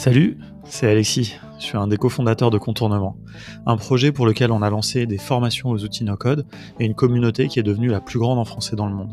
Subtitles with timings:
[0.00, 1.34] Salut, c'est Alexis.
[1.58, 3.18] Je suis un des cofondateurs de Contournement,
[3.66, 6.46] un projet pour lequel on a lancé des formations aux outils no-code
[6.78, 9.12] et une communauté qui est devenue la plus grande en français dans le monde.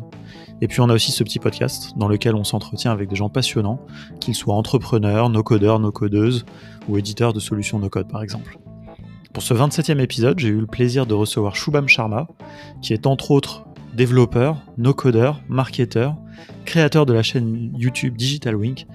[0.62, 3.28] Et puis on a aussi ce petit podcast dans lequel on s'entretient avec des gens
[3.28, 3.82] passionnants,
[4.22, 6.46] qu'ils soient entrepreneurs, no-codeurs, no-codeuses
[6.88, 8.58] ou éditeurs de solutions no-code par exemple.
[9.34, 12.30] Pour ce 27e épisode, j'ai eu le plaisir de recevoir Shubham Sharma,
[12.82, 16.16] qui est entre autres développeur, no-codeur, marketeur,
[16.66, 18.88] créateur de la chaîne YouTube Digital Wink.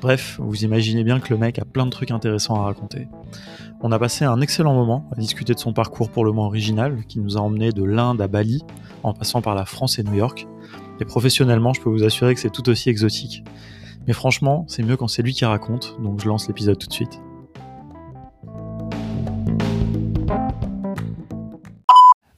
[0.00, 3.08] Bref, vous imaginez bien que le mec a plein de trucs intéressants à raconter.
[3.80, 7.04] On a passé un excellent moment à discuter de son parcours pour le moins original,
[7.08, 8.62] qui nous a emmené de l'Inde à Bali,
[9.02, 10.46] en passant par la France et New York.
[11.00, 13.44] Et professionnellement, je peux vous assurer que c'est tout aussi exotique.
[14.06, 16.92] Mais franchement, c'est mieux quand c'est lui qui raconte, donc je lance l'épisode tout de
[16.92, 17.20] suite.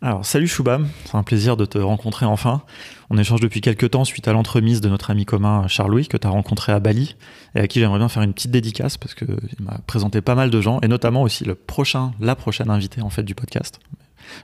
[0.02, 2.62] Alors, salut Shubham, c'est un plaisir de te rencontrer enfin.
[3.10, 6.26] On échange depuis quelques temps suite à l'entremise de notre ami commun Charles-Louis que tu
[6.26, 7.16] as rencontré à Bali
[7.54, 10.48] et à qui j'aimerais bien faire une petite dédicace parce qu'il m'a présenté pas mal
[10.48, 13.78] de gens et notamment aussi le prochain, la prochaine invitée en fait du podcast.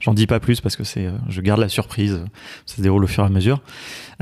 [0.00, 2.24] J'en dis pas plus parce que c'est, je garde la surprise,
[2.66, 3.60] ça se déroule au fur et à mesure.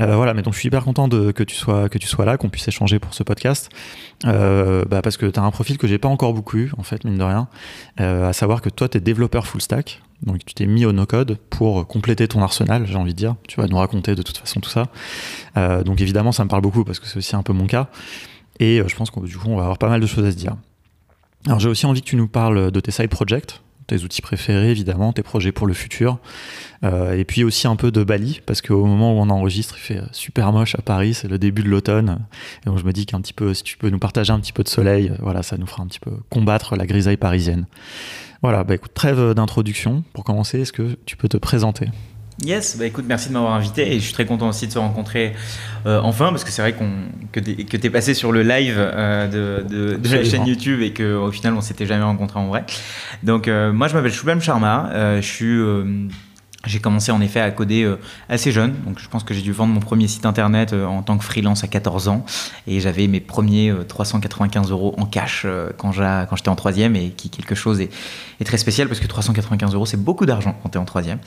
[0.01, 2.99] Euh, voilà, mais donc je suis hyper content que tu sois là, qu'on puisse échanger
[2.99, 3.69] pour ce podcast,
[4.25, 6.83] euh, bah parce que tu as un profil que j'ai pas encore beaucoup eu en
[6.83, 7.47] fait mine de rien,
[7.99, 10.91] euh, à savoir que toi tu es développeur full stack, donc tu t'es mis au
[10.91, 13.35] no-code pour compléter ton arsenal, j'ai envie de dire.
[13.47, 14.87] Tu vas nous raconter de toute façon tout ça.
[15.57, 17.89] Euh, donc évidemment, ça me parle beaucoup parce que c'est aussi un peu mon cas.
[18.59, 20.31] Et euh, je pense qu'on du coup, on va avoir pas mal de choses à
[20.31, 20.55] se dire.
[21.45, 24.71] Alors j'ai aussi envie que tu nous parles de tes side projects, tes outils préférés
[24.71, 26.19] évidemment, tes projets pour le futur,
[26.83, 29.81] euh, et puis aussi un peu de Bali, parce qu'au moment où on enregistre, il
[29.81, 32.19] fait super moche à Paris, c'est le début de l'automne,
[32.63, 34.63] et donc je me dis qu'un petit si tu peux nous partager un petit peu
[34.63, 37.65] de soleil, voilà, ça nous fera un petit peu combattre la grisaille parisienne.
[38.41, 40.03] Voilà, bah écoute, trêve d'introduction.
[40.13, 41.87] Pour commencer, est-ce que tu peux te présenter?
[42.43, 44.77] Yes, bah écoute, merci de m'avoir invité et je suis très content aussi de se
[44.77, 45.33] rencontrer
[45.85, 46.91] euh, enfin parce que c'est vrai qu'on,
[47.31, 51.31] que tu es passé sur le live euh, de, de, la chaîne YouTube et qu'au
[51.31, 52.65] final on s'était jamais rencontré en vrai.
[53.23, 54.89] Donc euh, moi je m'appelle Shubham Sharma,
[55.21, 55.57] je suis
[56.65, 57.99] j'ai commencé en effet à coder euh,
[58.29, 61.01] assez jeune, donc je pense que j'ai dû vendre mon premier site internet euh, en
[61.01, 62.25] tant que freelance à 14 ans.
[62.67, 65.45] Et j'avais mes premiers 395 euh, euros en cash
[65.77, 67.89] quand j'étais en troisième et qui quelque chose est,
[68.43, 71.19] très spécial parce que 395 euros c'est beaucoup d'argent quand tu es en troisième.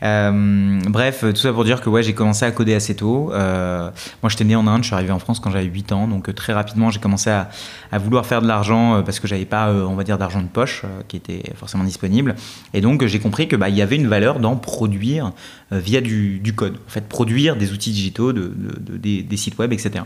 [0.00, 3.30] bref, tout ça pour dire que ouais, j'ai commencé à coder assez tôt.
[3.30, 6.34] moi j'étais né en Inde, je suis arrivé en France quand j'avais 8 ans, donc
[6.34, 7.50] très rapidement j'ai commencé à,
[7.92, 10.82] à, vouloir faire de l'argent parce que j'avais pas, on va dire, d'argent de poche
[11.08, 12.34] qui était forcément disponible.
[12.74, 15.32] Et donc j'ai compris que bah, il y avait une valeur dans produire
[15.72, 16.74] euh, via du, code.
[16.86, 18.52] En fait, produire des outils digitaux, de,
[18.98, 20.04] des, sites web, etc.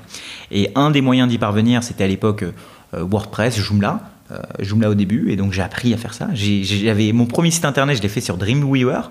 [0.53, 4.01] Et un des moyens d'y parvenir, c'était à l'époque euh, WordPress, Joomla.
[4.31, 6.29] Euh, Joomla au début, et donc j'ai appris à faire ça.
[6.35, 9.11] J'avais mon premier site internet, je l'ai fait sur Dreamweaver,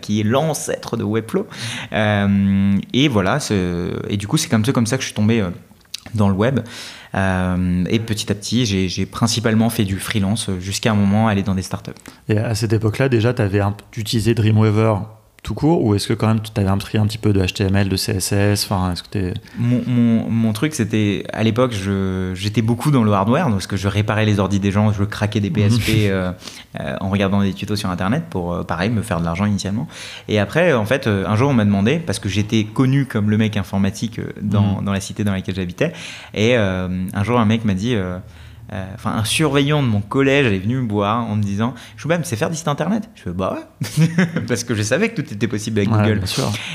[0.00, 1.48] qui est l'ancêtre de Webflow.
[1.90, 3.38] et voilà,
[4.08, 5.44] et du coup, c'est comme ça, comme ça que je suis tombé
[6.14, 6.60] dans le web.
[7.14, 11.62] Et petit à petit, j'ai principalement fait du freelance jusqu'à un moment aller dans des
[11.62, 11.90] startups.
[12.28, 13.60] Et à cette époque-là, déjà, tu avais
[13.96, 14.94] utilisé Dreamweaver
[15.42, 17.88] tout court ou est-ce que quand même tu avais un un petit peu de HTML,
[17.88, 21.74] de CSS enfin, est-ce que mon, mon, mon, truc c'était à l'époque
[22.34, 25.40] j'étais beaucoup dans le hardware parce que je réparais les ordis des gens, je craquais
[25.40, 26.32] des PSP euh,
[26.78, 29.88] euh, en regardant des tutos sur internet pour euh, pareil me faire de l'argent initialement
[30.28, 33.36] et après en fait un jour on m'a demandé parce que j'étais connu comme le
[33.36, 34.84] mec informatique dans, mhm.
[34.84, 35.92] dans la cité dans laquelle j'habitais
[36.34, 37.96] et un jour un mec m'a dit
[38.72, 42.24] euh, enfin un surveillant de mon collège est venu me voir en me disant Choubam,
[42.24, 43.10] c'est faire du site internet?
[43.14, 44.16] Je fais bah ouais,
[44.48, 46.22] parce que je savais que tout était possible avec Google.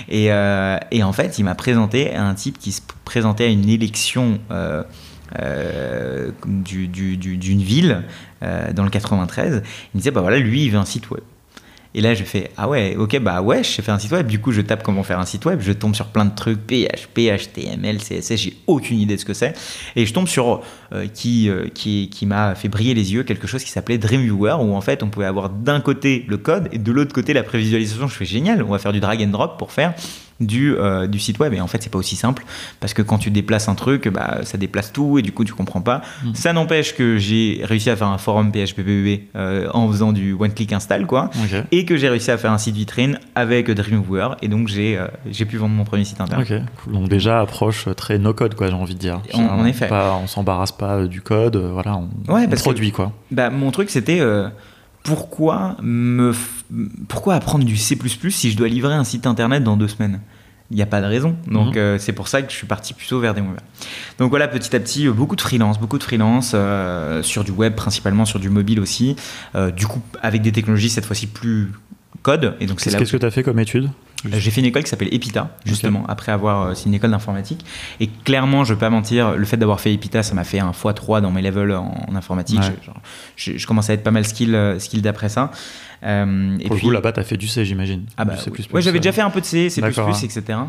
[0.08, 3.68] Et, euh, et, en fait, il m'a présenté un type qui se présentait à une
[3.68, 4.84] élection euh,
[6.46, 8.04] d'une du, du, ville
[8.42, 9.64] dans le 93.
[9.94, 11.24] Il me disait bah voilà, lui, il veut un site web.
[11.94, 14.28] Et là, je fais ah ouais, ok, bah ouais, je faire un site web.
[14.28, 15.60] Du coup, je tape comment faire un site web.
[15.62, 18.36] Je tombe sur plein de trucs PHP, HTML, CSS.
[18.36, 19.54] J'ai aucune idée de ce que c'est.
[19.96, 20.62] Et je tombe sur
[20.94, 24.58] euh, qui, euh, qui, qui m'a fait briller les yeux quelque chose qui s'appelait Dreamviewer,
[24.60, 27.44] où en fait, on pouvait avoir d'un côté le code et de l'autre côté la
[27.44, 28.08] prévisualisation.
[28.08, 28.64] Je fais génial.
[28.64, 29.94] On va faire du drag and drop pour faire
[30.40, 31.54] du, euh, du site web.
[31.54, 32.44] Et en fait, c'est pas aussi simple
[32.80, 35.54] parce que quand tu déplaces un truc, bah, ça déplace tout et du coup, tu
[35.54, 36.02] comprends pas.
[36.24, 36.36] Mm.
[36.36, 38.80] Ça n'empêche que j'ai réussi à faire un forum PHP
[39.36, 41.30] euh, en faisant du one-click install, quoi.
[41.72, 44.36] Et que j'ai réussi à faire un site vitrine avec Dreamweaver.
[44.42, 46.64] Et donc, j'ai euh, j'ai pu vendre mon premier site internet.
[46.88, 49.22] Donc, déjà, approche très no-code, quoi, j'ai envie de dire.
[49.34, 49.90] En, effet.
[49.92, 53.12] on s'embarrasse pas du code, voilà, on, produit, quoi.
[53.32, 54.22] Bah, mon truc, c'était
[55.08, 56.34] pourquoi, me
[57.08, 57.98] pourquoi apprendre du C
[58.30, 60.20] si je dois livrer un site internet dans deux semaines?
[60.70, 61.38] Il n'y a pas de raison.
[61.48, 61.78] Donc mhm.
[61.78, 63.64] euh, c'est pour ça que je suis parti plutôt vers des mobiles.
[64.20, 67.52] Donc voilà, petit à petit, euh, beaucoup de freelance, beaucoup de freelance euh, sur du
[67.52, 69.16] web principalement, sur du mobile aussi.
[69.78, 71.72] du coup, avec des technologies cette fois-ci plus
[72.22, 72.56] code.
[72.60, 73.90] Et donc c'est Qu'est-ce que tu as fait comme étude?
[74.32, 76.76] J'ai fait une école qui s'appelle Epita, justement, après avoir.
[76.76, 77.66] c'est une école d'informatique.
[78.00, 80.72] Et clairement, je vais pas mentir, le fait d'avoir fait Epita, ça m'a fait un
[80.72, 82.62] x3 dans mes levels en, informatique.
[83.36, 85.52] Je, je, commence à être pas mal skill, skill d'après ça.
[86.04, 88.06] Euh, et Pour puis, là-bas, tu as fait du C, j'imagine.
[88.18, 88.36] Ah bah,
[88.74, 90.60] ouais, j'avais déjà fait un peu de C, C++, etc.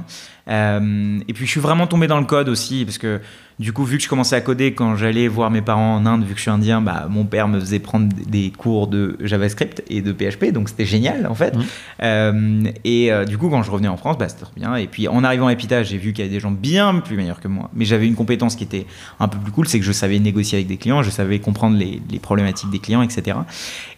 [0.48, 3.20] Euh, et puis, je suis vraiment tombé dans le code aussi, parce que
[3.58, 6.22] du coup, vu que je commençais à coder quand j'allais voir mes parents en Inde,
[6.22, 9.82] vu que je suis indien, bah, mon père me faisait prendre des cours de JavaScript
[9.90, 11.56] et de PHP, donc c'était génial en fait.
[11.56, 11.62] Mmh.
[12.02, 14.76] Euh, et euh, du coup, quand je revenais en France, bah, c'était bien.
[14.76, 17.16] Et puis, en arrivant à Epita, j'ai vu qu'il y avait des gens bien plus
[17.16, 18.86] meilleurs que moi, mais j'avais une compétence qui était
[19.18, 21.76] un peu plus cool, c'est que je savais négocier avec des clients, je savais comprendre
[21.76, 23.38] les, les problématiques des clients, etc.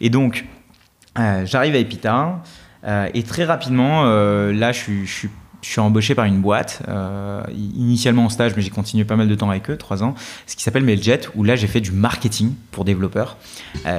[0.00, 0.46] Et donc,
[1.44, 2.42] j'arrive à Epita
[2.86, 5.30] euh, et très rapidement, euh, là, je suis
[5.78, 6.82] embauché par une boîte,
[7.54, 10.14] initialement en stage, mais j'ai continué pas mal de temps avec eux, trois ans,
[10.46, 13.36] ce qui s'appelle Mailjet, où là j'ai fait du marketing pour développeurs.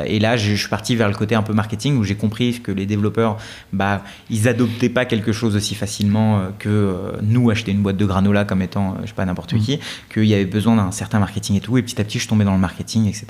[0.06, 2.72] et là, je, suis parti vers le côté un peu marketing, où j'ai compris que
[2.72, 3.38] les développeurs,
[3.74, 8.46] bah, ils adoptaient pas quelque chose aussi facilement que nous acheter une boîte de granola
[8.46, 9.60] comme étant, je sais pas, n'importe mmh.
[9.60, 9.80] qui,
[10.14, 11.78] qu'il y avait besoin d'un certain marketing et tout.
[11.78, 13.26] Et petit à petit, je tombais dans le marketing, etc.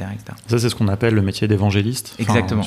[0.47, 2.15] Ça, c'est ce qu'on appelle le métier d'évangéliste.
[2.19, 2.63] Exactement.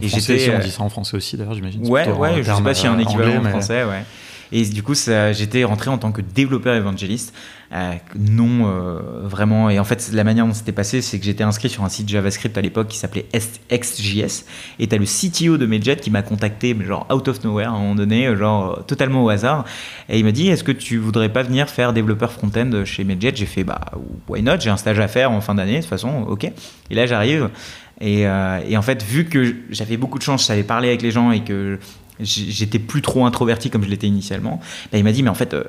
[0.00, 1.86] Et j'étais, on dit ça en français aussi d'ailleurs, j'imagine.
[1.88, 4.04] Ouais, ouais, je sais pas s'il y a un équivalent en français, ouais.
[4.52, 7.34] Et du coup, j'étais rentré en tant que développeur évangéliste.
[7.72, 9.70] Euh, non, euh, vraiment.
[9.70, 12.06] Et en fait, la manière dont c'était passé, c'est que j'étais inscrit sur un site
[12.06, 13.26] JavaScript à l'époque qui s'appelait
[13.72, 14.44] XJS.
[14.78, 17.72] Et tu as le CTO de Medjet qui m'a contacté, genre out of nowhere, à
[17.72, 19.64] un moment donné, genre totalement au hasard.
[20.10, 23.32] Et il m'a dit Est-ce que tu voudrais pas venir faire développeur front-end chez Medjet?
[23.34, 23.80] J'ai fait Bah,
[24.28, 24.60] why not?
[24.60, 26.44] J'ai un stage à faire en fin d'année, de toute façon, ok.
[26.90, 27.48] Et là, j'arrive.
[28.02, 31.02] Et, euh, et, en fait, vu que j'avais beaucoup de chance, je savais parler avec
[31.02, 31.78] les gens et que
[32.22, 34.60] j'étais plus trop introverti comme je l'étais initialement,
[34.92, 35.64] il m'a dit, mais en fait, euh,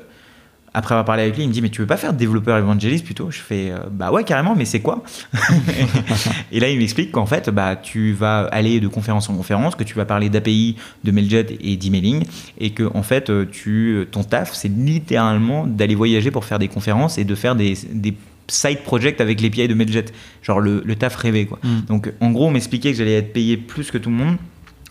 [0.76, 3.04] après avoir parlé avec lui, il me dit, mais tu veux pas faire développeur évangéliste
[3.04, 3.30] plutôt?
[3.30, 5.04] Je fais, euh, bah ouais, carrément, mais c'est quoi?
[6.52, 9.84] Et là, il m'explique qu'en fait, bah, tu vas aller de conférence en conférence, que
[9.84, 12.24] tu vas parler d'API, de Mailjet et d'emailing,
[12.58, 16.68] et que en fait, euh, tu, ton taf, c'est littéralement d'aller voyager pour faire des
[16.68, 18.14] conférences et de faire des, des
[18.48, 20.06] side project avec l'API de Mailjet,
[20.42, 21.46] genre le, taf rêvé.
[21.46, 21.58] Quoi.
[21.62, 21.80] Mm.
[21.88, 24.36] Donc en gros, on m'expliquait que j'allais être payé plus que tout le monde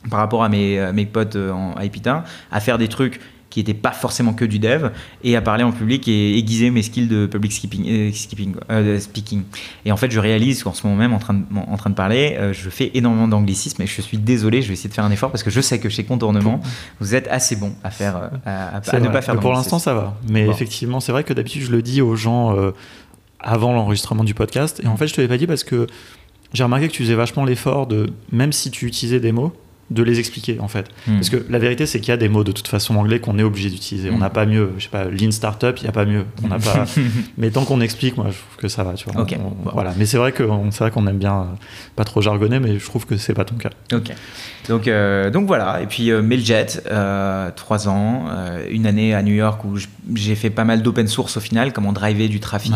[0.09, 3.19] par rapport à mes, euh, mes potes euh, en Ipita, à faire des trucs
[3.49, 4.89] qui n'étaient pas forcément que du dev,
[5.23, 7.85] et à parler en public et aiguiser mes skills de public speaking.
[8.71, 9.43] Euh, speaking,
[9.85, 11.95] Et en fait, je réalise qu'en ce moment même, en train de, en train de
[11.95, 15.11] parler, je fais énormément d'anglicisme et je suis désolé, je vais essayer de faire un
[15.11, 16.61] effort parce que je sais que chez Contournement,
[16.99, 20.17] vous êtes assez bon à, faire, à, ne pas faire Pour l'instant, ça va.
[20.27, 22.57] Mais effectivement, c'est vrai que d'habitude, je le dis aux gens
[23.39, 24.81] avant l'enregistrement du podcast.
[24.83, 25.85] Et en fait, je te l'ai pas dit parce que
[26.53, 29.53] j'ai remarqué que tu faisais vachement l'effort de, même si tu utilisais des mots,
[29.93, 30.89] de les expliquer en fait.
[31.07, 31.15] Hmm.
[31.15, 33.37] Parce que la vérité c'est qu'il y a des mots de toute façon anglais qu'on
[33.39, 34.09] est obligé d'utiliser.
[34.09, 34.19] On hmm.
[34.19, 36.25] n'a pas mieux, je sais pas, lean startup, il n'y a pas mieux.
[36.43, 36.85] On n'a pas.
[37.37, 39.25] mais tant qu'on explique, moi je trouve que ça va, tu vois.
[39.73, 39.93] Voilà.
[39.97, 41.45] Mais c'est vrai qu'on aime bien euh,
[41.95, 43.69] pas trop jargonner, mais je trouve que c'est pas ton cas.
[43.93, 44.11] Ok.
[44.69, 45.81] Donc euh, donc voilà.
[45.81, 46.67] Et puis euh, Mailjet,
[47.55, 48.25] trois ans,
[48.69, 49.77] une année à New York où
[50.15, 52.73] j'ai fait pas mal d'open source au final, comment driver du trafic,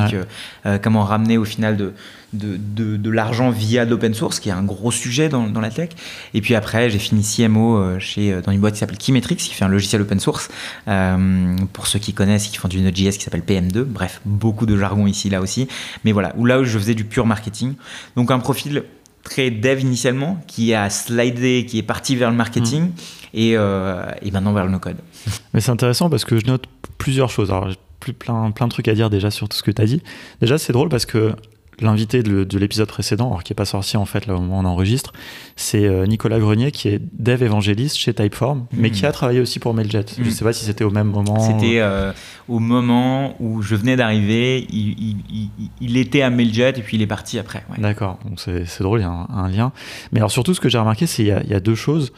[0.81, 1.93] comment ramener au final de
[2.33, 5.89] de, de, l'argent via l'open source, qui est un gros sujet dans, dans la tech.
[6.33, 9.37] Et puis après, j'ai fini CMO euh, chez, euh, dans une boîte qui s'appelle Kimetrix,
[9.37, 10.49] qui fait un logiciel open source.
[10.87, 13.83] Euh, pour ceux qui connaissent, qui font du Node.js qui s'appelle PM2.
[13.83, 15.67] Bref, beaucoup de jargon ici, là aussi.
[16.03, 17.75] Mais voilà, où là où je faisais du pur marketing.
[18.15, 18.83] Donc un profil
[19.27, 22.91] très dev initialement, qui a slidé, qui est parti vers le marketing mmh.
[23.33, 24.97] et, et, maintenant vers le no-code.
[25.53, 26.65] Mais c'est intéressant parce que je note
[26.97, 27.51] plusieurs choses.
[27.51, 29.81] Alors, j'ai plus plein, plein de trucs à dire déjà sur tout ce que tu
[29.81, 30.01] as dit.
[30.39, 31.33] Déjà, c'est drôle parce que
[31.79, 34.61] l'invité de, l'épisode précédent, alors qui n'est pas sorti en fait là au moment où
[34.61, 35.13] on enregistre,
[35.55, 39.13] c'est euh, Nicolas Grenier qui est dev évangéliste chez Typeform, mais qui a hmm.
[39.13, 40.05] travaillé aussi pour Mailjet.
[40.15, 40.31] Je ne hmm.
[40.31, 41.39] sais pas si c'était au même moment.
[41.39, 42.11] C'était euh,
[42.47, 47.37] au moment où je venais d'arriver, il, était à Mailjet et puis il est parti
[47.37, 47.63] après.
[47.77, 49.71] D'accord, c'est drôle, il y a un, lien.
[50.11, 52.11] Mais alors surtout ce que j'ai remarqué, c'est qu'il y, a deux choses.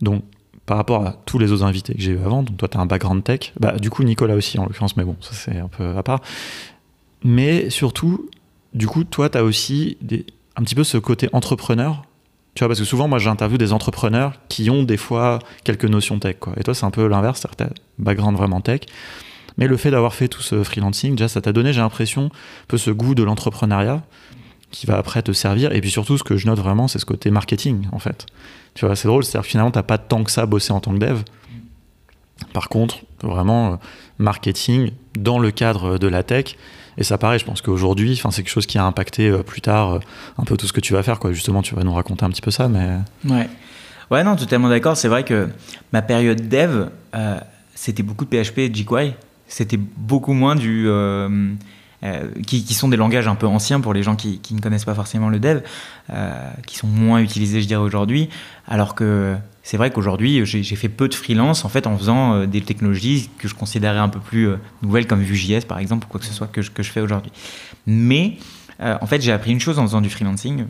[0.00, 0.24] Donc
[0.64, 2.80] par rapport à tous les autres invités que j'ai eu avant, donc toi tu as
[2.80, 5.68] un background tech, bah, du coup Nicolas aussi en l'occurrence, mais bon, ça c'est un
[5.68, 6.20] peu à part.
[7.24, 8.28] Mais surtout,
[8.74, 9.98] du coup, toi, tu as aussi
[10.56, 12.02] un petit peu ce côté entrepreneur.
[12.54, 16.18] Tu vois, parce que souvent, moi, j'interviewe des entrepreneurs qui ont des fois quelques notions
[16.18, 16.36] tech.
[16.58, 17.64] Et toi, c'est un peu l'inverse, tu
[17.98, 18.80] background vraiment tech.
[19.58, 22.66] Mais le fait d'avoir fait tout ce freelancing, déjà, ça t'a donné, j'ai l'impression, un
[22.68, 24.02] peu ce goût de l'entrepreneuriat
[24.70, 25.72] qui va après te servir.
[25.72, 28.26] Et puis surtout, ce que je note vraiment, c'est ce côté marketing, en fait.
[28.74, 30.92] Tu vois, c'est drôle, c'est-à-dire que finalement, t'as pas tant que ça bossé en tant
[30.92, 31.20] que dev.
[32.52, 33.76] Par contre, vraiment, euh,
[34.18, 36.56] marketing dans le cadre de la tech,
[36.98, 39.94] et ça, pareil, je pense qu'aujourd'hui, c'est quelque chose qui a impacté euh, plus tard
[39.94, 39.98] euh,
[40.38, 41.18] un peu tout ce que tu vas faire.
[41.18, 41.32] Quoi.
[41.32, 42.68] Justement, tu vas nous raconter un petit peu ça.
[42.68, 42.88] Mais...
[43.28, 43.48] Ouais.
[44.10, 44.96] Ouais, non, totalement d'accord.
[44.96, 45.48] C'est vrai que
[45.92, 47.40] ma période dev, euh,
[47.74, 49.14] c'était beaucoup de PHP et de jQuery.
[49.48, 50.88] C'était beaucoup moins du.
[52.46, 55.28] qui, sont des langages un peu anciens pour les gens qui ne connaissent pas forcément
[55.28, 55.60] le dev,
[56.66, 58.30] qui sont moins utilisés, je dirais, aujourd'hui.
[58.66, 62.46] Alors que c'est vrai qu'aujourd'hui, j'ai fait peu de freelance en fait en faisant euh,
[62.46, 66.10] des technologies que je considérais un peu plus euh, nouvelles comme Vue.js par exemple ou
[66.10, 67.30] quoi que ce soit que je, que je fais aujourd'hui.
[67.86, 68.38] Mais
[68.80, 70.66] euh, en fait, j'ai appris une chose en faisant du freelancing,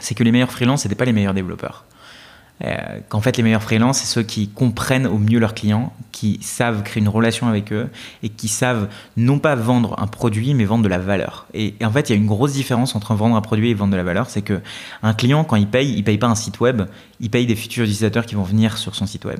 [0.00, 1.84] c'est que les meilleurs freelances, n'étaient pas les meilleurs développeurs.
[2.64, 6.38] Euh, qu'en fait les meilleurs freelances, c'est ceux qui comprennent au mieux leurs clients, qui
[6.42, 7.88] savent créer une relation avec eux
[8.22, 11.46] et qui savent non pas vendre un produit, mais vendre de la valeur.
[11.54, 13.92] Et, en fait, il y a une grosse différence entre vendre un produit et vendre
[13.92, 14.60] de la valeur, c'est que
[15.02, 16.82] un client, quand il paye, il paye pas un site web,
[17.20, 19.38] il paye des futurs utilisateurs qui vont venir sur son site web.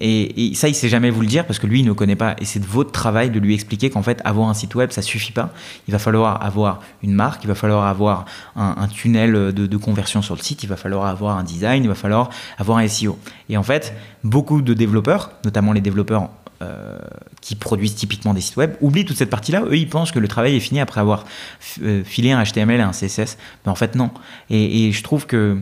[0.00, 2.36] Et, ça, il sait jamais vous le dire parce que lui, il ne connaît pas.
[2.40, 5.02] Et c'est de votre travail de lui expliquer qu'en fait, avoir un site web, ça
[5.02, 5.52] suffit pas.
[5.88, 8.24] Il va falloir avoir une marque, il va falloir avoir
[8.56, 11.94] un, tunnel de, conversion sur le site, il va falloir avoir un design, il va
[11.94, 13.18] falloir avoir un SEO.
[13.48, 16.28] Et en fait, beaucoup de développeurs, notamment les développeurs
[16.60, 16.98] euh,
[17.40, 19.62] qui produisent typiquement des sites web oublient toute cette partie-là.
[19.66, 21.24] Eux, ils pensent que le travail est fini après avoir
[21.82, 23.38] euh, filé un HTML et un CSS.
[23.64, 24.10] Mais en fait, non.
[24.50, 25.58] Et, je trouve que.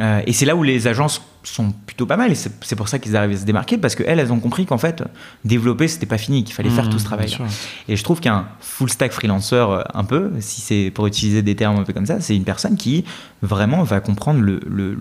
[0.00, 2.98] Euh, et c'est là où les agences sont plutôt pas mal et c'est pour ça
[2.98, 5.04] qu'ils arrivent à se démarquer parce qu'elles elles ont compris qu'en fait
[5.44, 7.36] développer c'était pas fini qu'il fallait faire tout ce mmh, travail
[7.86, 11.54] et je trouve qu'un full stack freelancer euh, un peu si c'est pour utiliser des
[11.54, 13.04] termes un peu comme ça c'est une personne qui
[13.42, 14.96] vraiment va comprendre le, le,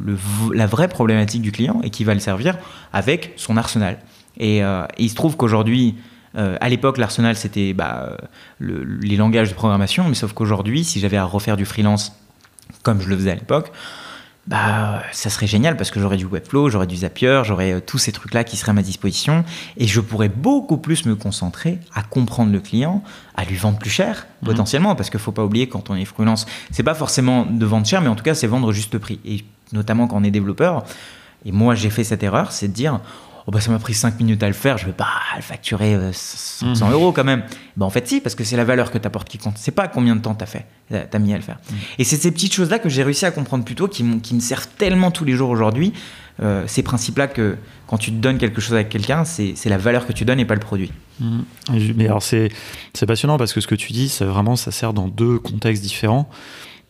[0.54, 2.58] la vraie problématique du client et qui va le servir
[2.92, 4.00] avec son arsenal.
[4.38, 5.96] Et, euh, il se trouve qu'aujourd'hui
[6.36, 8.18] euh, à l'époque, l'arsenal, c'était bah,
[8.60, 12.14] les langages de programmation, mais sauf qu'aujourd'hui, si j'avais à refaire du freelance
[12.82, 13.72] comme je le faisais à l'époque,
[14.46, 17.98] bah, ça serait génial parce que j'aurais du Webflow, j'aurais du Zapier, j'aurais euh, tous
[17.98, 19.46] ces trucs-là qui seraient à ma disposition
[19.78, 23.04] et je pourrais beaucoup plus me concentrer à comprendre le client,
[23.36, 24.50] à lui vendre plus cher mhm.
[24.50, 27.86] potentiellement parce qu'il faut pas oublier quand on est freelance, c'est pas forcément de vendre
[27.88, 30.84] cher, mais en tout cas c'est vendre juste prix et notamment quand on est développeur.
[31.46, 33.00] Et moi j'ai fait cette erreur, c'est de dire
[33.48, 35.98] oh bah ça m'a pris 5 minutes à le faire, je vais pas le facturer
[36.12, 36.92] 100 euh, mhm.
[36.92, 37.44] euros quand même.
[37.78, 39.58] Bah en fait si, parce que c'est la valeur que tu apportes qui compte.
[39.58, 41.60] C'est pas combien de temps tu as fait, as mis à le faire.
[41.70, 41.78] Mhm.
[42.00, 44.40] Et c'est ces petites choses-là que j'ai réussi à comprendre plus tôt, qui, qui me
[44.40, 45.94] servent tellement tous les jours aujourd'hui.
[46.42, 50.14] Euh, ces principes-là que quand tu donnes quelque chose à quelqu'un, c'est la valeur que
[50.14, 50.92] tu donnes et pas le produit.
[51.20, 51.44] Mhm.
[51.96, 52.50] Mais alors c'est
[53.06, 56.30] passionnant parce que ce que tu dis, c'est vraiment ça sert dans deux contextes différents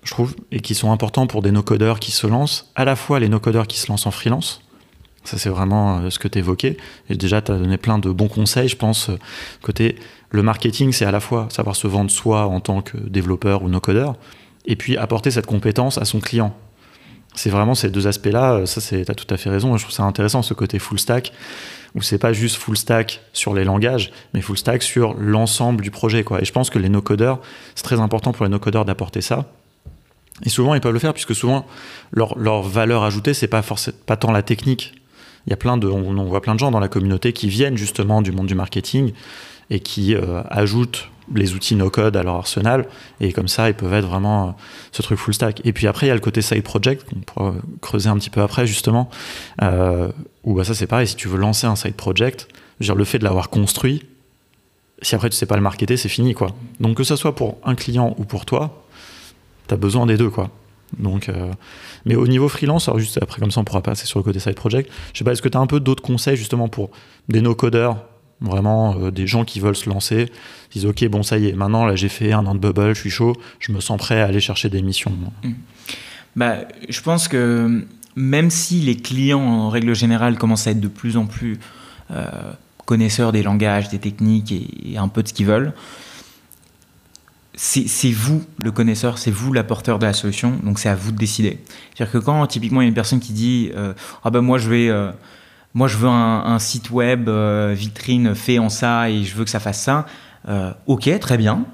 [0.03, 3.19] je trouve, et qui sont importants pour des no-codeurs qui se lancent, à la fois
[3.19, 4.61] les no-codeurs qui se lancent en freelance,
[5.23, 6.77] ça, c'est vraiment euh, ce que tu évoquais.
[7.09, 9.09] Et déjà, tu as donné plein de bons conseils, je pense.
[9.09, 9.17] Euh,
[9.61, 9.95] côté,
[10.29, 13.69] le marketing, c'est à la fois savoir se vendre soi en tant que développeur ou
[13.69, 14.15] no-codeur,
[14.65, 16.55] et puis apporter cette compétence à son client.
[17.35, 19.75] C'est vraiment ces deux aspects-là, euh, ça, tu as tout à fait raison.
[19.77, 21.31] Je trouve ça intéressant, ce côté full stack,
[21.95, 25.91] où c'est pas juste full stack sur les langages, mais full stack sur l'ensemble du
[25.91, 26.23] projet.
[26.23, 26.41] Quoi.
[26.41, 27.39] Et je pense que les no-codeurs,
[27.75, 29.45] c'est très important pour les no-codeurs d'apporter ça.
[30.43, 31.65] Et souvent, ils peuvent le faire, puisque souvent,
[32.11, 33.61] leur, leur valeur ajoutée, c'est pas,
[34.05, 34.93] pas tant la technique,
[35.45, 37.77] il y a plein de, on, voit plein de gens dans la communauté qui viennent
[37.77, 39.11] justement du monde du marketing
[39.69, 42.85] et qui euh, ajoutent les outils no-code à leur arsenal
[43.21, 44.51] et comme ça ils peuvent être vraiment euh,
[44.91, 45.61] ce truc full stack.
[45.65, 48.29] Et puis après il y a le côté side project qu'on pourra creuser un petit
[48.29, 49.09] peu après justement
[49.61, 50.11] euh,
[50.43, 52.47] où bah, ça c'est pareil si tu veux lancer un side project,
[52.79, 54.05] dire, le fait de l'avoir construit,
[55.01, 56.49] si après tu sais pas le marketer c'est fini quoi.
[56.79, 58.83] Donc que ce soit pour un client ou pour toi,
[59.67, 60.49] tu as besoin des deux quoi.
[60.99, 61.51] Donc, euh,
[62.05, 64.39] mais au niveau freelance, alors juste après comme ça on pourra passer sur le côté
[64.39, 64.91] side project.
[65.13, 66.91] Je sais pas, est-ce que tu as un peu d'autres conseils justement pour
[67.29, 67.97] des no-codeurs,
[68.41, 70.29] vraiment euh, des gens qui veulent se lancer,
[70.71, 72.93] ils disent ok bon ça y est, maintenant là j'ai fait un an de bubble,
[72.93, 75.11] je suis chaud, je me sens prêt à aller chercher des missions.
[75.43, 75.51] Mmh.
[76.35, 76.57] Bah,
[76.89, 77.85] je pense que
[78.15, 81.59] même si les clients en règle générale commencent à être de plus en plus
[82.11, 82.25] euh,
[82.85, 85.73] connaisseurs des langages, des techniques et, et un peu de ce qu'ils veulent,
[87.55, 91.17] c'est vous le connaisseur, c'est vous l'apporteur de la solution, donc c'est à vous de
[91.17, 91.59] décider.
[91.93, 93.93] C'est-à-dire que quand typiquement il y a une personne qui dit euh,
[94.23, 95.11] ah ben moi je vais euh,
[95.73, 99.51] moi je veux un, site web euh, vitrine fait en ça et je veux que
[99.51, 100.07] ça fasse ça,
[100.87, 101.65] ok très bien,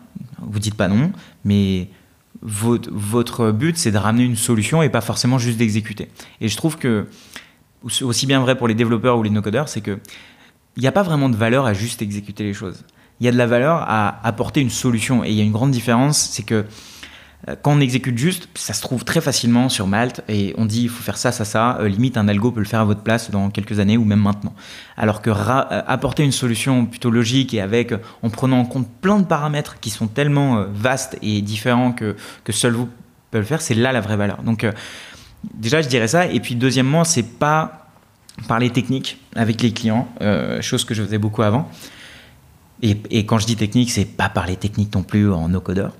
[0.41, 1.11] vous dites pas non,
[1.45, 1.87] mais
[2.41, 6.09] votre, but c'est de ramener une solution et pas forcément juste d'exécuter.
[6.41, 7.07] Et je trouve que
[8.01, 9.99] aussi bien vrai pour les développeurs ou les no-codeurs, c'est que
[10.75, 12.83] il n'y a pas vraiment de valeur à juste exécuter les choses
[13.19, 15.23] il y a de la valeur à apporter une solution.
[15.23, 16.65] Et il y a une grande différence, c'est que
[17.47, 20.83] euh, quand on exécute juste, ça se trouve très facilement sur Malte et on dit
[20.83, 21.77] il faut faire ça, ça, ça.
[21.79, 24.19] Euh, limite, un algo peut le faire à votre place dans quelques années ou même
[24.19, 24.53] maintenant.
[24.97, 29.19] Alors que euh, apporter une solution plutôt logique et avec en prenant en compte plein
[29.19, 32.89] de paramètres qui sont tellement vastes et différents que, que seul vous
[33.31, 34.41] pouvez le faire, c'est là la vraie valeur.
[34.43, 34.65] Donc
[35.53, 36.25] déjà, je dirais ça.
[36.25, 37.87] Et puis deuxièmement, c'est pas
[38.47, 40.07] parler technique avec les clients,
[40.61, 41.69] chose que je faisais beaucoup avant.
[42.81, 45.93] Et, quand je dis technique, c'est pas parler technique non plus en no-codeur.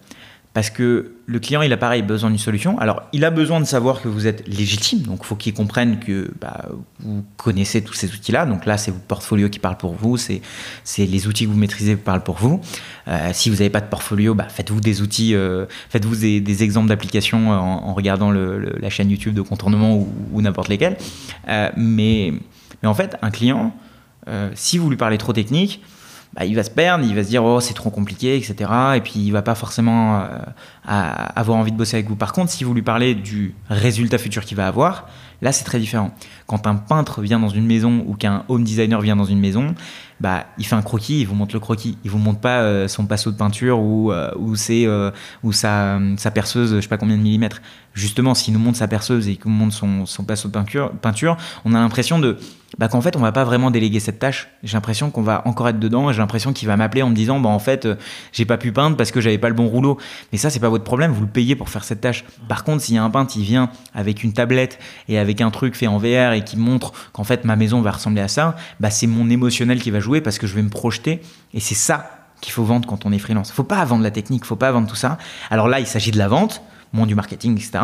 [0.53, 2.79] parce que le client, il a pareil besoin d'une solution.
[2.79, 6.00] Alors, il a besoin de savoir que vous êtes légitime, donc il faut qu'il comprenne
[6.00, 6.65] que bah,
[7.00, 8.45] vous connaissez tous ces outils-là.
[8.45, 10.41] Donc là, c'est votre portfolio qui parle pour vous, c'est
[10.98, 12.62] les outils que vous maîtrisez qui parlent pour vous.
[13.07, 16.89] Euh, si vous n'avez pas de portfolio, bah, faites-vous des outils, euh, faites-vous des, exemples
[16.89, 20.98] d'applications en, regardant la chaîne YouTube de contournement ou, n'importe lesquels.
[21.48, 22.33] Euh, mais,
[22.81, 23.74] mais en fait, un client,
[24.55, 25.81] si vous lui parlez trop technique,
[26.33, 28.71] bah, il va se perdre, il va se dire oh c'est trop compliqué, etc.
[28.95, 30.27] Et puis il va pas forcément euh,
[30.86, 32.15] avoir envie de bosser avec vous.
[32.15, 35.07] Par contre, si vous lui parlez du résultat futur qu'il va avoir,
[35.41, 36.12] là c'est très différent.
[36.45, 39.74] Quand un peintre vient dans une maison ou qu'un home designer vient dans une maison,
[40.19, 41.98] bah, il fait un croquis, il vous montre le croquis.
[42.03, 45.12] Il vous montre pas euh, son pinceau de peinture ou, ou, euh,
[45.51, 47.62] sa, perceuse, je sais pas combien de millimètres.
[47.95, 50.91] Justement, s'il nous montre sa perceuse et qu'il nous montre son, son pinceau de peinture,
[50.91, 52.38] peinture on a l'impression de
[52.77, 54.49] bah, qu'en fait, on va pas vraiment déléguer cette tâche.
[54.63, 56.11] J'ai l'impression qu'on va encore être dedans.
[56.11, 57.88] J'ai l'impression qu'il va m'appeler en me disant, bah, en fait,
[58.31, 59.97] j'ai pas pu peindre parce que j'avais pas le bon rouleau.
[60.31, 61.11] Mais ça, c'est pas votre problème.
[61.11, 62.25] Vous le payez pour faire cette tâche.
[62.47, 65.49] Par contre, s'il y a un peintre, il vient avec une tablette et avec un
[65.49, 68.55] truc fait en VR et qui montre qu'en fait, ma maison va ressembler à ça,
[68.79, 71.21] bah, c'est mon émotionnel qui va jouer parce que je vais me projeter.
[71.53, 72.11] Et c'est ça
[72.41, 73.51] qu'il faut vendre quand on est freelance.
[73.51, 75.17] Faut pas vendre la technique, faut pas vendre tout ça.
[75.49, 76.61] Alors là, il s'agit de la vente,
[76.93, 77.79] moins du marketing, etc.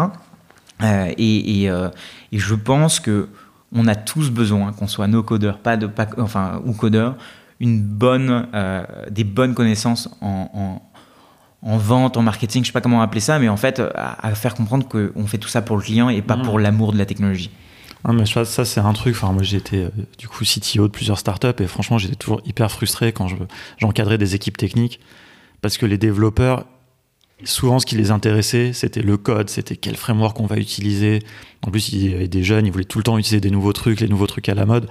[0.83, 1.89] Euh, et, euh,
[2.31, 3.29] et, je pense que
[3.75, 7.15] on a tous besoin, qu'on soit no codeurs, pas de, pas, enfin ou codeurs,
[7.59, 10.81] une bonne, euh, des bonnes connaissances en,
[11.61, 14.55] en, vente, en marketing, je sais pas comment appeler ça, mais en fait à, faire
[14.55, 16.41] comprendre qu'on fait tout ça pour le client et pas mmh.
[16.43, 17.51] pour l'amour de la technologie.
[18.07, 19.15] Non, mais ça, c'est un truc.
[19.15, 19.89] Enfin, moi, j'étais euh,
[20.19, 23.27] du coup CTO de plusieurs startups et franchement, j'étais toujours hyper frustré quand
[23.79, 24.99] j'encadrais des équipes techniques
[25.61, 26.65] parce que les développeurs,
[27.43, 31.19] souvent, ce qui les intéressait, c'était le code, c'était quel framework on va utiliser.
[31.61, 33.73] En plus, il y avait des jeunes, ils voulaient tout le temps utiliser des nouveaux
[33.73, 34.87] trucs, les nouveaux trucs à la mode.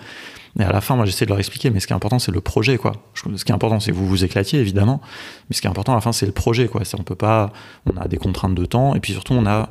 [0.58, 2.30] Et à la fin, moi, j'essaie de leur expliquer, mais ce qui est important, c'est
[2.30, 2.92] le projet, quoi.
[3.14, 5.00] Ce qui est important, c'est que vous vous éclatiez, évidemment,
[5.48, 6.82] mais ce qui est important à la fin, c'est le projet, quoi.
[6.96, 7.52] On peut pas,
[7.86, 9.70] on a des contraintes de temps, et puis surtout, on a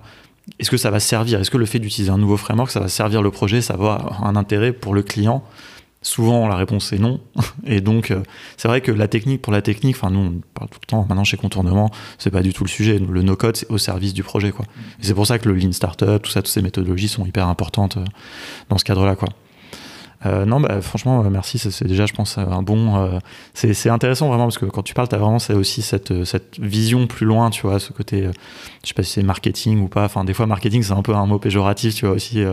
[0.60, 1.40] est-ce que ça va servir?
[1.40, 3.94] Est-ce que le fait d'utiliser un nouveau framework, ça va servir le projet Ça va
[3.94, 5.44] avoir un intérêt pour le client?
[6.04, 7.22] Souvent, la réponse est non.
[7.66, 8.22] Et donc, euh,
[8.58, 11.06] c'est vrai que la technique pour la technique, enfin, nous, on parle tout le temps,
[11.08, 13.00] maintenant chez Contournement, c'est pas du tout le sujet.
[13.00, 14.66] Le no-code, c'est au service du projet, quoi.
[15.02, 17.48] Et c'est pour ça que le Lean Startup, tout ça, toutes ces méthodologies sont hyper
[17.48, 18.04] importantes euh,
[18.68, 19.30] dans ce cadre-là, quoi.
[20.26, 21.58] Euh, non, bah, franchement, merci.
[21.58, 22.98] C'est déjà, je pense, un bon.
[22.98, 23.20] Euh,
[23.54, 27.08] c'est intéressant vraiment parce que quand tu parles, tu as vraiment aussi cette, cette vision
[27.08, 28.30] plus loin, tu vois, ce côté.
[28.84, 30.04] je sais pas si c'est marketing ou pas.
[30.04, 32.44] Enfin, des fois, marketing, c'est un peu un mot péjoratif, tu vois, aussi.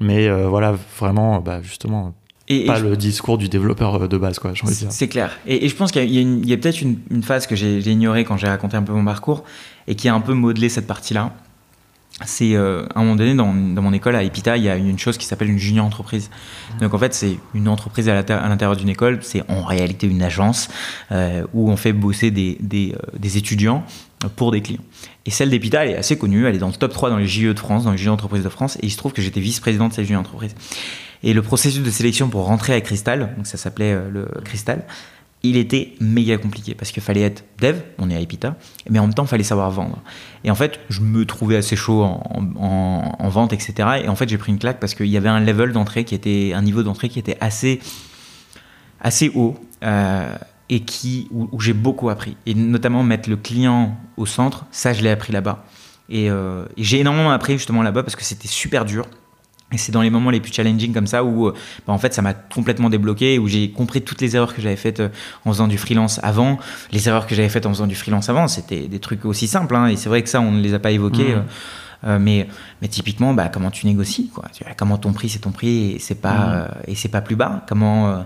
[0.00, 2.14] mais voilà, vraiment, bah, justement.
[2.48, 4.52] Et, pas le discours du développeur de base, quoi.
[4.90, 5.38] C'est clair.
[5.46, 8.48] Et, je pense qu'il y a, peut-être une, une, phase que j'ai ignorée quand j'ai
[8.48, 9.44] raconté un peu mon parcours
[9.86, 11.34] et qui a un peu modelé cette partie-là
[12.24, 14.98] c'est euh, à un moment donné dans, mon école à Epita, il y a une
[14.98, 16.30] chose qui s'appelle une junior entreprise.
[16.80, 20.68] Donc en fait, c'est une entreprise à l'intérieur d'une école, c'est en réalité une agence
[21.12, 23.84] euh, où on fait bosser des, des, euh, des, étudiants
[24.34, 24.82] pour des clients.
[25.26, 27.26] Et celle d'Epita, elle est assez connue, elle est dans le top 3 dans les
[27.28, 29.40] JE de France, dans les JE entreprises de France, et il se trouve que j'étais
[29.40, 30.54] vice-président de cette junior entreprise.
[31.22, 34.84] Et le processus de sélection pour rentrer à Cristal, donc ça s'appelait le Cristal,
[35.42, 38.56] il était méga compliqué parce qu'il fallait être dev, on est à Epita,
[38.90, 40.02] mais en même temps, il fallait savoir vendre.
[40.44, 44.00] Et en fait, je me trouvais assez chaud en, vente, etc.
[44.04, 46.14] Et en fait, j'ai pris une claque parce qu'il y avait un level d'entrée qui
[46.14, 47.80] était, un niveau d'entrée qui était assez,
[49.00, 49.54] assez haut
[49.84, 50.34] euh,
[50.68, 52.36] et qui, où, j'ai beaucoup appris.
[52.46, 55.64] Et notamment mettre le client au centre, ça, je l'ai appris là-bas.
[56.08, 59.06] Et, euh, et j'ai énormément appris justement là-bas parce que c'était super dur.
[59.72, 61.54] Et c'est dans les moments les plus challenging comme ça où, euh,
[61.86, 64.76] bah, en fait, ça m'a complètement débloqué, où j'ai compris toutes les erreurs que j'avais
[64.76, 65.08] faites euh,
[65.44, 66.58] en faisant du freelance avant.
[66.90, 69.76] Les erreurs que j'avais faites en faisant du freelance avant, c'était des trucs aussi simples.
[69.76, 71.34] Hein, et c'est vrai que ça, on ne les a pas évoqués.
[71.34, 71.44] Mmh.
[72.04, 72.46] Euh, mais,
[72.80, 74.44] mais typiquement, bah, comment tu négocies quoi
[74.76, 76.68] Comment ton prix, c'est ton prix et c'est pas, mmh.
[76.88, 78.24] et c'est pas plus bas Comment,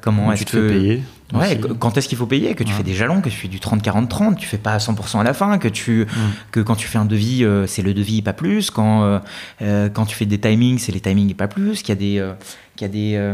[0.00, 0.68] comment est-ce que.
[0.68, 2.54] payer Ouais, quand est-ce qu'il faut payer?
[2.54, 5.20] Que tu fais des jalons, que tu fais du 30-40-30, tu fais pas à 100%
[5.20, 6.18] à la fin, que, tu, mm.
[6.50, 9.18] que quand tu fais un devis, euh, c'est le devis et pas plus, quand, euh,
[9.62, 11.94] euh, quand tu fais des timings, c'est les timings et pas plus, qu'il y a
[11.96, 12.34] des,
[12.76, 13.32] qu'il y, a des,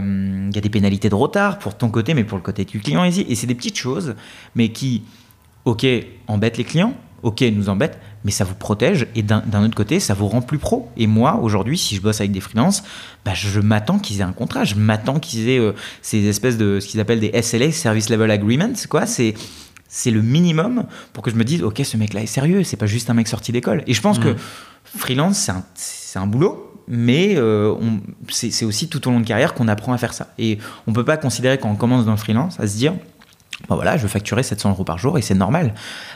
[0.49, 2.81] il y a des pénalités de retard pour ton côté, mais pour le côté du
[2.81, 3.25] client ici.
[3.29, 4.15] Et c'est des petites choses,
[4.55, 5.03] mais qui,
[5.65, 5.87] ok,
[6.29, 10.15] embêtent les clients, ok, nous embêtent, mais ça vous protège et d'un autre côté, ça
[10.15, 10.91] vous rend plus pro.
[10.97, 12.83] Et moi, aujourd'hui, si je bosse avec des freelances,
[13.25, 16.81] bah, je m'attends qu'ils aient un contrat, je m'attends qu'ils aient euh, ces espèces de
[16.81, 19.07] ce qu'ils appellent des SLA, Service Level Agreements, quoi.
[19.07, 19.35] C'est
[19.89, 22.87] c'est le minimum pour que je me dise, ok, ce mec-là est sérieux, c'est pas
[22.87, 23.85] juste un mec sorti d'école.
[23.87, 24.37] Et je pense que mmh.
[24.85, 27.75] freelance, c'est un, un boulot, mais euh,
[28.29, 30.29] c'est aussi tout au long de carrière qu'on apprend à faire ça.
[30.39, 32.95] Et on peut pas considérer quand on commence dans le freelance à se dire,
[33.69, 35.75] bah voilà, je veux facturer 700 euros par jour et c'est normal.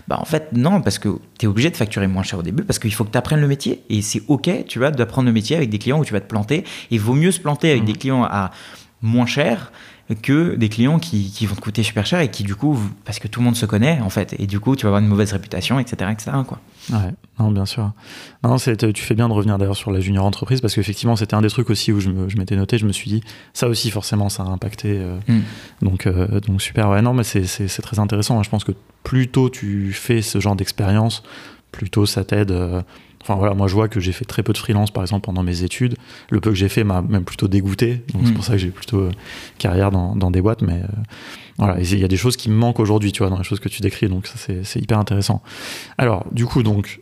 [0.08, 2.64] Bah en fait, non, parce que tu es obligé de facturer moins cher au début
[2.64, 3.82] parce qu'il faut que tu apprennes le métier.
[3.88, 6.28] Et c'est OK, tu vois, d'apprendre le métier avec des clients où tu vas te
[6.28, 6.64] planter.
[6.90, 7.86] Il vaut mieux se planter avec mmh.
[7.86, 8.50] des clients à
[9.02, 9.72] moins cher
[10.22, 13.18] que des clients qui, qui, vont te coûter super cher et qui du coup parce
[13.18, 15.08] que tout le monde se connaît en fait et du coup tu vas avoir une
[15.08, 16.58] mauvaise réputation etc etc quoi
[16.90, 17.92] ouais non bien sûr
[18.42, 21.42] non tu fais bien de revenir d'ailleurs sur la junior entreprise parce qu'effectivement c'était un
[21.42, 24.42] des trucs aussi où je, m'étais noté je me suis dit ça aussi forcément ça
[24.42, 25.40] a impacté euh, mm.
[25.82, 28.42] donc euh, donc super ouais non mais c'est très intéressant hein.
[28.42, 28.72] je pense que
[29.04, 31.22] plus tôt tu fais ce genre d'expérience
[31.70, 32.82] plus tôt ça t'aide euh,
[33.22, 35.42] Enfin voilà, moi je vois que j'ai fait très peu de freelance par exemple pendant
[35.42, 35.96] mes études.
[36.30, 38.02] Le peu que j'ai fait m'a même plutôt dégoûté.
[38.14, 38.34] Donc c'est hmm.
[38.34, 39.10] pour ça que j'ai plutôt euh,
[39.58, 40.62] carrière dans, dans, des boîtes.
[40.62, 40.86] Mais euh,
[41.58, 43.60] voilà, il y a des choses qui me manquent aujourd'hui, tu vois, dans les choses
[43.60, 44.08] que tu décris.
[44.08, 45.42] Donc ça c'est hyper intéressant.
[45.98, 47.00] Alors du coup, donc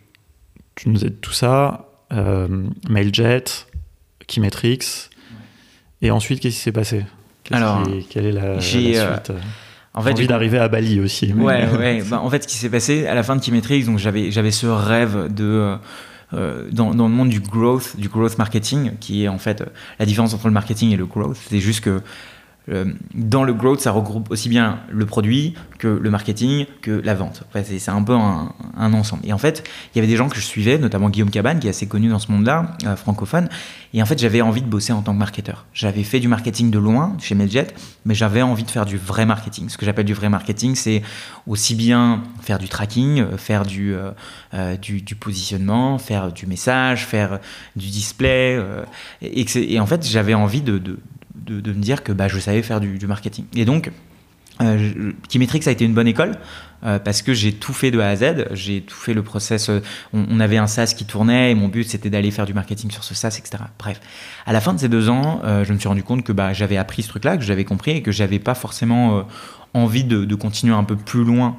[0.75, 1.89] tu nous aides tout ça.
[2.13, 2.49] Euh,
[2.89, 3.45] Mailjet,
[4.27, 5.11] Keymetrix.
[6.03, 7.05] Et ensuite, qu'est-ce qui s'est passé?
[7.51, 8.99] Alors, quelle est la, la suite?
[9.95, 11.33] en fait, envie d'arriver à Bali aussi.
[11.33, 12.03] Ouais, ouais.
[12.09, 14.51] Bah, en fait, ce qui s'est passé à la fin de Keymetrix, donc j'avais j'avais
[14.51, 15.77] ce rêve de
[16.33, 19.65] dans, dans, le monde du growth, du growth marketing, qui est en fait
[19.99, 21.39] la différence entre le marketing et le growth.
[21.49, 22.01] C'est juste que euh,
[23.15, 27.45] dans le growth, ça regroupe aussi bien le produit que le marketing, que la vente.
[27.65, 29.23] c'est un peu un, ensemble.
[29.25, 31.67] Et en fait, il y avait des gens que je suivais, notamment Guillaume Cabane, qui
[31.67, 33.49] est assez connu dans ce monde-là, euh, francophone.
[33.95, 35.65] Et en fait, j'avais envie de bosser en tant que marketeur.
[35.73, 37.69] J'avais fait du marketing de loin chez Medjet,
[38.05, 39.69] mais j'avais envie de faire du vrai marketing.
[39.69, 41.03] Ce que j'appelle du vrai marketing, c'est
[41.47, 47.39] aussi bien faire du tracking, euh, faire du, positionnement, faire du message, faire
[47.77, 48.61] du display.
[49.23, 50.99] et, et, en fait, j'avais envie de,
[51.55, 53.45] me dire que bah, je savais faire du, marketing.
[53.55, 53.91] Et donc,
[54.61, 56.37] euh, Keymetrix a été une bonne école
[56.85, 58.47] euh, parce que j'ai tout fait de A à Z.
[58.53, 59.69] J'ai tout fait le process.
[59.69, 59.81] Euh,
[60.13, 63.05] on, avait un SaaS qui tournait et mon but c'était d'aller faire du marketing sur
[63.05, 63.65] ce SaaS, etc.
[63.79, 64.01] Bref,
[64.47, 66.53] à la fin de ces deux ans, euh, je me suis rendu compte que bah,
[66.53, 69.25] j'avais appris ce truc-là, que j'avais compris et que j'avais pas forcément
[69.75, 71.57] envie de, de, continuer un peu plus loin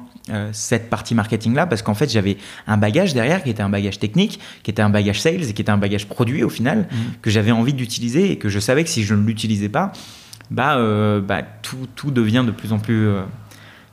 [0.52, 3.98] cette partie marketing là parce qu'en fait j'avais un bagage derrière qui était un bagage
[3.98, 6.96] technique qui était un bagage sales et qui était un bagage produit au final mmh.
[7.22, 9.92] que j'avais envie d'utiliser et que je savais que si je ne l'utilisais pas
[10.50, 10.76] bah,
[11.20, 13.08] bah tout, tout, devient de plus en plus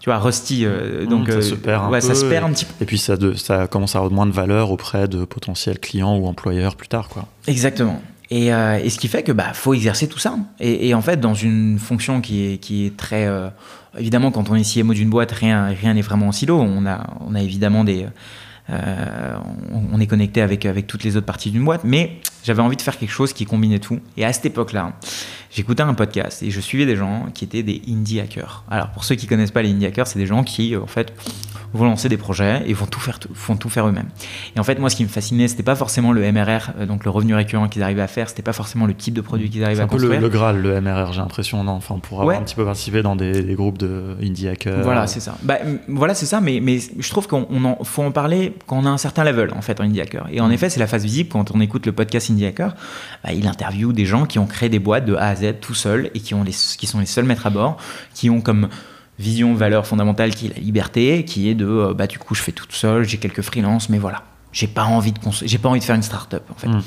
[0.07, 0.63] tu vois, Rusty.
[0.63, 2.07] Euh, mmh, donc, ça se perd un ouais, peu.
[2.07, 2.71] Ça se perd un petit peu.
[2.81, 6.15] Et puis ça, de, ça commence à avoir moins de valeur auprès de potentiels clients
[6.17, 7.27] ou employeurs plus tard, quoi.
[7.47, 8.01] Exactement.
[8.29, 10.37] Et, euh, et, ce qui fait que bah faut exercer tout ça.
[10.59, 13.49] Et, et, en fait, dans une fonction qui est, qui est très euh,
[13.97, 16.59] évidemment, quand on est CMO d'une boîte, rien rien n'est vraiment en silo.
[16.59, 18.05] On a on a évidemment des
[18.69, 22.81] on, est connecté avec avec toutes les autres parties d'une boîte, mais j'avais envie de
[22.81, 23.99] faire quelque chose qui combinait tout.
[24.15, 24.93] Et à cette époque-là,
[25.51, 28.63] j'écoutais un podcast et je suivais des gens qui étaient des indie hackers.
[28.71, 30.87] Alors pour ceux qui connaissent pas les indie hackers, c'est des gens qui euh, en
[30.87, 31.13] fait
[31.73, 34.07] vont lancer des projets et vont tout faire, font tout faire eux-mêmes.
[34.55, 37.03] Et en fait, moi, ce qui me fascinait, c'était pas forcément le MRR, euh, donc
[37.03, 39.63] le revenu récurrent qu'ils arrivaient à faire, c'était pas forcément le type de produit qu'ils
[39.63, 40.11] arrivaient à construire.
[40.11, 41.73] C'est un peu le, Graal, le MRR, j'ai l'impression, non?
[41.73, 44.83] Enfin, pour avoir un petit peu participé dans des, groupes de indie hackers.
[44.83, 45.37] Voilà, c'est ça.
[45.43, 45.57] Bah,
[45.87, 48.89] voilà, c'est ça, mais, mais je trouve qu'on en, faut en parler quand on a
[48.89, 50.27] un certain level, en fait, en indie hacker.
[50.31, 50.53] Et en mm.
[50.53, 52.29] effet, c'est la phase visible quand on écoute le podcast
[53.23, 55.73] Bah, il interviewe des gens qui ont créé des boîtes de A à Z tout
[55.73, 57.77] seuls et qui, ont les, qui sont les seuls maîtres à bord,
[58.13, 58.69] qui ont comme
[59.19, 62.41] vision, valeur fondamentale qui est la liberté, qui est de euh, bah du coup je
[62.41, 65.85] fais tout seul, j'ai quelques freelances, mais voilà, j'ai pas envie de pas envie de
[65.85, 66.67] faire une start-up en fait.
[66.67, 66.83] Mm.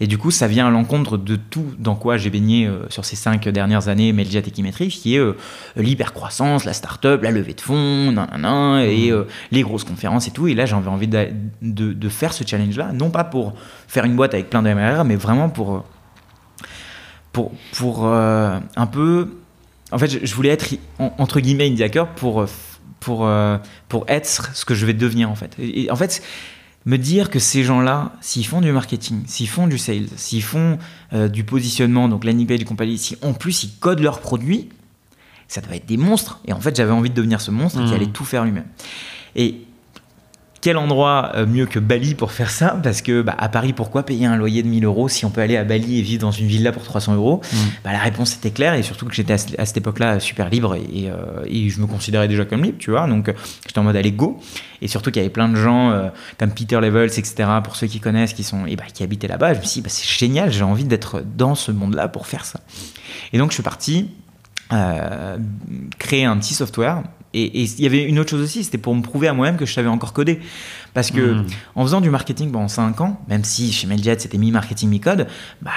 [0.00, 3.04] Et du coup, ça vient à l'encontre de tout dans quoi j'ai baigné euh, sur
[3.04, 5.36] ces cinq dernières années, Meljet et Kimetrix, qui est euh,
[5.76, 8.14] l'hypercroissance, la start-up, la levée de fonds,
[8.80, 9.24] et mm.
[9.52, 10.48] les grosses conférences et tout.
[10.48, 11.28] Et là, j'avais envie de,
[11.62, 13.54] de, de, faire ce challenge-là, non pas pour
[13.88, 15.84] faire une boîte avec plein de MRR, mais vraiment pour,
[17.32, 19.28] pour, pour un peu
[19.94, 20.66] en fait, je, voulais être
[20.98, 22.46] entre guillemets indie hacker pour euh,
[23.00, 25.54] pour euh, pour être ce que je vais devenir en fait.
[25.58, 26.22] Et, en fait,
[26.86, 30.78] me dire que ces gens-là, s'ils font du marketing, s'ils font du sales, s'ils font
[31.12, 34.68] euh, du positionnement, donc landing page compagnie, si en plus ils codent leurs produits,
[35.48, 36.40] ça doit être des monstres.
[36.46, 37.94] Et en fait, j'avais envie de devenir ce monstre qui mmh.
[37.94, 38.66] allait tout faire lui-même.
[39.36, 39.62] Et
[40.64, 42.80] quel endroit euh, mieux que Bali pour faire ça?
[42.82, 45.42] Parce que bah, à Paris, pourquoi payer un loyer de 1000 euros si on peut
[45.42, 47.42] aller à Bali et vivre dans une villa pour 300 euros?
[47.52, 47.56] Mm.
[47.84, 51.44] bah, La réponse était claire et surtout que j'étais à, cette époque-là super libre euh,
[51.46, 53.06] et, je me considérais déjà comme libre, tu vois?
[53.06, 53.30] Donc
[53.66, 54.40] j'étais en mode allez go.
[54.80, 57.44] Et surtout qu'il y avait plein de gens euh, comme Peter Levels, etc.
[57.62, 59.52] Pour ceux qui connaissent, qui sont et bah, qui habitaient là-bas.
[59.52, 62.46] Je me suis dit bah, c'est génial, j'ai envie d'être dans ce monde-là pour faire
[62.46, 62.60] ça.
[63.34, 64.08] Et donc je suis parti.
[65.98, 67.02] créer un petit software
[67.34, 69.66] et il y avait une autre chose aussi, c'était pour me prouver à moi-même que
[69.66, 70.40] je savais encore coder.
[70.94, 71.46] Parce que hmm.
[71.74, 75.26] en faisant du marketing pendant 5 ans, même si chez Mailjet c'était mi-marketing, mi-code,
[75.60, 75.72] bah,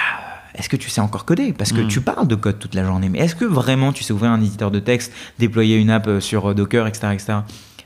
[0.54, 1.54] est-ce que tu sais encore coder?
[1.54, 1.88] Parce que hmm.
[1.88, 4.42] tu parles de code toute la journée, mais est-ce que vraiment tu sais ouvrir un
[4.42, 7.10] éditeur de texte, déployer une app euh, sur Docker, etc.
[7.14, 7.38] etc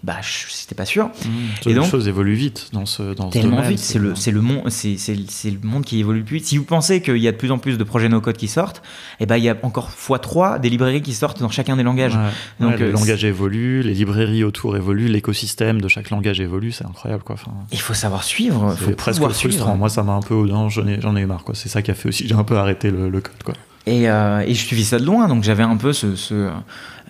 [0.03, 1.05] bah c'était pas sûr.
[1.07, 1.69] Mmh.
[1.69, 4.41] et donc, les choses évoluent vite dans ce dans tellement vite, c'est le c'est le
[4.41, 6.45] monde c'est le monde qui évolue plus vite.
[6.45, 8.47] Si vous pensez qu'il y a de plus en plus de projets no code qui
[8.47, 8.77] sortent,
[9.19, 11.75] et eh ben il y a encore fois 3 des librairies qui sortent dans chacun
[11.77, 12.17] des langages.
[12.59, 16.85] Donc le euh, langage évolue, les librairies autour évoluent, l'écosystème de chaque langage évolue, c'est
[16.85, 17.35] incroyable quoi.
[17.35, 19.77] Enfin, il faut savoir suivre, c'est presque frustrant.
[19.77, 21.53] Moi ça m'a un peu j'en ai j'en ai eu marre quoi.
[21.53, 23.53] C'est ça qui a fait aussi j'ai un peu arrêté le, le code quoi.
[23.87, 26.51] Et, et, je suivis ça de loin, donc j'avais un peu ce, ce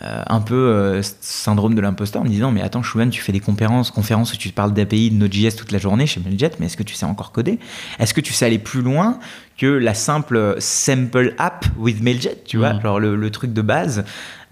[0.04, 3.32] euh, un peu euh, syndrome de l'imposteur en me disant mais attends Chouan tu fais
[3.32, 6.66] des conférences conférences où tu parles d'API de Node.js toute la journée chez Mailjet mais
[6.66, 7.60] est-ce que tu sais encore coder?
[8.00, 9.20] Est-ce que tu sais aller plus loin
[9.58, 12.82] que la simple sample app with Mailjet tu vois mm.
[12.82, 14.04] genre le, truc de base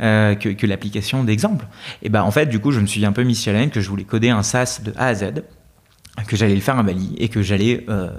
[0.01, 1.65] euh, que, l'application d'exemple?
[2.03, 3.89] Et ben en fait du coup je me suis un peu mis challenge que je
[3.89, 5.33] voulais coder un SaaS de A à Z
[6.27, 8.09] que j'allais le faire à Bali et que j'allais euh,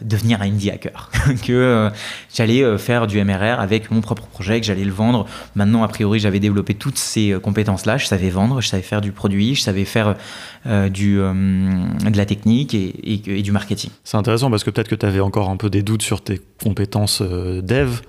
[0.00, 1.10] devenir un indie hacker,
[1.42, 1.90] que euh,
[2.34, 5.26] j'allais euh, faire du MRR avec mon propre projet, que j'allais le vendre.
[5.54, 7.96] Maintenant, a priori, j'avais développé toutes ces compétences-là.
[7.96, 10.16] Je savais vendre, je savais faire du produit, je savais faire
[10.64, 13.90] du, de la technique et, et, du marketing.
[14.04, 16.40] C'est intéressant parce que peut-être que tu avais encore un peu des doutes sur tes
[16.62, 18.00] compétences dev.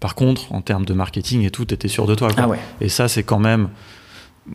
[0.00, 2.28] Par contre, en termes de marketing et tout, tu étais sûr de toi.
[2.36, 2.58] Ah ouais.
[2.80, 3.68] Et ça, c'est quand même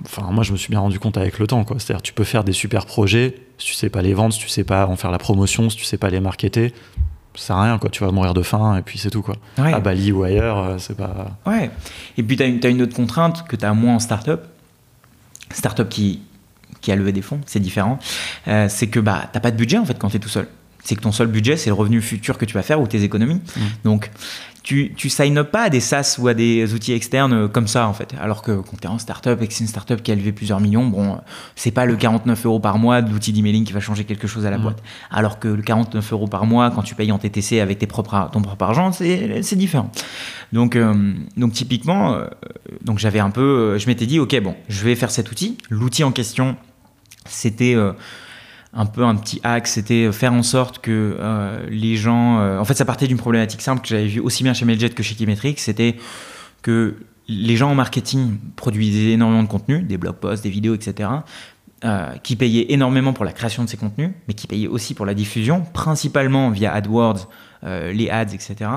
[0.04, 1.64] Enfin, moi, je me suis bien rendu compte avec le temps.
[1.64, 1.80] Quoi.
[1.80, 4.50] C'est-à-dire, tu peux faire des super projets, si tu sais pas les vendre, si tu
[4.50, 6.74] sais pas en faire la promotion, si tu sais pas les marketer,
[7.36, 7.78] ça sert à rien.
[7.78, 7.90] Quoi.
[7.90, 9.22] Tu vas mourir de faim et puis c'est tout.
[9.22, 9.36] Quoi.
[9.58, 11.38] À Bali ou ailleurs, euh, c'est pas.
[11.46, 11.72] Ouais.
[12.18, 14.42] Et puis, tu as, une autre contrainte que tu as moins en startup.
[15.52, 16.22] Startup qui,
[16.82, 18.00] qui a levé des fonds, c'est différent.
[18.50, 20.48] Euh, c'est que bah, tu pas de budget en fait quand tu es tout seul
[20.88, 23.04] c'est que ton seul budget, c'est le revenu futur que tu vas faire ou tes
[23.04, 23.42] économies.
[23.58, 23.62] Mmh.
[23.84, 24.10] Donc,
[24.68, 27.88] tu, tu signes pas à des SaaS ou à des outils externes euh, comme ça,
[27.88, 28.14] en fait.
[28.20, 30.34] Alors que quand tu es en startup et que c'est une startup qui a levé
[30.34, 31.20] plusieurs millions, bon,
[31.56, 34.46] c'est pas le 49 euros par mois de l'outil d'emailing qui va changer quelque chose
[34.46, 34.62] à la mmh.
[34.64, 34.84] boîte.
[35.10, 38.30] Alors que le 49 euros par mois, quand tu payes en TTC avec tes propres,
[38.34, 39.90] ton propre argent, c'est différent.
[40.52, 42.26] Donc, euh, donc typiquement, euh,
[42.84, 45.58] donc j'avais un peu, je m'étais dit, ok, bon, je vais faire cet outil.
[45.70, 46.58] L'outil en question,
[47.26, 47.78] c'était
[48.78, 52.40] un peu un petit hack, c'était faire en sorte que euh, les gens...
[52.40, 54.92] Euh, en fait, ça partait d'une problématique simple que j'avais vu aussi bien chez Mailjet
[54.92, 55.96] que chez Kimetrix, c'était
[56.62, 56.96] que
[57.28, 61.10] les gens en marketing produisaient énormément de contenu, des blog posts, des vidéos, etc.,
[61.84, 65.08] euh, qui payaient énormément pour la création de ces contenus, mais qui payaient aussi pour
[65.08, 67.28] la diffusion, principalement via AdWords,
[67.64, 68.70] les ads, etc.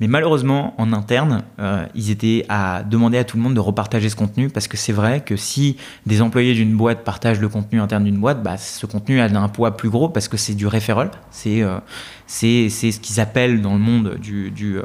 [0.00, 4.08] Mais malheureusement, en interne, euh, ils étaient à demander à tout le monde de repartager
[4.08, 7.80] ce contenu parce que c'est vrai que si des employés d'une boîte partagent le contenu
[7.80, 10.66] interne d'une boîte, bah, ce contenu a un poids plus gros parce que c'est du
[10.66, 11.10] referral.
[11.30, 11.78] C'est euh,
[12.26, 14.84] c'est ce qu'ils appellent dans le monde du, du euh,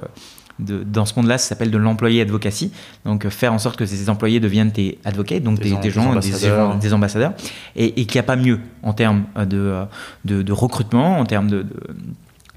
[0.59, 2.71] de, dans ce monde-là, ça s'appelle de l'employé advocacy.
[3.03, 6.93] Donc, faire en sorte que ces employés deviennent tes advocates, donc des, des, gens, des
[6.93, 7.33] ambassadeurs,
[7.75, 9.83] et, et qu'il n'y a pas mieux en termes de,
[10.23, 11.65] de, de recrutement, en termes de,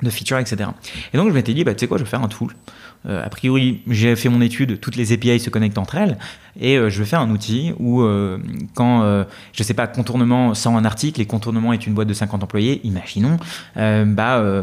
[0.03, 0.71] de features, etc.
[1.13, 2.55] Et donc je m'étais dit, bah, tu sais quoi, je vais faire un tool
[3.07, 6.19] euh, a priori, j'ai fait mon étude, toutes les API se connectent entre elles,
[6.59, 8.39] et euh, je vais faire un outil où, euh,
[8.75, 12.45] quand, je sais pas, contournement sans un article, et contournement est une boîte de 50
[12.45, 13.37] employés, imaginons,
[13.77, 14.63] bah,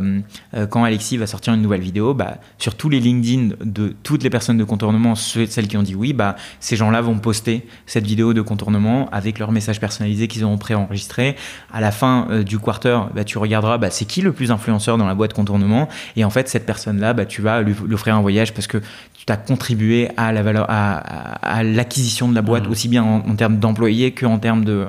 [0.70, 4.30] quand Alexis va sortir une nouvelle vidéo, bah, sur tous les LinkedIn de toutes les
[4.30, 8.34] personnes de contournement, celles qui ont dit oui, bah, ces gens-là vont poster cette vidéo
[8.34, 11.36] de contournement avec leur message personnalisé qu'ils auront préenregistré.
[11.72, 15.08] À la fin du quarter, bah, tu regarderas bah, c'est qui le plus influenceur dans
[15.08, 18.22] la boîte contournement, et en fait, cette personne-là, bah, tu vas lui, lui offrir un
[18.22, 18.82] voyage parce que
[19.26, 22.72] tu as contribué à la valeur, à, l'acquisition de la boîte, mmh.
[22.72, 24.88] aussi bien en, termes d'employés qu'en termes de,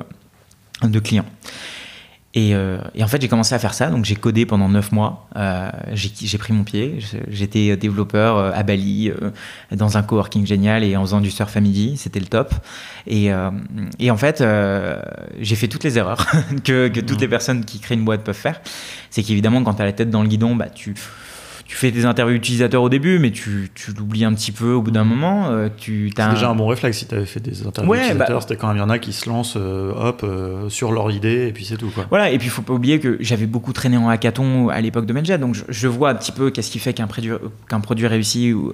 [0.83, 1.27] de clients.
[2.37, 3.89] Euh, et, en fait, j'ai commencé à faire ça.
[3.89, 5.27] Donc, j'ai codé pendant 9 mois.
[5.37, 6.99] Euh, j'ai pris mon pied.
[7.29, 9.11] J'étais développeur euh, à Bali,
[9.73, 11.97] dans un coworking génial et en faisant du surf à midi.
[11.97, 12.55] C'était le top.
[13.07, 13.31] Et,
[13.99, 14.45] et en fait,
[15.41, 16.27] j'ai fait toutes les erreurs
[16.65, 17.21] que, que, toutes mmh.
[17.21, 18.61] les personnes qui créent une boîte peuvent faire.
[19.11, 20.95] C'est qu'évidemment, quand tu as la tête dans le guidon, bah, tu
[21.67, 24.83] tu fais des interviews utilisateurs au début, mais tu, tu l'oublies un petit peu au
[24.83, 25.09] bout d'un mm.
[25.09, 25.51] moment.
[25.51, 28.37] Euh, tu c'est déjà un bon réflexe si tu avais fait des interviews utilisateurs.
[28.37, 30.93] Bah- c'était quand même, il y en a qui se lancent euh, hop, euh, sur
[30.93, 31.91] leur idée et puis c'est tout.
[31.91, 32.07] Quoi.
[32.09, 35.07] Voilà, et puis il faut pas oublier que j'avais beaucoup traîné en hackathon à l'époque
[35.07, 37.33] de Menja, donc je, vois un petit peu qu'est-ce qui fait qu'un produit,
[37.69, 38.73] qu'un produit réussit ou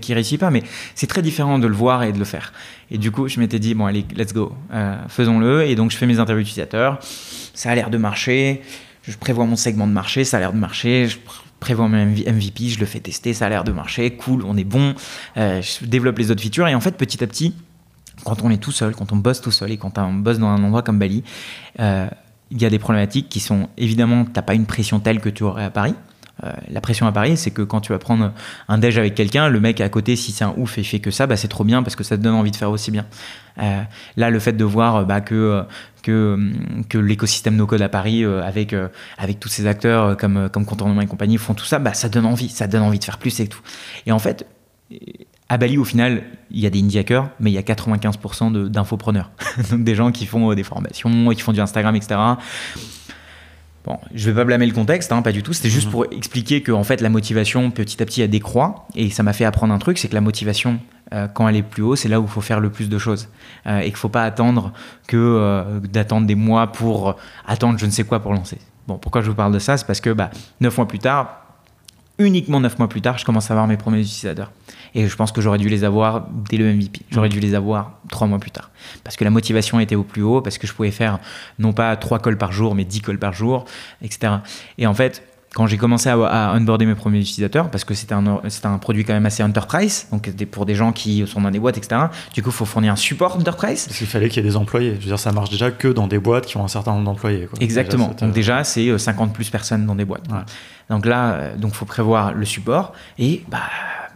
[0.00, 0.62] qui réussit pas, mais
[0.94, 2.52] c'est très différent de le voir et de le faire.
[2.90, 4.52] Et du coup, je m'étais dit, bon, allez, let's go,
[5.08, 5.66] faisons-le.
[5.66, 6.98] Et donc, je fais mes interviews utilisateurs.
[7.52, 8.62] Ça a l'air de marcher.
[9.02, 11.08] Je prévois mon segment de marché, ça a l'air de marcher.
[11.08, 11.16] Je
[11.60, 14.64] prévois mon MVP, je le fais tester, ça a l'air de marcher, cool, on est
[14.64, 14.94] bon,
[15.36, 16.68] euh, je développe les autres features.
[16.68, 17.54] Et en fait, petit à petit,
[18.24, 20.48] quand on est tout seul, quand on bosse tout seul et quand on bosse dans
[20.48, 21.22] un endroit comme Bali,
[21.80, 22.08] euh,
[22.50, 25.28] il y a des problématiques qui sont évidemment, tu n'as pas une pression telle que
[25.28, 25.94] tu aurais à Paris.
[26.44, 28.32] Euh, la pression à Paris, c'est que quand tu vas prendre
[28.68, 31.10] un déj avec quelqu'un, le mec à côté, si c'est un ouf et fait que
[31.10, 33.06] ça, bah, c'est trop bien parce que ça te donne envie de faire aussi bien.
[33.58, 33.82] Euh,
[34.16, 35.64] là, le fait de voir bah, que,
[36.02, 38.74] que, l'écosystème no code à Paris, euh, avec,
[39.16, 42.26] avec tous ces acteurs comme, comme Contournement et compagnie, font tout ça, bah, ça donne
[42.26, 43.60] envie, ça donne envie de faire plus et tout.
[44.04, 44.46] Et en fait,
[45.48, 48.68] à Bali, au final, il y a des indie hackers, mais il y a 95%
[48.68, 49.30] d'infopreneurs.
[49.70, 52.18] Donc des gens qui font des formations, qui font du Instagram, etc.
[53.86, 55.52] Bon, je vais pas blâmer le contexte, hein, pas du tout.
[55.52, 55.92] C'était juste mhm.
[55.92, 59.32] pour expliquer que en fait la motivation petit à petit elle décroît et ça m'a
[59.32, 60.80] fait apprendre un truc, c'est que la motivation
[61.14, 62.98] euh, quand elle est plus haut, c'est là où il faut faire le plus de
[62.98, 63.28] choses
[63.68, 64.72] euh, et qu'il faut pas attendre
[65.06, 67.14] que euh, d'attendre des mois pour
[67.46, 68.58] attendre je ne sais quoi pour lancer.
[68.88, 71.45] Bon, pourquoi je vous parle de ça, c'est parce que bah, neuf mois plus tard,
[72.18, 74.52] uniquement 9 mois plus tard, je commence à avoir mes premiers utilisateurs.
[74.94, 77.02] Et je pense que j'aurais dû les avoir dès le MVP.
[77.10, 78.70] J'aurais dû les avoir 3 mois plus tard.
[79.04, 81.18] Parce que la motivation était au plus haut, parce que je pouvais faire
[81.58, 83.66] non pas 3 calls par jour, mais 10 calls par jour,
[84.00, 84.34] etc.
[84.78, 85.22] Et en fait,
[85.56, 89.06] quand j'ai commencé à, à, onboarder mes premiers utilisateurs, parce que c'était un, un produit
[89.06, 91.98] quand même assez enterprise, donc pour des gens qui sont dans des boîtes, etc.
[92.34, 93.86] Du coup, il faut fournir un support enterprise.
[93.86, 94.96] Parce qu'il fallait qu'il y ait des employés.
[94.96, 97.06] Je veux dire, ça marche déjà que dans des boîtes qui ont un certain nombre
[97.06, 97.48] d'employés.
[97.58, 98.14] Exactement.
[98.20, 100.24] donc déjà, c'est 50 plus personnes dans des boîtes.
[100.90, 103.58] Donc là, euh, donc faut prévoir le support et bah,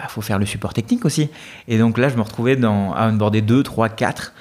[0.01, 1.29] bah, faut faire le support technique aussi.
[1.69, 4.33] Et donc là, je me retrouvais dans, à onboarder 2, 3, 4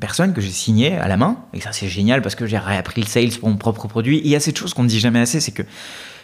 [0.00, 1.36] personnes que j'ai signées à la main.
[1.52, 4.18] Et ça, c'est génial parce que j'ai réappris le sales pour mon propre produit.
[4.18, 5.64] Et il y a cette chose qu'on ne dit jamais assez, c'est que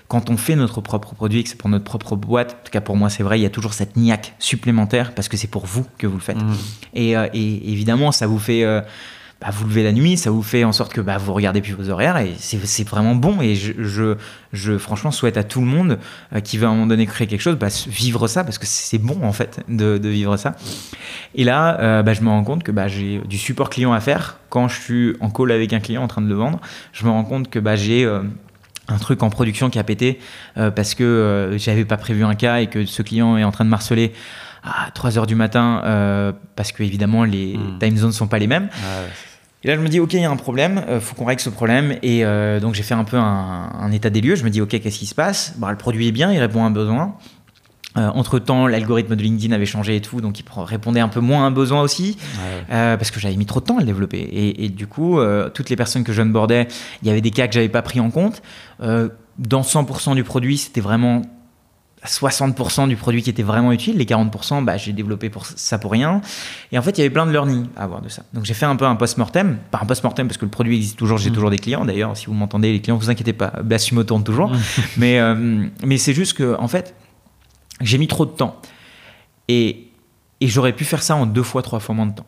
[0.08, 2.80] quand on fait notre propre produit, que c'est pour notre propre boîte, en tout cas
[2.80, 5.66] pour moi c'est vrai, il y a toujours cette niaque supplémentaire parce que c'est pour
[5.66, 6.42] vous que vous le faites.
[6.42, 6.56] Mmh.
[6.94, 8.64] Et, euh, et, évidemment, ça vous fait...
[8.64, 8.80] Euh,
[9.40, 11.72] bah, vous levez la nuit, ça vous fait en sorte que bah, vous regardez plus
[11.72, 13.40] vos horaires et c'est vraiment bon.
[13.40, 14.16] Et je, je,
[14.52, 15.98] je, franchement souhaite à tout le monde
[16.34, 18.66] euh, qui veut à un moment donné créer quelque chose, bah, vivre ça parce que
[18.66, 20.56] c'est bon en fait de, de, vivre ça.
[21.34, 24.00] Et là, euh, bah, je me rends compte que bah, j'ai du support client à
[24.00, 26.60] faire quand je suis en call avec un client en train de le vendre.
[26.92, 28.20] Je me rends compte que bah, j'ai euh,
[28.88, 30.18] un truc en production qui a pété
[30.56, 33.70] parce que j'avais pas prévu un cas et que ce client est en train de
[33.70, 34.12] marceler
[34.64, 37.78] à 3 heures du matin parce que évidemment les hmm.
[37.78, 38.68] time zones sont pas les mêmes.
[38.82, 39.04] Ah
[39.62, 41.26] et là, je me dis, OK, il y a un problème, il euh, faut qu'on
[41.26, 41.96] règle ce problème.
[42.02, 44.34] Et euh, donc, j'ai fait un peu un, état des lieux.
[44.34, 45.54] Je me dis, OK, qu'est-ce qui se passe?
[45.58, 47.16] Bah, Le produit est bien, il répond à un besoin.
[47.96, 51.18] Euh, entre temps, l'algorithme de LinkedIn avait changé et tout, donc il répondait un peu
[51.18, 52.16] moins à un besoin aussi,
[52.68, 54.20] parce que j'avais mis trop de temps à le développer.
[54.20, 55.18] Et, et du coup,
[55.52, 56.68] toutes les personnes que je onboardais,
[57.02, 58.42] il y avait des cas que j'avais pas pris en compte.
[58.78, 61.22] dans 100% du produit, c'était vraiment
[62.06, 65.92] 60% du produit qui était vraiment utile, les 40%, bah, j'ai développé pour ça pour
[65.92, 66.22] rien.
[66.72, 68.22] Et en fait, il y avait plein de learning à avoir de ça.
[68.32, 70.98] Donc j'ai fait un peu un post-mortem, pas un post-mortem parce que le produit existe
[70.98, 71.34] toujours, j'ai mm.
[71.34, 71.84] toujours des clients.
[71.84, 74.50] D'ailleurs, si vous m'entendez, les clients, vous inquiétez pas, Bassumo tourne toujours.
[74.50, 74.58] Mm.
[74.96, 76.94] mais euh, mais c'est juste que, en fait,
[77.82, 78.56] j'ai mis trop de temps.
[79.48, 79.90] Et,
[80.40, 82.26] et j'aurais pu faire ça en deux fois, trois fois moins de temps.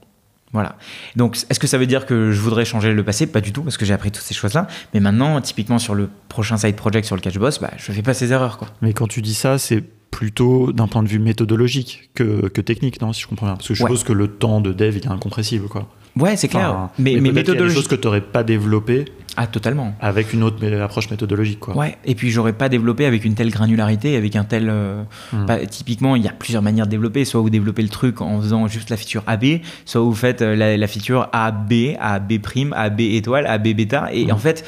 [0.52, 0.76] Voilà.
[1.16, 3.26] Donc, est-ce que ça veut dire que je voudrais changer le passé?
[3.26, 4.66] Pas du tout, parce que j'ai appris toutes ces choses-là.
[4.92, 8.02] Mais maintenant, typiquement sur le prochain side project sur le catch boss, bah, je fais
[8.02, 8.58] pas ces erreurs.
[8.58, 8.68] Quoi.
[8.82, 13.00] Mais quand tu dis ça, c'est plutôt d'un point de vue méthodologique que, que, technique,
[13.00, 13.56] non Si je comprends bien?
[13.56, 15.88] Parce que je suppose que le temps de dev il est incompressible, quoi.
[16.16, 16.90] Ouais, c'est clair.
[16.98, 19.06] mais, mais, y a des choses que tu n'aurais pas développées.
[19.36, 19.94] Ah, totalement.
[20.00, 21.74] Avec une autre approche méthodologique, quoi.
[21.74, 24.68] Ouais, et puis j'aurais pas développé avec une telle granularité, avec un tel.
[24.68, 25.46] Euh, hmm.
[25.70, 27.24] typiquement, il y a plusieurs manières de développer.
[27.24, 30.54] Soit vous développez le truc en faisant juste la feature AB, soit vous faites euh,
[30.54, 34.10] la, la feature AB, AB prime, AB étoile, AB bêta.
[34.12, 34.32] Et hmm.
[34.32, 34.66] en fait,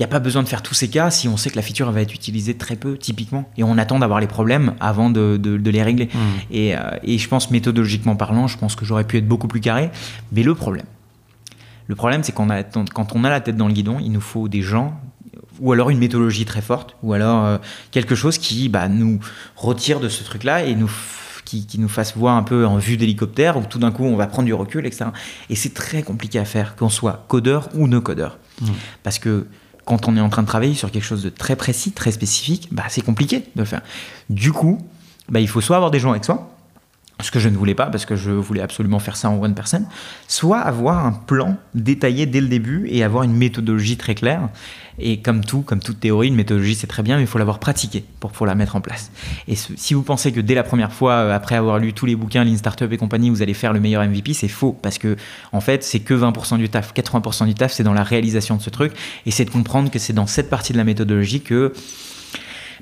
[0.00, 1.90] n'y a pas besoin de faire tous ces cas si on sait que la feature
[1.90, 3.48] va être utilisée très peu, typiquement.
[3.56, 6.06] Et on attend d'avoir les problèmes avant de, de, les régler.
[6.06, 6.18] Hmm.
[6.50, 9.60] Et, euh, et, je pense, méthodologiquement parlant, je pense que j'aurais pu être beaucoup plus
[9.60, 9.90] carré.
[10.32, 10.86] Mais le problème,
[11.88, 14.20] le problème, c'est qu'on a, quand on a la tête dans le guidon, il nous
[14.20, 15.00] faut des gens,
[15.60, 17.58] ou alors une méthodologie très forte, ou alors euh,
[17.90, 19.20] quelque chose qui bah, nous
[19.54, 20.90] retire de ce truc-là et nous
[21.44, 24.16] qui, qui, nous fasse voir un peu en vue d'hélicoptère, où tout d'un coup on
[24.16, 25.06] va prendre du recul, etc.
[25.48, 28.38] Et c'est très compliqué à faire, qu'on soit codeur ou no codeur.
[28.60, 28.72] Hmm.
[29.04, 29.46] Parce que
[29.86, 32.68] quand on est en train de travailler sur quelque chose de très précis, très spécifique,
[32.72, 33.80] bah, c'est compliqué de le faire.
[34.28, 34.86] Du coup,
[35.30, 36.55] bah, il faut soit avoir des gens avec soi,
[37.20, 39.54] ce que je ne voulais pas parce que je voulais absolument faire ça en one
[39.54, 39.84] person,
[40.28, 44.48] soit avoir un plan détaillé dès le début et avoir une méthodologie très claire.
[44.98, 47.58] Et comme tout, comme toute théorie, une méthodologie c'est très bien, mais il faut l'avoir
[47.58, 49.10] pratiquée pour, pour la mettre en place.
[49.48, 52.16] Et si vous pensez que dès la première fois, euh, après avoir lu tous les
[52.16, 55.16] bouquins, Lean Startup et compagnie, vous allez faire le meilleur MVP, c'est faux parce que
[55.52, 58.62] en fait, c'est que 20% du taf, 80% du taf, c'est dans la réalisation de
[58.62, 58.92] ce truc.
[59.26, 61.72] Et c'est de comprendre que c'est dans cette partie de la méthodologie que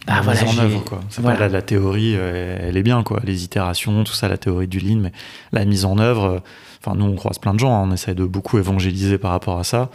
[0.07, 1.01] bah, voilà, en œuvre quoi.
[1.19, 1.49] Voilà.
[1.49, 4.99] la, théorie, euh, elle est bien quoi, les itérations, tout ça, la théorie du lean,
[4.99, 5.13] mais
[5.53, 6.25] la mise en œuvre.
[6.25, 6.39] Euh,
[6.81, 9.59] enfin, nous on croise plein de gens, hein, on essaie de beaucoup évangéliser par rapport
[9.59, 9.91] à ça.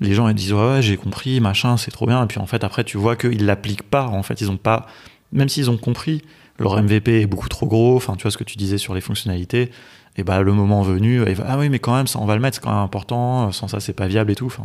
[0.00, 2.62] Les gens ils disent ouais, j'ai compris, machin, c'est trop bien, et puis en fait
[2.62, 4.06] après tu vois qu'ils l'appliquent pas.
[4.06, 4.86] En fait, ils ont pas,
[5.32, 6.22] même s'ils ont compris,
[6.58, 7.96] leur MVP est beaucoup trop gros.
[7.96, 9.70] Enfin, tu vois ce que tu disais sur les fonctionnalités.
[10.16, 12.56] Et bah le moment venu, ah oui mais quand même ça on va le mettre,
[12.56, 13.52] c'est quand même important.
[13.52, 14.46] Sans ça c'est pas viable et tout.
[14.46, 14.64] Enfin,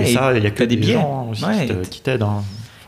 [0.00, 1.44] et, ça il y a que des, gens aussi
[1.90, 2.22] qui t'aident.
[2.22, 2.42] Hein.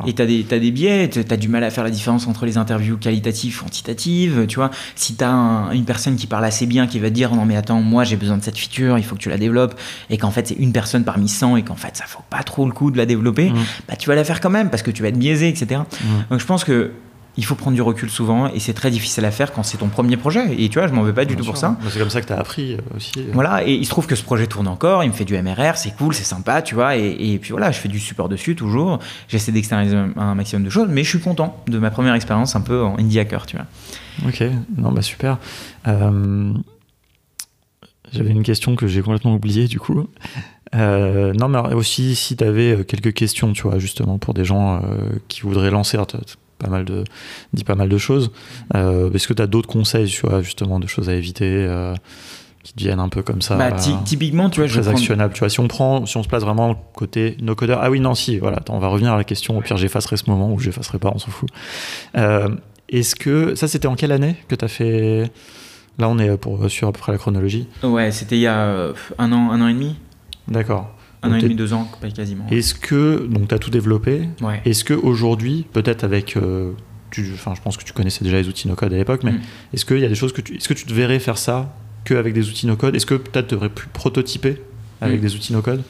[0.07, 2.47] Et tu as, as, des biais, tu as du mal à faire la différence entre
[2.47, 4.71] les interviews qualitatives, quantitatives, tu vois.
[4.95, 7.57] Si tu as une personne qui parle assez bien, qui va te dire non mais
[7.57, 9.79] attends, moi j'ai besoin de cette feature, il faut que tu la développes,
[10.11, 12.67] et qu'en fait c'est une personne parmi 100 et qu'en fait ça vaut pas trop
[12.67, 13.57] le coup de la développer, mmh.
[13.89, 15.81] bah tu vas la faire quand même parce que tu vas être biaisé, etc.
[15.81, 16.07] Mmh.
[16.31, 16.93] Donc je pense que
[17.39, 19.87] il faut prendre du recul souvent et c'est très difficile à faire quand c'est ton
[19.87, 20.61] premier projet.
[20.61, 21.77] Et tu vois, je m'en veux pas du tout pour ça.
[21.89, 23.13] C'est comme ça que tu as appris euh, aussi.
[23.17, 23.31] Euh.
[23.33, 25.77] Voilà, et il se trouve que ce projet tourne encore, il me fait du MRR,
[25.77, 26.97] c'est cool, c'est sympa, tu vois.
[26.97, 28.99] Et, puis voilà, je fais du support dessus toujours.
[29.29, 32.61] J'essaie d'externaliser un maximum de choses, mais je suis content de ma première expérience un
[32.61, 33.67] peu en indie hacker, tu vois.
[34.27, 34.43] Ok,
[34.77, 35.39] non, bah super.
[35.87, 36.53] Euh,
[38.11, 40.09] j'avais une question que j'ai complètement oubliée du coup.
[40.75, 44.83] non, mais aussi si tu avais quelques questions, tu vois, justement, pour des gens
[45.29, 45.99] qui voudraient lancer
[46.59, 47.05] pas mal de,
[47.53, 48.31] dit pas mal de choses.
[48.75, 51.95] Euh, Est-ce que tu as d'autres conseils, tu vois, justement, de choses à éviter euh,
[52.63, 53.73] qui deviennent un peu comme ça bah,
[54.05, 55.33] Typiquement, tu vois, très actionnable.
[55.35, 58.01] Tu vois, si on prend, si on se place vraiment côté no codeur, ah oui,
[58.01, 59.57] non, si, voilà, attends, on va revenir à la question.
[59.57, 61.49] Au pire, j'effacerai ce moment ou j'effacerai pas, on s'en fout.
[62.17, 62.49] Euh,
[62.89, 65.31] Est-ce que ça, c'était en quelle année que tu as fait
[65.99, 67.67] Là, on est pour sur à peu près la chronologie?
[67.83, 69.97] Ouais, c'était il y a un an, un an et demi.
[70.47, 70.95] D'accord.
[71.23, 72.47] Un an et demi, deux ans, quasiment.
[72.51, 74.61] Est-ce que, donc tu as tout développé, ouais.
[74.65, 76.73] est-ce qu'aujourd'hui, peut-être avec, euh,
[77.11, 79.41] tu, je pense que tu connaissais déjà les outils no-code à l'époque, mais mm.
[79.75, 81.75] est-ce qu'il y a des choses que tu, est-ce que tu te verrais faire ça
[82.05, 82.95] qu'avec des outils no-code?
[82.95, 84.63] Est-ce que peut-être tu aurais pu prototyper
[85.01, 85.23] avec mm.
[85.23, 85.83] des outils no-code?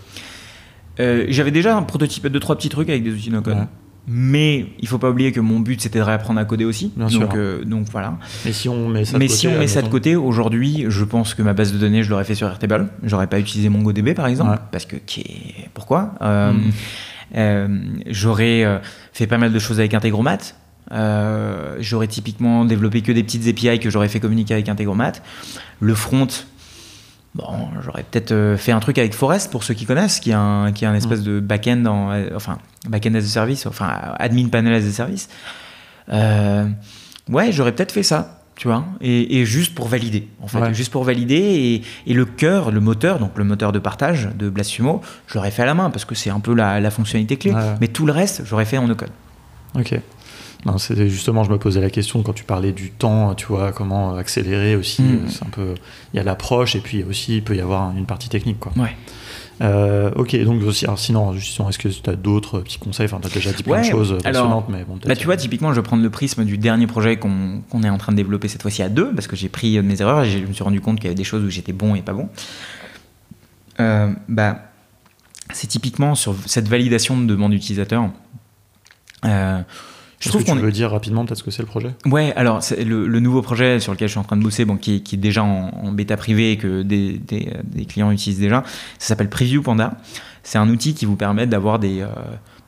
[1.00, 3.56] Euh, J'avais déjà prototypé deux, trois petits trucs avec des outils no-code.
[3.56, 3.66] Ouais.
[4.10, 6.92] Mais il faut pas oublier que mon but c'était de réapprendre à coder aussi.
[6.96, 8.16] Bien donc, euh, donc voilà.
[8.46, 10.86] Mais si on met ça de Mais côté, si on met ça de côté, aujourd'hui,
[10.88, 12.88] je pense que ma base de données, je l'aurais fait sur Airtable.
[13.02, 14.56] J'aurais pas utilisé MongoDB par exemple, Ouais.
[14.72, 14.96] parce que
[15.74, 16.14] pourquoi?
[16.22, 16.70] Euh, Mm.
[17.36, 17.68] euh,
[18.06, 18.78] J'aurais euh,
[19.12, 20.38] fait pas mal de choses avec Integromat.
[20.90, 25.12] Euh, j'aurais typiquement développé que des petites API que j'aurais fait communiquer avec Integromat.
[25.80, 26.26] Le front,
[27.34, 30.34] bon, j'aurais peut-être euh, fait un truc avec Forest pour ceux qui connaissent, qui est
[30.34, 32.58] un, qui est un espèce de back-end, en, euh, enfin
[32.88, 35.28] back-end as a service, enfin admin panel as a service.
[36.10, 36.66] Euh,
[37.28, 40.74] ouais, j'aurais peut-être fait ça, tu vois, et, et juste pour valider, en fait, Ouais.
[40.74, 41.36] juste pour valider.
[42.06, 45.50] Et, et le cœur, le moteur, donc le moteur de partage de Blasphemo, je l'aurais
[45.50, 47.52] fait à la main parce que c'est un peu la, la fonctionnalité clé.
[47.52, 47.74] Ouais.
[47.80, 49.10] Mais tout le reste, j'aurais fait en no-code.
[49.74, 50.00] Ok.
[50.66, 53.72] Non, c'était justement, je me posais la question quand tu parlais du temps, tu vois,
[53.72, 55.02] comment accélérer aussi.
[55.02, 55.06] Mm.
[55.06, 55.74] euh, C'est un peu,
[56.12, 58.72] il y a l'approche et puis aussi il peut y avoir une partie technique, quoi.
[58.76, 58.94] Ouais.
[59.60, 63.06] Euh, ok, donc aussi, alors sinon, justement, est-ce que tu as d'autres petits conseils?
[63.06, 64.98] Enfin, tu as déjà dit plein de choses alors, passionnantes, mais bon.
[65.04, 67.90] Bah, tu vois, typiquement, je vais prendre le prisme du dernier projet qu'on qu'on est
[67.90, 70.22] en train de développer cette fois-ci à deux, parce que j'ai pris euh, mes erreurs
[70.22, 72.02] et je me suis rendu compte qu'il y avait des choses où j'étais bon et
[72.02, 72.28] pas bon.
[73.80, 74.58] Euh, bah,
[75.52, 78.08] c'est typiquement sur cette validation de demande utilisateur.
[79.24, 79.60] Euh,
[80.20, 81.90] je trouve qu'on est- veux dire rapidement peut-être ce que c'est le projet?
[82.06, 84.76] Ouais, alors le, le nouveau projet sur lequel je suis en train de bosser, bon,
[84.76, 88.10] qui, est- qui est déjà en, en bêta privée et que des, des- des clients
[88.10, 88.62] utilisent déjà,
[88.98, 89.96] ça s'appelle Preview Panda.
[90.42, 92.08] C'est un outil qui vous permet d'avoir des, euh,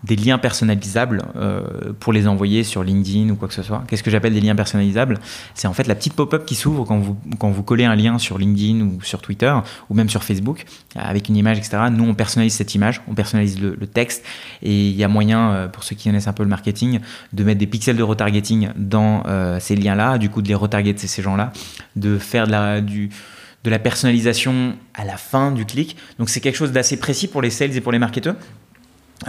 [0.05, 3.85] des liens personnalisables euh, pour les envoyer sur LinkedIn ou quoi que ce soit.
[3.87, 5.19] Qu'est-ce que j'appelle des liens personnalisables?
[5.55, 8.19] C'est en fait la petite pop-up qui s'ouvre quand vous, quand vous collez un lien
[8.19, 9.55] sur LinkedIn ou sur Twitter
[9.89, 11.79] ou même sur Facebook avec une image, etc.
[11.93, 14.25] Nous, on personnalise cette image, on personnalise le, texte
[14.63, 17.01] et il y a moyen, euh, pour ceux qui connaissent un peu le marketing,
[17.33, 21.07] de mettre des pixels de retargeting dans euh, ces liens-là, du coup de les retargeter
[21.09, 21.53] ces gens-là,
[21.97, 25.97] de faire de la, de la personnalisation à la fin du clic.
[26.19, 28.37] Donc c'est quelque chose d'assez précis pour les sales et pour les marketeurs.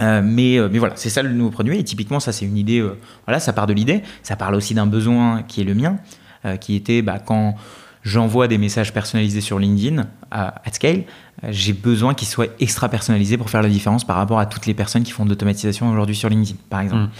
[0.00, 1.78] Euh, mais, euh, mais voilà, c'est ça le nouveau produit.
[1.78, 2.80] Et typiquement, ça, c'est une idée.
[2.80, 4.02] euh, voilà, ça part de l'idée.
[4.22, 5.96] Ça parle aussi d'un besoin qui est le mien,
[6.44, 7.56] euh, qui était bah, quand
[8.02, 11.04] j'envoie des messages personnalisés sur LinkedIn à, at scale,
[11.48, 14.74] j'ai besoin qu'ils soient extra personnalisés pour faire la différence par rapport à toutes les
[14.74, 17.04] personnes qui font de l'automatisation aujourd'hui sur LinkedIn, par exemple.
[17.04, 17.10] Mm.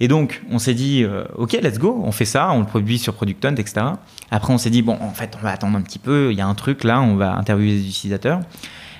[0.00, 1.04] Et donc, on s'est dit,
[1.36, 3.86] ok, let's go, on fait ça, on le produit sur Product Hunt, etc.
[4.30, 6.40] Après, on s'est dit, bon, en fait, on va attendre un petit peu, il y
[6.40, 8.40] a un truc là, on va interviewer les utilisateurs,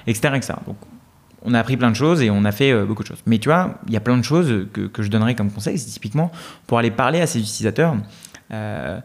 [0.07, 0.35] etc.
[0.37, 0.55] etc.
[0.67, 0.77] Donc,
[1.45, 3.23] on a appris plein de choses et on a fait euh, beaucoup de choses.
[3.27, 5.79] Mais tu vois, il y a plein de choses que, que je donnerais comme conseil,
[5.79, 6.33] c'est typiquement
[6.67, 7.95] pour aller parler à ces utilisateurs.
[8.53, 8.99] euh,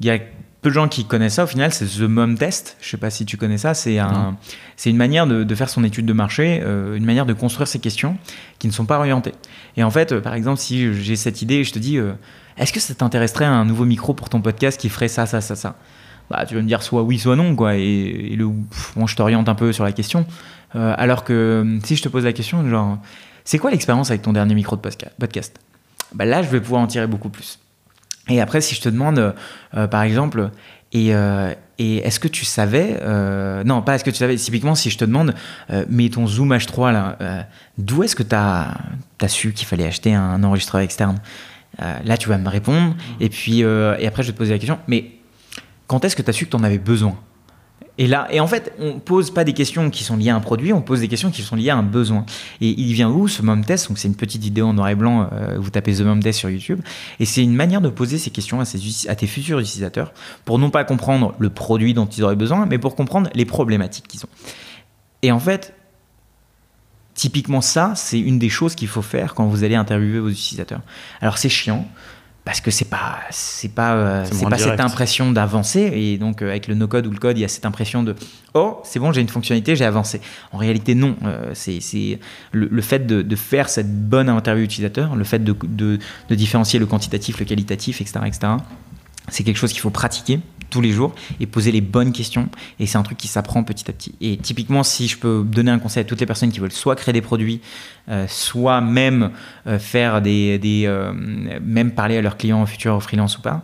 [0.00, 0.18] Il y a
[0.62, 2.76] peu de gens qui connaissent ça au final, c'est The Mom Test.
[2.80, 3.72] Je sais pas si tu connais ça.
[3.74, 4.36] C'est un,
[4.76, 7.68] c'est une manière de, de faire son étude de marché, euh, une manière de construire
[7.68, 8.16] ses questions
[8.58, 9.34] qui ne sont pas orientées.
[9.76, 12.12] Et en fait, euh, par exemple, si j'ai cette idée, je te dis, euh,
[12.58, 15.54] est-ce que ça t'intéresserait un nouveau micro pour ton podcast qui ferait ça, ça, ça,
[15.54, 15.76] ça?
[16.30, 17.76] Bah, tu vas me dire soit oui, soit non, quoi.
[17.76, 17.82] Et,
[18.32, 20.26] et le, pff, moi, je t'oriente un peu sur la question.
[20.74, 22.98] Euh, alors que si je te pose la question, genre,
[23.44, 25.58] c'est quoi l'expérience avec ton dernier micro de podcast?
[26.12, 27.58] Bah, Là, je vais pouvoir en tirer beaucoup plus.
[28.28, 29.34] Et après, si je te demande,
[29.76, 30.50] euh, par exemple,
[30.92, 34.74] et, euh, et est-ce que tu savais, euh, non, pas est-ce que tu savais, typiquement,
[34.74, 35.34] si je te demande,
[35.70, 37.42] euh, mais ton Zoom H3, là, euh,
[37.78, 38.74] d'où est-ce que tu as,
[39.28, 41.20] su qu'il fallait acheter un enregistreur externe?
[41.82, 44.52] Euh, Là, tu vas me répondre, et puis, euh, et après, je vais te poser
[44.52, 45.12] la question, mais
[45.86, 47.16] quand est-ce que tu as su que tu en avais besoin?
[47.98, 50.40] Et là, et en fait, on pose pas des questions qui sont liées à un
[50.40, 52.26] produit, on pose des questions qui sont liées à un besoin.
[52.60, 53.88] Et il vient où ce mom test?
[53.88, 55.30] Donc c'est une petite vidéo en noir et blanc.
[55.32, 56.80] euh, vous tapez the mom test sur YouTube,
[57.20, 60.12] et c'est une manière de poser ces questions à, tes futurs utilisateurs
[60.44, 64.08] pour non pas comprendre le produit dont ils auraient besoin, mais pour comprendre les problématiques
[64.08, 64.30] qu'ils ont.
[65.22, 65.74] Et en fait,
[67.14, 70.82] typiquement ça, c'est une des choses qu'il faut faire quand vous allez interviewer vos utilisateurs.
[71.22, 71.88] Alors c'est chiant
[72.46, 75.90] parce que c'est pas c'est pas euh, C'est pas cette impression d'avancer.
[75.92, 78.04] Et donc euh, avec le no code ou le code il y a cette impression
[78.04, 78.14] de
[78.54, 80.20] oh c'est bon j'ai une fonctionnalité j'ai avancé.
[80.52, 81.16] En réalité non.
[81.24, 82.20] Euh, c'est c'est
[82.52, 86.34] le, le fait de, de faire cette bonne interview utilisateur le fait de, de, de
[86.36, 88.52] différencier le quantitatif le qualitatif etc etc
[89.28, 90.38] c'est quelque chose qu'il faut pratiquer
[90.70, 92.48] tous les jours et poser les bonnes questions.
[92.78, 94.14] Et c'est un truc qui s'apprend petit à petit.
[94.20, 96.96] Et typiquement, si je peux donner un conseil à toutes les personnes qui veulent soit
[96.96, 97.60] créer des produits,
[98.08, 99.30] euh, soit même
[99.66, 103.62] euh, faire des, euh, même parler à leurs clients futurs freelance ou pas,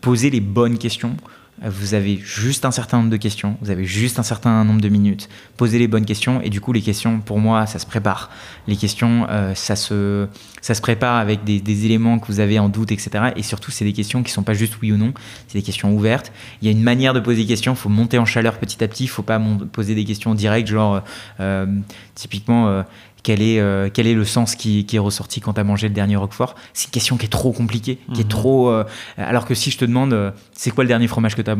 [0.00, 1.16] poser les bonnes questions
[1.62, 4.88] vous avez juste un certain nombre de questions, vous avez juste un certain nombre de
[4.88, 5.28] minutes.
[5.56, 8.30] Posez les bonnes questions et du coup les questions pour moi ça se prépare.
[8.66, 10.26] Les questions euh, ça, se,
[10.82, 13.32] prépare avec des, éléments que vous avez en doute etc.
[13.36, 15.14] Et surtout c'est des questions qui sont pas juste oui ou non,
[15.46, 16.32] c'est des questions ouvertes.
[16.60, 18.82] Il y a une manière de poser des questions, il faut monter en chaleur petit
[18.82, 19.40] à petit, il faut pas
[19.72, 21.02] poser des questions directes genre
[21.38, 21.66] euh,
[22.14, 22.82] typiquement euh,
[23.24, 25.94] quel est, euh, quel est le sens qui, est ressorti quand tu as mangé le
[25.94, 26.54] dernier Roquefort?
[26.74, 28.28] C'est une question qui est trop compliquée, qui est mhm.
[28.28, 28.70] trop.
[28.70, 28.84] Euh,
[29.16, 31.56] alors que si je te demande euh, c'est quoi le dernier fromage que tu as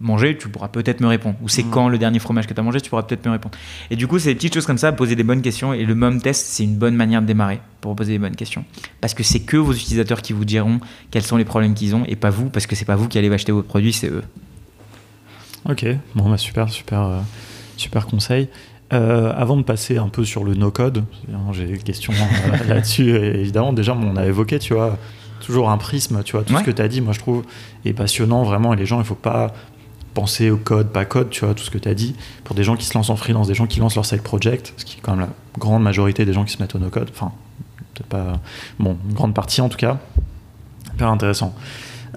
[0.00, 1.36] mangé, tu pourras peut-être me répondre.
[1.40, 1.70] Ou c'est mhm.
[1.70, 3.56] quand le dernier fromage que tu as mangé, tu pourras peut-être me répondre.
[3.90, 5.72] Et du coup, c'est des petites choses comme ça, poser des bonnes questions.
[5.72, 8.64] Et le MOM test, c'est une bonne manière de démarrer pour poser des bonnes questions.
[9.00, 10.80] Parce que c'est que vos utilisateurs qui vous diront
[11.12, 13.18] quels sont les problèmes qu'ils ont et pas vous, parce que c'est pas vous qui
[13.18, 14.24] allez acheter votre produit, c'est eux.
[15.70, 15.86] Ok,
[16.16, 17.22] bon, bah super, super,
[17.76, 18.48] super conseil.
[18.94, 21.04] Euh, avant de passer un peu sur le no-code,
[21.52, 23.72] j'ai des questions euh, là-dessus, évidemment.
[23.72, 24.96] Déjà, on a évoqué, tu vois,
[25.40, 27.44] toujours un prisme, tu vois, tout ce que tu as dit, moi je trouve,
[27.84, 28.72] est passionnant vraiment.
[28.72, 29.52] Et les gens, il faut pas
[30.12, 32.14] penser au code, pas code, tu vois, tout ce que tu as dit.
[32.44, 34.74] Pour des gens qui se lancent en freelance, des gens qui lancent leur side project,
[34.76, 37.10] ce qui est quand même la grande majorité des gens qui se mettent au no-code,
[37.10, 37.32] enfin,
[37.94, 38.34] peut-être pas,
[38.78, 39.98] bon, une grande partie en tout cas,
[40.94, 41.52] hyper intéressant.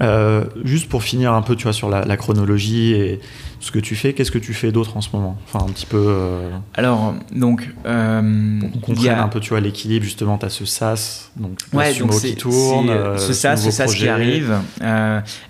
[0.02, 3.20] Euh, juste pour finir un peu, tu vois, sur la chronologie et
[3.60, 4.14] ce que tu fais.
[4.14, 5.98] Qu'est-ce que tu fais d'autre en ce moment Enfin, un petit peu.
[5.98, 7.70] Euh, Alors, donc.
[7.86, 11.58] Euh, pour qu'on comprenne un peu, tu vois, l'équilibre, justement, tu as ce SaaS, donc
[11.74, 12.90] ouais, donc qui tourne.
[12.90, 14.58] Euh, ce SaaS, ce SaaS qui arrive.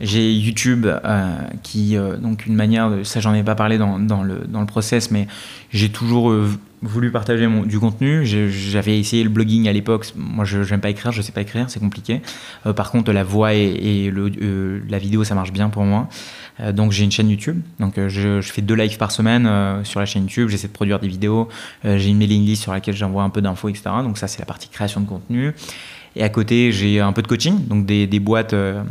[0.01, 0.87] J'ai YouTube,
[1.63, 4.67] qui, donc, une manière, de, ça, j'en ai pas parlé dans, dans, le, dans le
[4.67, 5.27] process, mais
[5.71, 6.33] j'ai toujours
[6.81, 8.25] voulu partager mon, du contenu.
[8.25, 10.13] J'avais essayé le blogging à l'époque.
[10.15, 12.21] Moi, je n'aime pas écrire, je sais pas écrire, c'est compliqué.
[12.75, 16.07] par contre, la voix et, et le, la vidéo, ça marche bien pour moi.
[16.59, 19.83] Euh, donc j'ai une chaîne YouTube, donc euh, je, fais deux lives par semaine euh,
[19.83, 21.47] sur la chaîne YouTube, j'essaie de produire des vidéos,
[21.83, 23.83] j'ai une mailing list sur laquelle j'envoie un peu d'infos, etc.
[24.03, 25.53] Donc ça c'est la partie création de contenu.
[26.17, 28.81] Et à côté, j'ai un peu de coaching, donc des, des boîtes euh,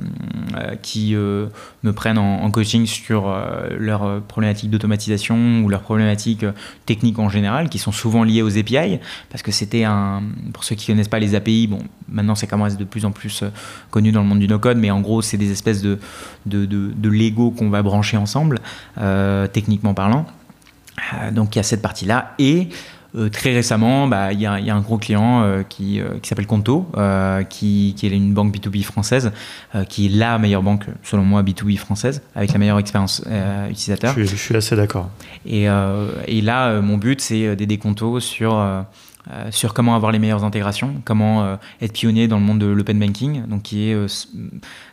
[0.57, 1.49] euh, qui euh,
[1.83, 3.37] me prennent en, coaching sur
[3.77, 6.47] leurs problématiques d'automatisation ou leurs problématiques
[6.87, 10.23] techniques en général, qui sont souvent liées aux API, parce que c'était un,
[10.53, 13.43] pour ceux qui connaissent pas les API, bon, maintenant c'est commence de plus en plus
[13.91, 15.99] connu dans le monde du no-code, mais en gros, c'est des espèces de,
[16.47, 18.61] de, de, de Lego qu'on va brancher ensemble,
[19.53, 20.27] techniquement parlant.
[21.33, 22.35] donc il y a cette partie-là.
[22.39, 22.69] Et
[23.17, 26.47] euh, très récemment, bah, il y, a un gros client euh, qui, euh, qui s'appelle
[26.47, 26.87] Conto,
[27.49, 29.33] qui, qui, est une banque B2B française,
[29.89, 33.23] qui est la meilleure banque, selon moi, B2B française, avec la meilleure expérience
[33.71, 34.15] utilisateur.
[34.17, 35.11] Je, je, suis assez d'accord.
[35.47, 35.67] Et,
[36.27, 38.55] et, là, mon but, c'est d'aider Conto sur
[39.33, 42.67] euh, sur comment avoir les meilleures intégrations, comment euh, être pionnier dans le monde de
[42.67, 44.07] l'open banking, donc qui est euh,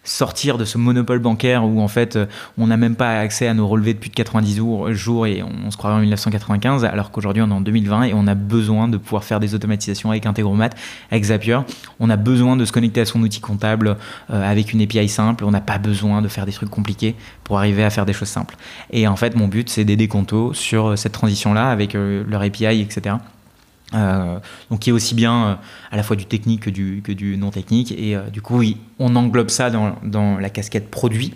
[0.04, 2.18] sortir de ce monopole bancaire où en fait
[2.58, 4.56] on n'a même pas accès à nos relevés depuis 90
[4.90, 8.26] jours, et on, se croirait en 1995, alors qu'aujourd'hui on est en 2020 et on
[8.26, 10.72] a besoin de pouvoir faire des automatisations avec Integromat,
[11.12, 11.60] avec Zapier.
[12.00, 13.98] On a besoin de se connecter à son outil comptable
[14.30, 15.46] avec une API simple.
[15.46, 18.30] On n'a pas besoin de faire des trucs compliqués pour arriver à faire des choses
[18.30, 18.56] simples.
[18.90, 23.18] Et en fait, mon but c'est d'aider Conto sur cette transition-là avec leur API, etc.
[23.94, 24.40] Euh,
[24.70, 25.56] donc qui est aussi bien euh,
[25.92, 29.16] à la fois du technique que du, non technique et euh, du coup oui, on
[29.16, 31.34] englobe ça dans, la casquette produit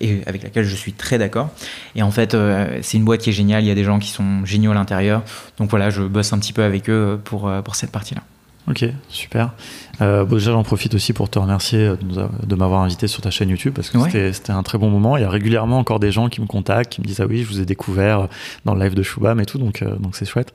[0.00, 1.50] et avec laquelle je suis très d'accord.
[1.96, 2.36] Et en fait
[2.82, 3.64] c'est une boîte qui est géniale.
[3.64, 5.24] Il y a des gens qui sont géniaux à l'intérieur.
[5.58, 8.22] Donc voilà je bosse un petit peu avec eux pour, pour cette partie là
[8.68, 9.52] Ok, super.
[10.00, 13.74] Euh, déjà, j'en profite aussi pour te remercier de, m'avoir invité sur ta chaîne YouTube
[13.74, 15.16] parce que c'était un très bon moment.
[15.16, 17.42] Il y a régulièrement encore des gens qui me contactent, qui me disent Ah oui,
[17.42, 18.28] je vous ai découvert
[18.64, 20.52] dans le live de Shubham et tout, donc euh, donc c'est chouette.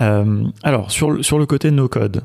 [0.00, 2.24] Euh, alors, sur, sur le côté no code,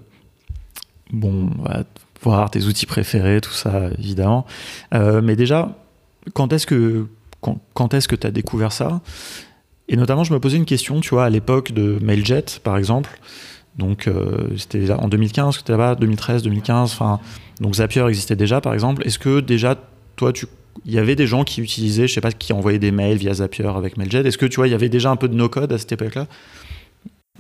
[1.12, 1.84] bon, on va
[2.22, 4.46] voir tes outils préférés, tout ça, évidemment.
[4.92, 5.76] mais déjà,
[6.34, 7.08] quand est-ce que
[7.42, 9.02] quand, quand est-ce que tu as découvert ça?
[9.88, 13.20] Et notamment, je me posais une question, tu vois, à l'époque de Mailjet, par exemple.
[13.80, 16.92] Donc euh, c'était en 2015 que tu là-bas, 2013, 2015.
[16.92, 17.20] Enfin,
[17.60, 19.08] donc Zapier existait déjà, par exemple.
[19.08, 19.76] Est-ce que déjà,
[20.18, 20.32] toi,
[20.86, 23.34] il y avait des gens qui utilisaient, je sais pas, qui envoyaient des mails via
[23.34, 24.20] Zapier avec Mailjet?
[24.20, 26.28] Est-ce que tu vois, il y avait déjà un peu de no-code à cette époque-là?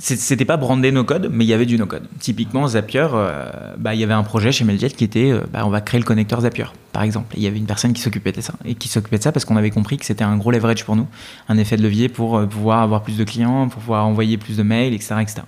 [0.01, 2.07] C'était pas brandé no code, mais il y avait du no code.
[2.19, 5.63] Typiquement, Zapier, euh, bah, il y avait un projet chez Mailjet qui était euh, bah,
[5.65, 7.35] on va créer le connecteur Zapier, par exemple.
[7.35, 8.53] il y avait une personne qui s'occupait de ça.
[8.63, 10.95] Et qui s'occupait de ça parce qu'on avait compris que c'était un gros leverage pour
[10.95, 11.07] nous,
[11.49, 14.63] un effet de levier pour pouvoir avoir plus de clients, pour pouvoir envoyer plus de
[14.63, 15.15] mails, etc.
[15.19, 15.41] etc.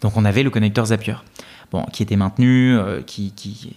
[0.00, 1.14] Donc on avait le connecteur Zapier,
[1.72, 3.74] bon, qui était maintenu, euh, qui, qui,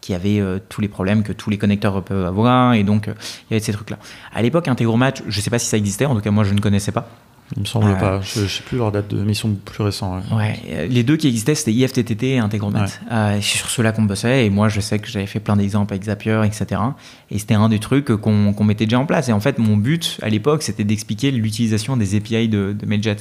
[0.00, 3.14] qui, avait euh, tous les problèmes que tous les connecteurs peuvent avoir, et donc euh,
[3.50, 3.98] il y avait ces trucs-là.
[4.34, 6.54] À l'époque, Integromat, je ne sais pas si ça existait, en tout cas moi je
[6.54, 7.08] ne connaissais pas.
[7.56, 8.20] Il me semble pas.
[8.20, 10.22] Je, ne sais plus leur date de mission plus récente.
[10.30, 10.86] Ouais.
[10.88, 12.86] Les deux qui existaient, c'était IFTTT et Integromat.
[12.86, 14.46] c'est sur ceux-là qu'on bossait.
[14.46, 16.80] Et moi, je sais que j'avais fait plein d'exemples avec Zapier, etc.
[17.28, 19.28] Et c'était un des trucs qu'on mettait déjà en place.
[19.30, 23.16] Et en fait, mon but à l'époque, c'était d'expliquer l'utilisation des API de, de Mailjet.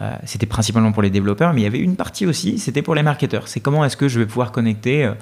[0.00, 2.94] Euh, c'était principalement pour les développeurs, mais il y avait une partie aussi, c'était pour
[2.94, 3.48] les marketeurs.
[3.48, 5.12] C'est comment est-ce que je vais pouvoir connecter euh,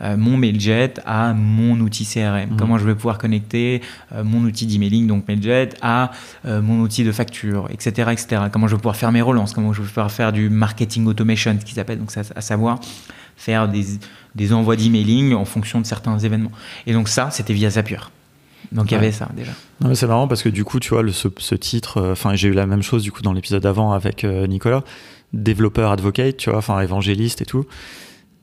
[0.00, 2.56] euh, mon Mailjet à mon outil CRM mmh.
[2.56, 3.80] Comment je vais pouvoir connecter
[4.24, 6.10] mon outil d'emailing, donc Mailjet, à
[6.44, 8.42] mon outil de facture, etc., etc.
[8.50, 9.52] Comment je vais pouvoir faire mes relances?
[9.52, 12.80] Comment je vais pouvoir faire du marketing automation, ce qu'ils appellent, donc à savoir
[13.36, 13.84] faire des,
[14.34, 16.52] des envois d'emailing en fonction de certains événements.
[16.86, 17.98] Et donc ça, c'était via Zapier.
[18.72, 19.52] Donc il y avait ça déjà.
[19.94, 22.52] C'est marrant parce que du coup, tu vois, le, ce, titre, euh, enfin, j'ai eu
[22.52, 24.82] la même chose du coup dans l'épisode d'avant avec euh, Nicolas,
[25.32, 27.66] développeur advocate, tu vois, enfin, évangéliste et tout.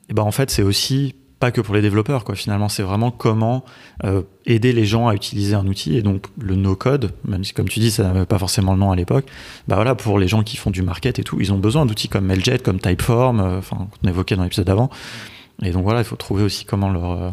[0.09, 2.35] Et ben en fait, c'est aussi pas que pour les développeurs, quoi.
[2.35, 3.65] Finalement, c'est vraiment comment
[4.03, 5.97] euh, aider les gens à utiliser un outil.
[5.97, 8.91] Et donc, le no-code, même si, comme tu dis, ça n'avait pas forcément le nom
[8.91, 9.25] à l'époque,
[9.67, 12.09] bah voilà, pour les gens qui font du market et tout, ils ont besoin d'outils
[12.09, 14.91] comme Mailjet, comme Typeform, enfin, qu'on évoquait dans l'épisode d'avant,
[15.63, 17.11] et donc voilà, il faut trouver aussi comment leur.
[17.11, 17.29] Euh,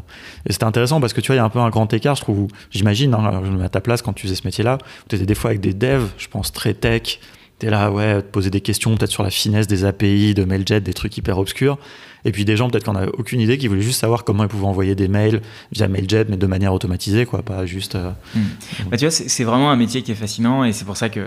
[0.46, 2.14] et c'était intéressant parce que tu vois, il y a un peu un grand écart,
[2.14, 2.48] je trouve.
[2.70, 5.60] J'imagine, hein, à ta place quand tu faisais ce métier-là, tu étais des fois avec
[5.60, 7.20] des devs, je pense très tech.
[7.58, 10.44] Tu es là, ouais, te poser des questions peut-être sur la finesse des API, de
[10.44, 11.78] Mailjet, des trucs hyper obscurs.
[12.24, 14.48] Et puis des gens peut-être qu'on n'avaient aucune idée, qui voulaient juste savoir comment ils
[14.48, 15.40] pouvaient envoyer des mails
[15.72, 17.94] via Mailjet, mais de manière automatisée, quoi, pas juste.
[17.94, 18.90] Euh, hmm.
[18.90, 21.26] bah, tu vois, c'est vraiment un métier qui est fascinant et c'est pour ça que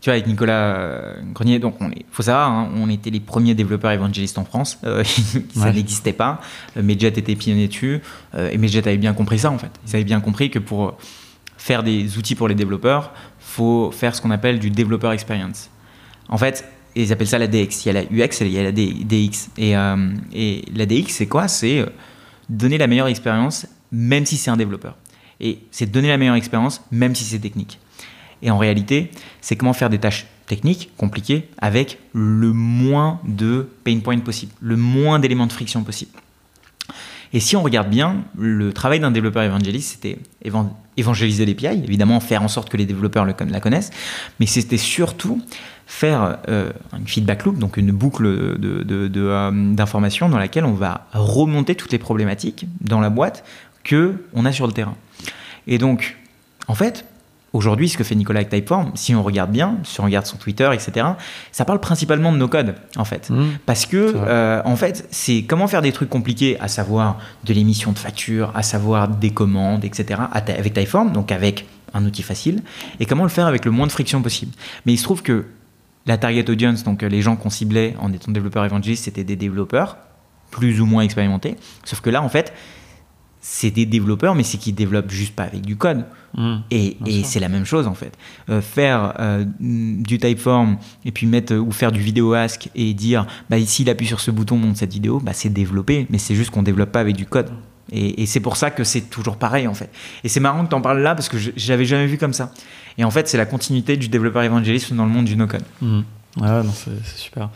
[0.00, 3.54] tu vois, avec Nicolas euh, Grenier, donc il faut savoir, hein, on était les premiers
[3.54, 4.78] développeurs évangélistes en France.
[4.84, 5.02] Euh,
[5.54, 6.40] ça n'existait pas.
[6.76, 8.00] Euh, Medjet était pionnier dessus.
[8.38, 9.70] et Medjet avait bien compris ça, en fait.
[9.86, 10.96] Ils avaient bien compris que pour
[11.56, 15.70] faire des outils pour les développeurs, faut faire ce qu'on appelle du developer experience.
[16.28, 17.84] En fait, ils appellent ça la DX.
[17.84, 19.50] Il y a la UX et il y a la DX.
[19.56, 19.74] Et,
[20.32, 21.48] et la DX, c'est quoi?
[21.48, 21.84] C'est
[22.48, 24.96] donner la meilleure expérience, même si c'est un développeur.
[25.40, 27.78] Et c'est donner la meilleure expérience, même si c'est technique.
[28.46, 29.10] Et en réalité,
[29.42, 34.76] c'est comment faire des tâches techniques, compliquées, avec le moins de pain points possible, le
[34.76, 36.12] moins d'éléments de friction possible.
[37.32, 40.18] Et si on regarde bien, le travail d'un développeur évangéliste, c'était
[40.96, 43.90] évangéliser l'API, évidemment faire en sorte que les développeurs la connaissent,
[44.38, 45.42] mais c'était surtout
[45.86, 51.74] faire euh, une feedback loop, donc une boucle euh, d'informations dans laquelle on va remonter
[51.74, 53.44] toutes les problématiques dans la boîte
[53.82, 54.96] que on a sur le terrain.
[55.66, 56.16] Et donc,
[56.68, 57.04] en fait,
[57.56, 60.36] Aujourd'hui, ce que fait Nicolas avec Typeform, si on regarde bien, si on regarde son
[60.36, 61.06] Twitter, etc.,
[61.52, 63.30] ça parle principalement de nos codes, en fait.
[63.30, 63.44] Mmh.
[63.64, 67.92] Parce que, euh, en fait, c'est comment faire des trucs compliqués, à savoir de l'émission
[67.92, 72.62] de factures, à savoir des commandes, etc., avec Typeform, donc avec un outil facile,
[73.00, 74.52] et comment le faire avec le moins de friction possible.
[74.84, 75.46] Mais il se trouve que
[76.04, 79.96] la target audience, donc les gens qu'on ciblait en étant développeur évangéliste, c'était des développeurs
[80.50, 81.56] plus ou moins expérimentés.
[81.84, 82.52] Sauf que là, en fait,
[83.48, 86.04] c'est des développeurs, mais c'est qu'ils développent juste pas avec du code.
[86.34, 88.12] Mmh, et, c'est la même chose en fait.
[88.50, 93.24] Euh, faire euh, du typeform et puis mettre ou faire du vidéo ask et dire
[93.48, 96.34] bah ici il appuie sur ce bouton monte cette vidéo, bah c'est développé, mais c'est
[96.34, 97.50] juste qu'on développe pas avec du code.
[97.92, 99.90] Et, c'est pour ça que c'est toujours pareil en fait.
[100.24, 102.52] Et c'est marrant que tu en parles là parce que j'avais jamais vu comme ça.
[102.98, 105.64] Et en fait c'est la continuité du développeur évangéliste dans le monde du no code.
[105.80, 106.00] Mmh.
[106.42, 107.48] Ah non c'est super.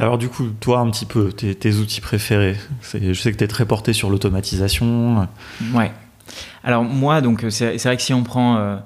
[0.00, 2.56] Alors du coup, toi un petit peu, tes, outils préférés
[2.92, 5.28] Je sais que tu es très porté sur l'automatisation.
[5.74, 5.92] Ouais.
[6.62, 8.76] Alors moi, donc c'est vrai que si on prend euh,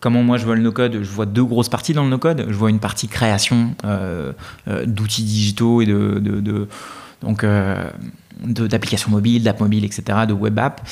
[0.00, 2.46] comment moi je vois le no-code, je vois deux grosses parties dans le no-code.
[2.48, 4.32] Je vois une partie création euh,
[4.68, 6.68] euh, d'outils digitaux et de,
[7.22, 7.46] donc
[8.42, 10.86] d'applications mobiles, d'app mobiles, etc., de web app.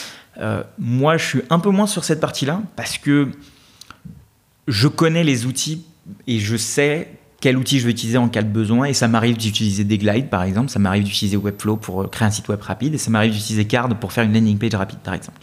[0.79, 3.29] moi, je suis un peu moins sur cette partie-là parce que
[4.67, 5.85] je connais les outils
[6.27, 7.11] et je sais
[7.43, 8.87] quel outil je vais utiliser en cas de besoin.
[8.87, 10.71] Et ça m'arrive d'utiliser des glides, par exemple.
[10.71, 12.95] Ça m'arrive d'utiliser Webflow pour euh, créer un site web rapide.
[12.95, 15.39] Et ça m'arrive d'utiliser Card pour faire une landing page rapide, par exemple.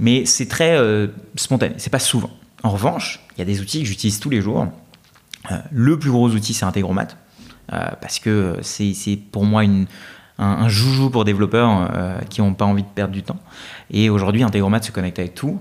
[0.00, 1.76] Mais c'est très euh, spontané.
[1.78, 2.30] C'est pas souvent.
[2.64, 4.66] En revanche, il y a des outils que j'utilise tous les jours.
[5.52, 7.08] Euh, le plus gros outil, c'est Integromat.
[7.68, 9.86] parce que c'est pour moi une,
[10.38, 11.92] un, joujou pour développeurs
[12.28, 13.38] qui n'ont pas envie de perdre du temps.
[13.92, 15.60] Et aujourd'hui, Integromat se connecte avec tout.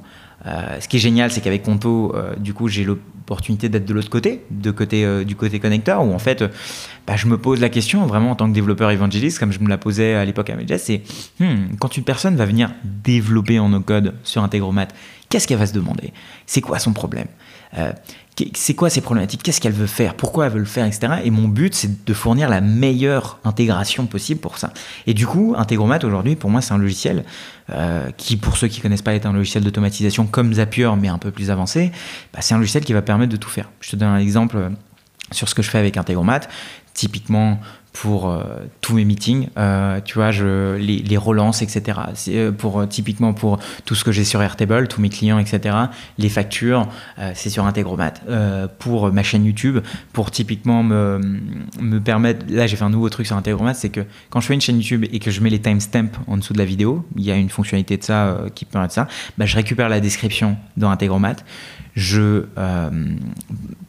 [0.79, 4.09] Ce qui est génial, c'est qu'avec Conto, du coup, j'ai le opportunité d'être de l'autre
[4.09, 4.41] côté,
[5.03, 6.45] euh, du côté connecteur, où en fait,
[7.05, 9.67] bah, je me pose la question vraiment en tant que développeur évangéliste, comme je me
[9.67, 11.01] la posais à l'époque à Medjay, c'est
[11.41, 14.87] hmm, quand une personne va venir développer en no-code sur Integromat,
[15.27, 16.13] qu'est-ce qu'elle va se demander?
[16.45, 17.27] C'est quoi son problème?
[17.75, 17.91] Euh,
[18.53, 21.13] c'est quoi ses problématiques, qu'est-ce qu'elle veut faire, pourquoi elle veut le faire, etc.
[21.23, 24.71] Et mon but, c'est de fournir la meilleure intégration possible pour ça.
[25.07, 27.23] Et du coup, Integromat, aujourd'hui, pour moi, c'est un logiciel
[27.71, 31.17] euh, qui, pour ceux qui connaissent pas, est un logiciel d'automatisation comme Zapier, mais un
[31.17, 31.91] peu plus avancé.
[32.33, 33.71] Bah, c'est un logiciel qui va permettre de tout faire.
[33.81, 34.71] Je te donne un exemple
[35.31, 36.41] sur ce que je fais avec Integromat.
[36.93, 37.59] Typiquement,
[38.01, 38.43] pour euh,
[38.81, 39.47] tous mes meetings.
[39.57, 41.99] Euh, tu vois, je, les, les relances, etc.
[42.13, 45.75] C'est pour, typiquement pour tout ce que j'ai sur Airtable, tous mes clients, etc.
[46.17, 46.87] Les factures,
[47.33, 48.13] c'est sur Integromat.
[48.79, 49.79] pour ma chaîne YouTube,
[50.13, 51.19] pour typiquement me,
[51.79, 52.45] me permettre...
[52.49, 54.77] Là, j'ai fait un nouveau truc sur Integromat, c'est que quand je fais une chaîne
[54.77, 57.35] YouTube et que je mets les timestamps en dessous de la vidéo, il y a
[57.35, 61.37] une fonctionnalité de ça qui permet de ça, bah, je récupère la description dans Integromat
[61.97, 62.89] je euh,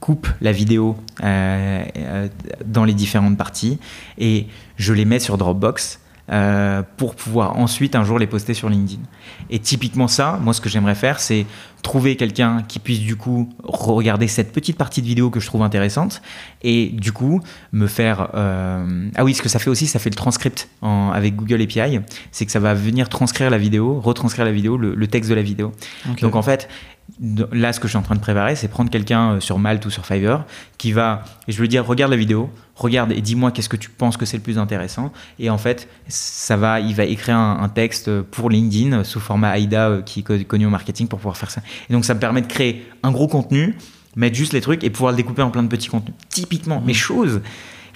[0.01, 2.29] coupe la vidéo euh, euh,
[2.65, 3.79] dans les différentes parties
[4.17, 4.47] et
[4.79, 6.01] je les mets sur Dropbox
[6.99, 9.01] pour pouvoir ensuite un jour les poster sur LinkedIn.
[9.51, 11.47] Et typiquement ça, moi ce que j'aimerais faire, c'est
[11.83, 15.63] trouver quelqu'un qui puisse du coup regarder cette petite partie de vidéo que je trouve
[15.63, 16.23] intéressante
[16.63, 17.41] et du coup
[17.73, 18.31] me faire...
[18.35, 19.09] Euh...
[19.15, 21.11] Ah oui, ce que ça fait aussi, ça fait le transcript en...
[21.11, 22.01] avec Google API,
[22.33, 25.43] c'est que ça va venir transcrire la vidéo, retranscrire la vidéo, le, texte de la
[25.43, 25.73] vidéo.
[26.21, 26.69] Donc en fait,
[27.53, 29.85] là ce que je suis en train de préparer, c'est prendre quelqu'un euh, sur Malte
[29.87, 30.45] ou sur Fiverr
[30.77, 33.91] qui va, et je lui dire, regarde la vidéo, regarde et dis-moi qu'est-ce que tu
[33.91, 35.13] penses que c'est le plus intéressant.
[35.39, 39.89] Et en fait, ça va, il va écrire un, texte pour LinkedIn sous format AIDA
[39.89, 41.63] euh, qui est connu au marketing pour pouvoir faire ça.
[41.89, 43.77] Et donc ça me permet de créer un gros contenu,
[44.17, 46.15] mettre juste les trucs et pouvoir le découper en plein de petits contenus.
[46.29, 46.97] Typiquement, mes mmh.
[46.97, 47.41] choses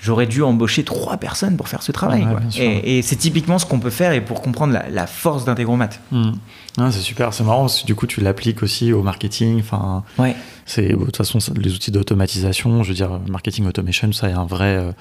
[0.02, 2.26] j'aurais dû embaucher trois personnes pour faire ce travail.
[2.58, 5.90] et, c'est typiquement ce qu'on peut faire et pour comprendre la, force d'Integromat.
[6.10, 6.32] Hmm.
[6.76, 7.68] c'est super, c'est marrant.
[7.86, 9.60] du coup, tu l'appliques aussi au marketing.
[9.60, 10.34] Enfin, ouais.
[10.66, 12.82] c'est de toute façon les outils d'automatisation.
[12.82, 14.92] Je veux dire, marketing automation, ça a un vrai euh,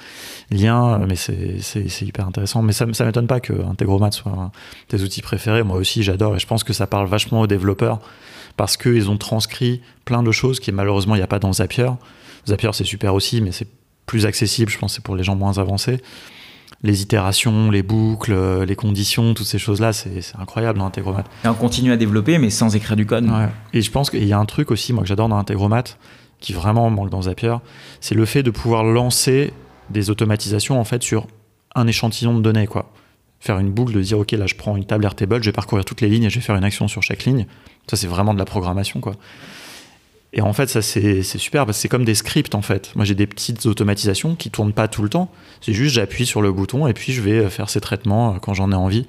[0.52, 2.62] lien, mais c'est hyper intéressant.
[2.62, 4.52] Mais ça, ça m'étonne pas que Integromat soit
[4.88, 5.64] tes outils préférés.
[5.64, 8.00] Moi aussi, j'adore et je pense que ça parle vachement aux développeurs
[8.56, 11.90] parce qu'ils ont transcrit plein de choses qui malheureusement il n'y a pas dans Zapier.
[12.48, 13.68] Zapier, c'est super aussi, mais c'est
[14.12, 16.02] plus accessible, je pense, c'est pour les gens moins avancés.
[16.84, 21.24] Les itérations, les boucles, euh, les conditions, toutes ces choses-là, c'est incroyable dans Integromat.
[21.46, 23.26] Et on continue à développer, mais sans écrire du code.
[23.72, 25.96] Et je pense qu'il y a un truc aussi, moi, que j'adore dans Integromat,
[26.42, 27.56] qui vraiment manque dans Zapier,
[28.02, 29.54] c'est le fait de pouvoir lancer
[29.90, 31.28] des automatisations en fait sur
[31.74, 32.92] un échantillon de données, quoi.
[33.40, 35.86] Faire une boucle, de dire, OK, là, je prends une table Airtable, je vais parcourir
[35.86, 37.46] toutes les lignes et je vais faire une action sur chaque ligne.
[37.90, 39.14] Ça, c'est vraiment de la programmation, quoi.
[40.34, 42.94] Et en fait, ça, c'est super parce que c'est comme des scripts, en fait.
[42.96, 45.30] Moi, j'ai des petites automatisations qui tournent pas tout le temps.
[45.60, 48.38] C'est juste, j'appuie sur le bouton et puis je vais euh, faire ces traitements euh,
[48.42, 49.06] quand j'en ai envie.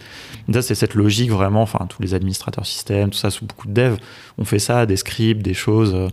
[0.53, 3.73] ça, c'est cette logique vraiment, enfin, tous les administrateurs système, tout ça, sous beaucoup de
[3.73, 3.99] devs,
[4.37, 5.95] on fait ça, des scripts, des choses.
[5.95, 6.09] Euh,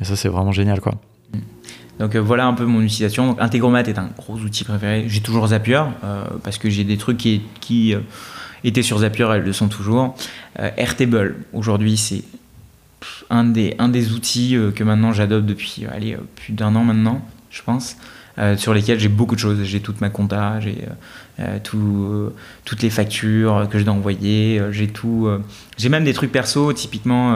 [0.00, 0.94] et ça, c'est vraiment génial, quoi.
[1.98, 3.28] Donc voilà un peu mon utilisation.
[3.28, 5.04] Donc Integromat est un gros outil préféré.
[5.08, 5.82] J'ai toujours Zapier
[6.42, 7.94] parce que j'ai des trucs qui
[8.64, 10.16] étaient sur Zapier, elles le sont toujours.
[10.56, 12.24] Airtable, aujourd'hui, c'est
[13.30, 17.62] un des, outils euh, que maintenant j'adopte depuis allez, euh, plus d'un an maintenant, je
[17.62, 17.96] pense,
[18.38, 19.62] euh, sur lesquels j'ai beaucoup de choses.
[19.64, 20.84] J'ai toute ma compta, j'ai
[21.64, 22.30] tout,
[22.64, 25.28] toutes les factures que je dois envoyer, j'ai tout.
[25.76, 27.34] j'ai même des trucs perso, typiquement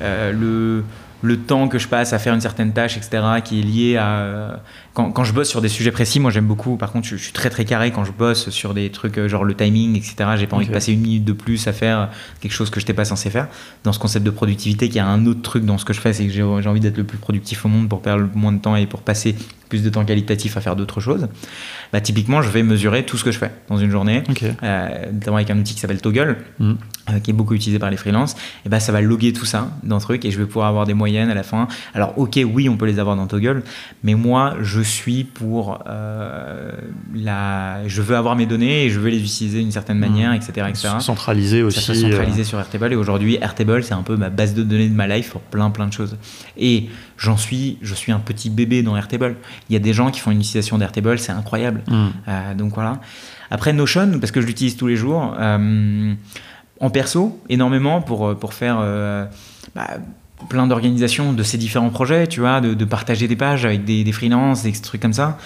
[0.00, 0.84] le
[1.22, 4.60] le temps que je passe à faire une certaine tâche, etc., qui est lié à
[4.96, 6.78] quand, quand, je bosse sur des sujets précis, moi j'aime beaucoup.
[6.78, 9.44] Par contre, je, suis très très carré quand je bosse sur des trucs euh, genre
[9.44, 10.16] le timing, etc.
[10.38, 12.08] J'ai pas envie de passer une minute de plus à faire
[12.40, 13.46] quelque chose que je n'étais pas censé faire.
[13.84, 16.14] Dans ce concept de productivité, qui a un autre truc dans ce que je fais,
[16.14, 18.58] c'est que j'ai envie d'être le plus productif au monde pour perdre le moins de
[18.58, 19.36] temps et pour passer
[19.68, 21.28] plus de temps qualitatif à faire d'autres choses.
[21.92, 24.22] Bah, typiquement, je vais mesurer tout ce que je fais dans une journée,
[24.62, 26.72] euh, notamment avec un outil qui s'appelle Toggle, mm.
[27.10, 28.36] euh, qui est beaucoup utilisé par les freelances.
[28.64, 30.86] Et bah, ça va loguer tout ça dans le truc et je vais pouvoir avoir
[30.86, 31.68] des moyennes à la fin.
[31.94, 33.62] Alors, ok, oui, on peut les avoir dans Toggle,
[34.02, 36.72] mais moi, je suis pour euh,
[37.14, 37.86] la.
[37.86, 40.68] Je veux avoir mes données et je veux les utiliser d'une certaine manière, etc., mmh.
[40.68, 40.88] etc.
[41.00, 41.80] Centraliser aussi.
[41.80, 42.44] Ça centraliser euh.
[42.44, 42.92] sur Airtable.
[42.92, 45.70] Et aujourd'hui, Airtable, c'est un peu ma base de données de ma life pour plein,
[45.70, 46.16] plein de choses.
[46.56, 49.36] Et j'en suis, je suis un petit bébé dans Airtable.
[49.68, 51.82] Il y a des gens qui font une utilisation d'Airtable, c'est incroyable.
[51.88, 52.06] Mmh.
[52.28, 53.00] Euh, donc voilà.
[53.50, 55.34] Après Notion, parce que je l'utilise tous les jours,
[56.78, 58.78] en perso, énormément pour, pour faire.
[59.74, 59.98] Bah,
[60.48, 64.12] plein d'organisations de ces différents projets, tu vois, de, partager des pages avec des, des
[64.12, 65.38] freelances, des trucs comme ça.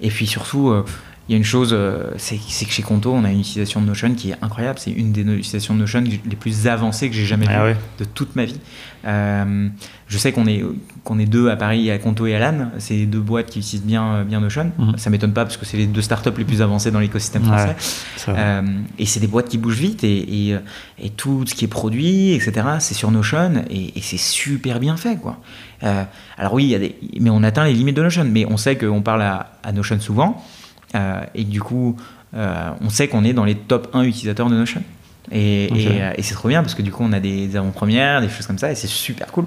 [0.00, 0.84] Et puis surtout, euh,
[1.28, 3.86] il y a une chose, euh, c'est que chez Conto, on a une utilisation de
[3.86, 4.78] Notion qui est incroyable.
[4.78, 8.04] C'est une des utilisations de Notion les plus avancées que j'ai jamais ah vues de
[8.04, 8.58] toute ma vie.
[9.04, 9.68] Euh,
[10.06, 10.64] je sais qu'on est,
[11.04, 12.70] qu'on est deux à Paris, à Conto et à LAN.
[12.78, 14.72] C'est deux boîtes qui utilisent bien, bien Notion.
[14.78, 14.96] Mhm.
[14.96, 17.76] Ça m'étonne pas parce que c'est les deux startups les plus avancées dans l'écosystème français.
[18.28, 18.62] Euh,
[18.98, 20.54] et c'est des boîtes qui bougent vite et,
[20.98, 25.16] et, tout ce qui est produit, etc., c'est sur Notion et, c'est super bien fait.
[25.16, 25.38] Quoi.
[25.82, 28.24] alors oui, il y a des, mais on atteint les limites de Notion.
[28.24, 30.42] Mais on sait qu'on parle à, à Notion souvent.
[30.94, 31.96] Euh, et du coup,
[32.34, 34.82] euh, on sait qu'on est dans les top 1 utilisateurs de Notion.
[35.30, 38.30] Et, euh, et, c'est trop bien parce que du coup, on a des avant-premières, des
[38.30, 39.44] choses comme ça, et c'est super cool.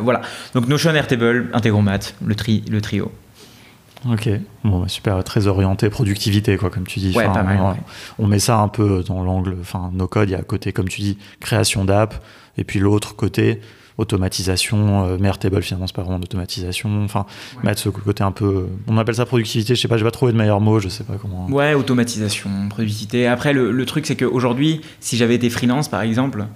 [0.00, 0.22] voilà.
[0.54, 3.12] Donc Notion, Airtable, Integromat, le, tri, le trio.
[4.10, 4.28] Ok,
[4.64, 7.16] bon, bah, super, très orienté productivité, quoi, comme tu dis.
[7.16, 7.76] Ouais, pas mal,
[8.18, 10.72] on, met ça un peu dans l'angle, enfin, nos codes, il y a à côté,
[10.72, 12.14] comme tu dis, création d'app,
[12.58, 13.60] et puis l'autre côté,
[13.98, 17.26] automatisation, euh, mais Airtable finalement c'est pas vraiment d'automatisation, enfin
[17.62, 20.32] mettre ce côté un peu, on appelle ça productivité, je sais pas, j'ai pas trouvé
[20.32, 21.46] de meilleur mot, je sais pas comment.
[21.46, 23.26] Ouais, automatisation, productivité.
[23.26, 26.46] Après le, le truc c'est qu'aujourd'hui, si j'avais été freelance par exemple,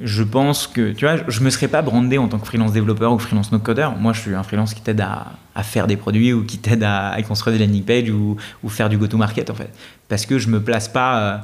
[0.00, 3.12] je pense que, tu vois, je me serais pas brandé en tant que freelance développeur
[3.12, 3.88] ou freelance no coder.
[3.98, 6.82] Moi, je suis un freelance qui t'aide à, à, faire des produits ou qui t'aide
[6.82, 9.70] à, à, construire des landing pages ou, ou faire du go-to-market, en fait.
[10.08, 11.20] Parce que je me place pas.
[11.20, 11.38] Euh...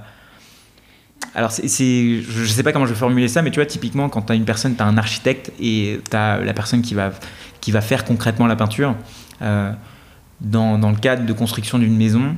[1.35, 4.23] Alors, c'est, je sais pas comment je vais formuler ça, mais tu vois, typiquement, quand
[4.23, 7.13] tu as une personne, tu as un architecte et tu as la personne qui va,
[7.61, 8.97] qui va faire concrètement la peinture.
[9.43, 9.73] Euh,
[10.41, 12.35] dans, dans, le cadre de construction d'une maison,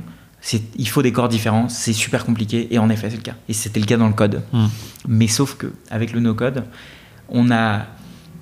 [0.77, 3.35] il faut des corps différents, c'est super compliqué, et en effet, c'est le cas.
[3.47, 4.43] Et c'était le cas dans le code.
[4.51, 4.65] Mm.
[5.07, 6.65] Mais sauf que, avec le no-code,
[7.29, 7.85] on a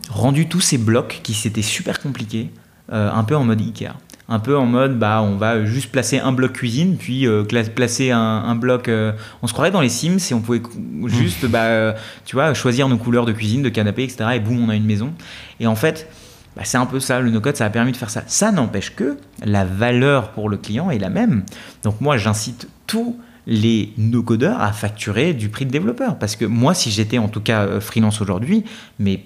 [0.09, 2.49] rendu tous ces blocs qui s'étaient super compliqués
[2.91, 3.93] euh, un peu en mode Ikea.
[4.34, 8.11] Un peu en mode, bah, on va juste placer un bloc cuisine, puis euh, placer
[8.11, 8.88] un, un bloc.
[8.88, 9.11] Euh,
[9.41, 10.61] on se croirait dans les Sims et on pouvait
[11.07, 11.47] juste, mm.
[11.47, 14.29] bah, tu vois, choisir nos couleurs de cuisine, de canapé, etc.
[14.36, 15.11] Et boum, on a une maison.
[15.59, 16.07] Et en fait,
[16.55, 18.23] bah, c'est un peu ça, le no-code, ça a permis de faire ça.
[18.27, 21.43] Ça n'empêche que la valeur pour le client est la même.
[21.84, 23.17] Donc moi, j'incite tous
[23.47, 26.17] les no-codeurs à facturer du prix de développeur.
[26.19, 28.63] Parce que moi, si j'étais en tout cas euh, freelance aujourd'hui,
[28.99, 29.25] mais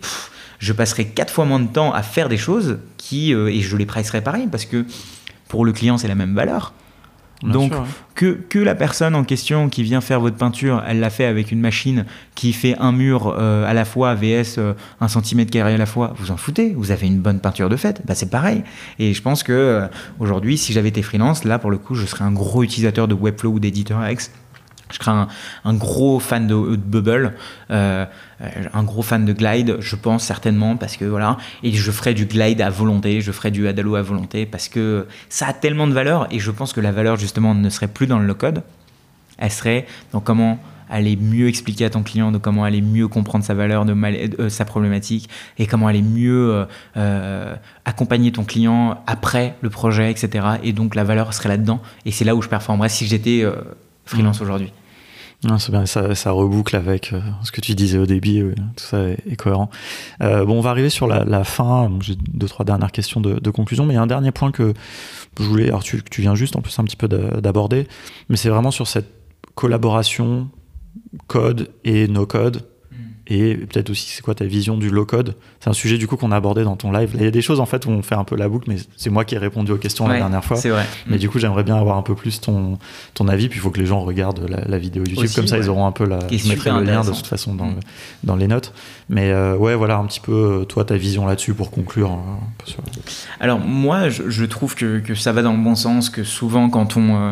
[0.60, 3.76] je passerais quatre fois moins de temps à faire des choses qui, euh, et je
[3.78, 4.86] les pricerais pareil, parce que
[5.48, 6.74] pour le client, c'est la même valeur.
[7.44, 7.74] Donc,
[8.16, 11.52] que, que, la personne en question qui vient faire votre peinture, elle l'a fait avec
[11.52, 15.74] une machine qui fait un mur euh, à la fois, VS euh, un centimètre carré
[15.74, 18.30] à la fois, vous en foutez, vous avez une bonne peinture de fait, bah, c'est
[18.30, 18.64] pareil.
[19.00, 19.88] Et je pense que euh,
[20.20, 23.14] aujourd'hui, si j'avais été freelance, là pour le coup, je serais un gros utilisateur de
[23.14, 24.32] Webflow ou d'éditeur X
[24.92, 25.12] je serais
[25.64, 27.34] un, gros fan de, Bubble,
[27.72, 28.06] euh,
[28.74, 32.26] un gros fan de Glide, je pense certainement, parce que voilà, et je ferai du
[32.26, 35.94] Glide à volonté, je ferai du Adalo à volonté, parce que ça a tellement de
[35.94, 38.64] valeur, et je pense que la valeur justement ne serait plus dans le low-code,
[39.38, 40.60] elle serait dans comment
[40.90, 43.94] aller mieux expliquer à ton client, de comment aller mieux comprendre sa valeur, de
[44.40, 46.66] euh, sa problématique, et comment aller mieux euh,
[46.98, 47.56] euh,
[47.86, 50.46] accompagner ton client après le projet, etc.
[50.64, 52.90] Et donc la valeur serait là-dedans, et c'est là où je performerais.
[52.90, 53.44] Si j'étais
[54.06, 54.44] freelance mmh.
[54.44, 54.72] aujourd'hui.
[55.44, 58.84] Non, c'est bien, ça, ça, reboucle avec euh, ce que tu disais au début, tout
[58.84, 59.70] ça est, cohérent.
[60.22, 63.40] Euh, bon, on va arriver sur la, la fin, j'ai deux, trois dernières questions de,
[63.40, 64.74] de, conclusion, mais il y a un dernier point que
[65.40, 67.88] je voulais, alors tu, tu viens juste en plus un petit peu d'aborder,
[68.30, 69.10] mais c'est vraiment sur cette
[69.54, 70.50] collaboration
[71.28, 72.64] code et no code
[73.28, 76.16] et peut-être aussi c'est quoi ta vision du low code c'est un sujet du coup
[76.16, 77.12] qu'on a abordé dans ton live.
[77.16, 78.78] Il y a des choses en fait où on fait un peu la boucle mais
[78.98, 80.58] c'est moi qui ai répondu aux questions la dernière fois.
[80.58, 80.86] c'est vrai.
[81.08, 82.78] Mais du coup j'aimerais bien avoir un peu plus ton
[83.14, 85.30] ton avis puis il faut que les gens regardent la, vidéo YouTube.
[85.36, 87.66] Comme ça ils auront un peu la je mettrai le lien de toute façon dans,
[87.66, 87.80] mm.
[88.24, 88.74] dans les notes.
[89.10, 92.40] Mais euh, ouais voilà un petit peu euh, toi ta vision là-dessus pour conclure hein,
[93.40, 96.70] alors moi je, je trouve que, que, ça va dans le bon sens que souvent
[96.70, 97.32] quand on euh,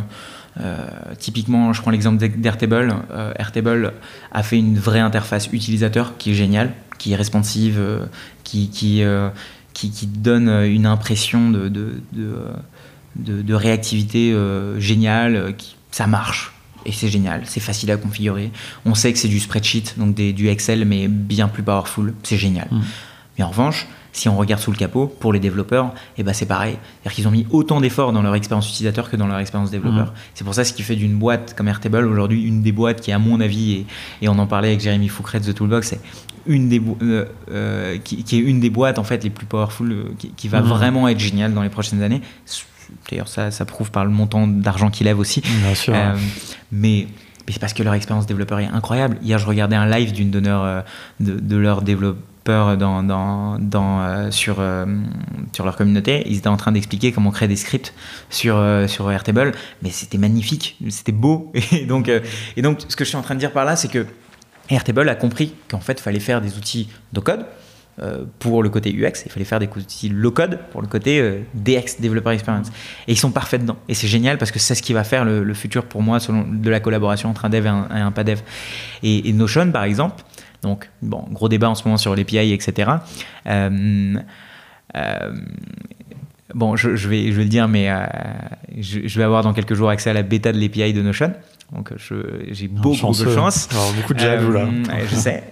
[1.20, 2.96] typiquement, je prends l'exemple d'Airtable.
[3.12, 3.94] Euh, Airtable
[4.32, 8.06] a fait une vraie interface utilisateur qui est géniale, qui est responsive, euh,
[8.44, 9.04] qui, qui,
[9.74, 12.02] qui, qui, donne une impression de, de,
[13.16, 14.36] de, de réactivité
[14.78, 15.56] géniale.
[15.58, 16.52] Qui, ça marche.
[16.86, 18.52] Et c'est génial, c'est facile à configurer.
[18.86, 22.14] On sait que c'est du spreadsheet, donc des, du Excel, mais bien plus powerful.
[22.24, 22.68] C'est génial.
[22.72, 22.82] Mm.
[23.38, 26.46] Mais en revanche, si on regarde sous le capot, pour les développeurs, eh ben c'est
[26.46, 26.78] pareil.
[27.02, 30.08] C'est-à-dire qu'ils ont mis autant d'efforts dans leur expérience utilisateur que dans leur expérience développeur.
[30.08, 30.14] Mmh.
[30.36, 33.12] C'est pour ça ce qui fait d'une boîte comme Airtable aujourd'hui une des boîtes qui,
[33.12, 33.86] à mon avis,
[34.22, 36.00] et, on en parlait avec Jérémy Foucret de The Toolbox, c'est
[36.46, 40.04] une des euh, euh, qui, est une des boîtes en fait les plus powerful, euh,
[40.38, 40.66] qui, va mmh.
[40.66, 42.22] vraiment être géniale dans les prochaines années.
[43.10, 45.42] D'ailleurs, ça, ça prouve par le montant d'argent qu'ils lèvent aussi.
[45.42, 45.96] Bien sûr.
[46.72, 47.08] mais
[47.48, 49.18] c'est parce que leur expérience développeur est incroyable.
[49.24, 50.84] Hier, je regardais un live d'une donneur
[51.20, 54.86] de, de leur développeur peur dans, dans, dans euh, sur, euh,
[55.54, 56.24] sur leur communauté.
[56.26, 57.94] Ils étaient en train d'expliquer comment créer des scripts
[58.30, 61.52] sur, euh, sur Airtable, mais c'était magnifique, c'était beau.
[61.72, 62.10] Et donc,
[62.58, 64.06] et donc, ce que je suis en train de dire par là, c'est que
[64.70, 67.46] Airtable a compris qu'en fait, il fallait faire des outils de code
[68.40, 72.02] pour le côté UX, il fallait faire des outils low code pour le côté DX,
[72.02, 72.70] Developer Experience.
[73.08, 73.78] Et ils sont parfaits dedans.
[73.88, 76.44] Et c'est génial parce que c'est ce qui va faire le, futur pour moi selon
[76.48, 78.40] de la collaboration entre un dev et un, et pas dev.
[79.04, 80.24] Et Notion, par exemple,
[80.64, 82.90] donc, bon, gros débat en ce moment sur l'API, etc.
[83.48, 84.16] Euh,
[84.96, 85.32] euh,
[86.56, 88.06] bon, je, vais, je vais le dire, mais euh,
[88.80, 91.34] je, vais avoir dans quelques jours accès à la bêta de l'API de Notion.
[91.74, 91.92] Donc,
[92.52, 93.68] j'ai beaucoup de chance.
[93.72, 94.68] Alors, beaucoup de jaloux là.
[95.06, 95.44] je sais.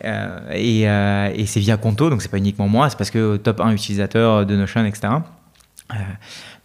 [0.54, 3.72] et, et c'est via Conto, donc c'est pas uniquement moi, c'est parce que top 1
[3.72, 5.14] utilisateur de Notion, etc.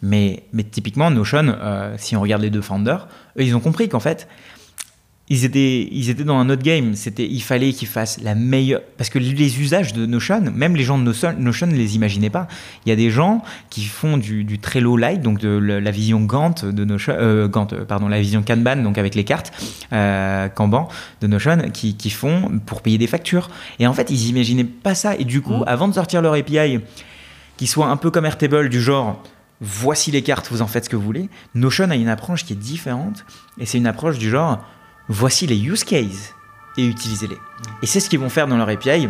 [0.03, 1.57] mais, mais typiquement, Notion,
[1.97, 4.29] si on regarde les deux founders, eux, ils ont compris qu'en fait,
[5.29, 6.95] ils étaient, ils étaient dans un autre game.
[6.95, 8.83] C'était, il fallait qu'ils fassent la meilleure.
[8.97, 12.47] Parce que les usages de Notion, même les gens de Notion, ne les imaginaient pas.
[12.85, 16.21] Il y a des gens qui font du, du Trello Light, donc de la vision
[16.21, 19.53] Gantt de Notion, euh, Gantt, euh, pardon, la vision Kanban, donc avec les cartes
[19.93, 20.89] euh, Kanban
[21.21, 23.51] de Notion, qui, qui, font pour payer des factures.
[23.81, 25.17] Et en fait, ils imaginaient pas ça.
[25.17, 25.65] Et du coup, mmh.
[25.67, 26.79] avant de sortir leur API,
[27.57, 29.23] qui soit un peu comme Airtable, du genre
[29.61, 31.29] voici les cartes, vous en faites ce que vous voulez.
[31.55, 33.25] Notion a une approche qui est différente.
[33.59, 34.63] Et c'est une approche du genre
[35.09, 36.35] voici les use cases
[36.77, 37.39] et utilisez-les.
[37.83, 39.09] Et c'est ce qu'ils vont faire dans leur API.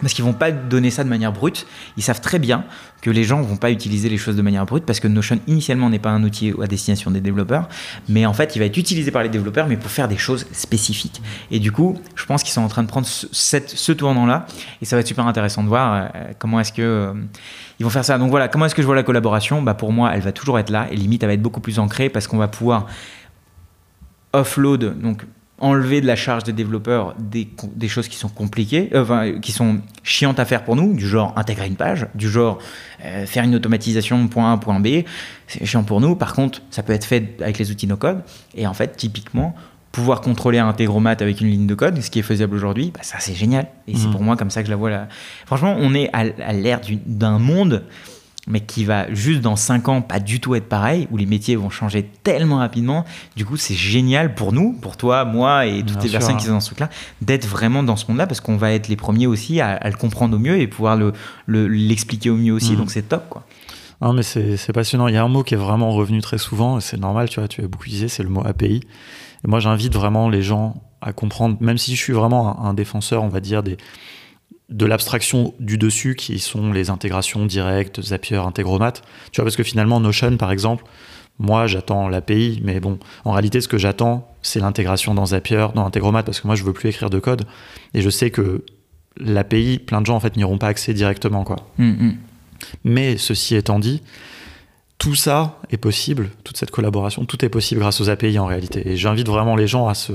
[0.00, 1.66] Parce qu'ils vont pas donner ça de manière brute.
[1.96, 2.64] Ils savent très bien
[3.02, 5.90] que les gens vont pas utiliser les choses de manière brute parce que Notion initialement
[5.90, 7.68] n'est pas un outil à destination des développeurs,
[8.08, 10.46] mais en fait il va être utilisé par les développeurs mais pour faire des choses
[10.52, 11.22] spécifiques.
[11.50, 14.46] Et du coup, je pense qu'ils sont en train de prendre ce, tournant-là
[14.82, 17.12] et ça va être super intéressant de voir euh, comment est-ce que euh,
[17.78, 18.18] ils vont faire ça.
[18.18, 19.62] Donc voilà, comment est-ce que je vois la collaboration?
[19.62, 21.78] Bah pour moi, elle va toujours être là et limite elle va être beaucoup plus
[21.78, 22.86] ancrée parce qu'on va pouvoir
[24.32, 25.24] offload donc
[25.60, 29.52] enlever de la charge des développeurs des, des choses qui sont compliquées, euh, enfin, qui
[29.52, 32.58] sont chiantes à faire pour nous, du genre intégrer une page, du genre
[33.04, 35.04] euh, faire une automatisation point A, point B,
[35.46, 36.16] c'est chiant pour nous.
[36.16, 38.22] Par contre, ça peut être fait avec les outils no-code.
[38.54, 39.54] Et en fait, typiquement,
[39.92, 43.00] pouvoir contrôler un intégromat avec une ligne de code, ce qui est faisable aujourd'hui, bah,
[43.02, 43.66] ça c'est génial.
[43.86, 44.12] Et c'est mmh.
[44.12, 45.08] pour moi comme ça que je la vois là.
[45.44, 47.84] Franchement, on est à l'ère d'un monde
[48.50, 51.56] mais qui va juste dans 5 ans pas du tout être pareil, où les métiers
[51.56, 53.04] vont changer tellement rapidement.
[53.36, 56.52] Du coup, c'est génial pour nous, pour toi, moi et toutes les personnes qui sont
[56.52, 56.90] dans ce truc-là,
[57.22, 60.36] d'être vraiment dans ce monde-là, parce qu'on va être les premiers aussi à, le comprendre
[60.36, 60.98] au mieux et pouvoir
[61.46, 62.72] l'expliquer le, au mieux aussi.
[62.72, 62.78] Mhm.
[62.78, 63.44] Donc c'est top, quoi.
[64.02, 65.08] Non, mais c'est passionnant.
[65.08, 67.38] Il y a un mot qui est vraiment revenu très souvent, et c'est normal, tu
[67.38, 68.80] vois, tu as beaucoup utilisé, c'est le mot API.
[69.44, 73.22] Et moi, j'invite vraiment les gens à comprendre, même si je suis vraiment un défenseur,
[73.22, 73.76] on va dire, des,
[74.70, 78.92] de l'abstraction du dessus qui sont les intégrations directes, Zapier, Integromat.
[79.32, 80.84] Tu vois, parce que finalement, Notion, par exemple,
[81.38, 85.86] moi, j'attends l'API, mais bon, en réalité, ce que j'attends, c'est l'intégration dans Zapier, dans
[85.86, 87.46] Integromat, parce que moi, je veux plus écrire de code.
[87.94, 88.64] Et je sais que
[89.16, 91.56] l'API, plein de gens, en fait, n'iront pas accéder directement, quoi.
[91.78, 92.16] Mm, mm.
[92.84, 94.02] Mais ceci étant dit,
[95.00, 98.86] tout ça est possible, toute cette collaboration, tout est possible grâce aux API en réalité.
[98.86, 100.12] Et j'invite vraiment les gens à se,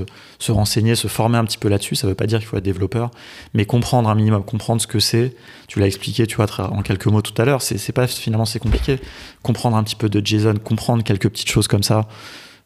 [0.48, 1.96] renseigner, se former un petit peu là-dessus.
[1.96, 3.10] Ça ne veut pas dire qu'il faut être développeur,
[3.52, 5.34] mais comprendre un minimum, comprendre ce que c'est.
[5.66, 7.62] Tu l'as expliqué, tu vois, en quelques mots tout à l'heure.
[7.62, 9.00] C'est pas finalement c'est compliqué.
[9.42, 12.06] Comprendre un petit peu de JSON, comprendre quelques petites choses comme ça.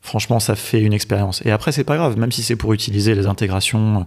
[0.03, 1.41] Franchement, ça fait une expérience.
[1.47, 4.07] Et après, c'est pas grave, même si c'est pour utiliser les intégrations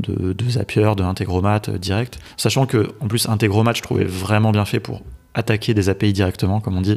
[0.00, 2.18] de, de Zapier, de Integromat euh, direct.
[2.36, 5.02] Sachant que, en plus, Integromat, je trouvais vraiment bien fait pour
[5.36, 6.96] attaquer des API directement, comme on dit.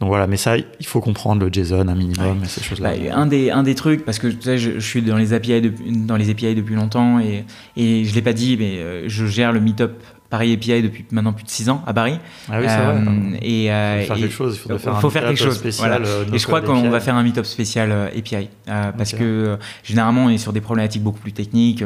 [0.00, 2.94] Donc voilà, mais ça, il faut comprendre le JSON un minimum et ces choses-là.
[2.94, 5.70] Bah, un, des, un des trucs, parce que tu sais, je, suis dans les API,
[5.88, 7.44] dans les API depuis longtemps et,
[7.76, 9.92] et je ne l'ai pas dit, mais euh, je gère le Meetup
[10.30, 12.18] Paris API depuis maintenant plus de 6 ans à Paris.
[12.48, 12.94] Ah oui, c'est vrai.
[12.94, 14.54] Euh, et, euh, il faut faire quelque chose.
[14.54, 15.56] Il faut, faire, quelque chose.
[15.56, 20.26] Spécial, euh, Et je crois qu'on va faire un meetup spécial API parce que généralement
[20.26, 21.82] on est sur des problématiques beaucoup plus techniques,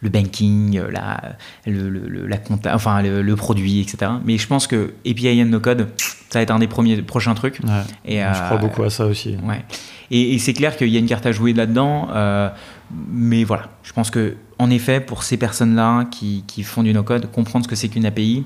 [0.00, 1.36] le banking, la,
[1.66, 4.12] le, la compta, enfin le, produit, etc.
[4.24, 7.34] Mais je pense que API and no code, ça va être un des premiers prochains
[7.34, 7.60] trucs.
[8.06, 9.36] Et, je crois beaucoup à ça aussi.
[9.44, 9.62] Ouais.
[10.10, 12.08] Et, et c'est clair qu'il y a une carte à jouer là-dedans.
[13.10, 17.64] mais voilà, je pense que en effet, pour ces personnes-là qui, font du no-code, comprendre
[17.64, 18.44] ce que c'est qu'une API,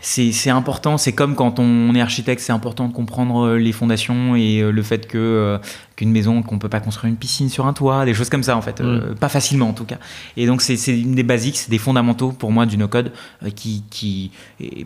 [0.00, 0.96] c'est important.
[0.96, 4.70] C'est comme quand on est architecte, c'est important de comprendre euh, les fondations et euh,
[4.70, 5.58] le fait que euh,
[6.02, 8.56] qu'une maison, qu'on peut pas construire une piscine sur un toit, des choses comme ça
[8.56, 9.14] en fait, mm.
[9.20, 9.98] pas facilement en tout cas.
[10.36, 13.12] Et donc c'est une des basiques, c'est des fondamentaux pour moi du no-code
[13.54, 14.32] qui, qui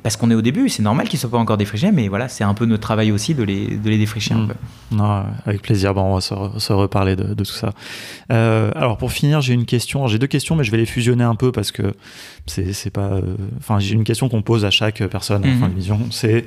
[0.03, 2.45] parce qu'on est au début, c'est normal qu'ils soient pas encore défrichés, mais voilà, c'est
[2.45, 4.49] un peu notre travail aussi de les, de les défricher un mm.
[4.49, 4.55] peu.
[4.93, 5.95] Non, avec plaisir.
[5.95, 7.73] Bon, on va se, reparler de, tout ça.
[8.29, 10.07] alors pour finir, j'ai une question.
[10.07, 11.95] J'ai deux questions, mais je vais les fusionner un peu parce que
[12.47, 13.21] c'est pas.
[13.59, 16.45] Enfin, j'ai une question qu'on pose à chaque personne à la fin de l'émission, c'est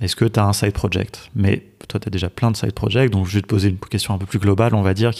[0.00, 1.30] est-ce que tu as un side project?
[1.34, 3.78] Mais toi, tu as déjà plein de side projects, donc je vais te poser une
[3.78, 5.10] question un peu plus globale, on va dire,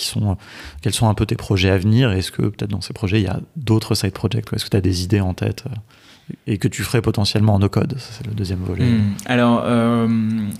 [0.83, 2.12] quels sont un peu tes projets à venir?
[2.12, 4.77] Est-ce que peut-être dans ces projets, il y a d'autres side projects Est-ce que tu
[4.77, 5.75] as des idées en tête euh,
[6.47, 7.97] et que tu ferais potentiellement en no-code?
[7.99, 8.85] C'est le deuxième volet.
[8.85, 9.14] Hmm.
[9.27, 10.07] Alors euh,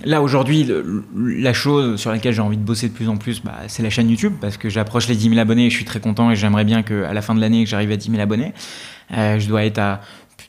[0.03, 0.69] là, aujourd'hui,
[1.15, 3.89] la chose sur laquelle j'ai envie de bosser de plus en plus, bah, c'est la
[3.89, 6.35] chaîne YouTube, parce que j'approche les 10 000 abonnés et je suis très content et
[6.35, 8.53] j'aimerais bien qu'à la fin de l'année, j'arrive à 10 000 abonnés.
[9.13, 10.01] Euh, je dois être à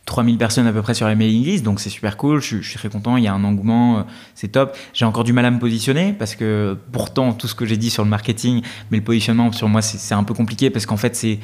[0.05, 2.77] 3000 personnes à peu près sur la mailing list, donc c'est super cool, je, suis
[2.77, 4.03] très content, il y a un engouement, euh,
[4.35, 4.77] c'est top.
[4.95, 7.91] J'ai encore du mal à me positionner parce que pourtant tout ce que j'ai dit
[7.91, 11.15] sur le marketing, mais le positionnement sur moi c'est un peu compliqué parce qu'en fait
[11.15, 11.39] c'est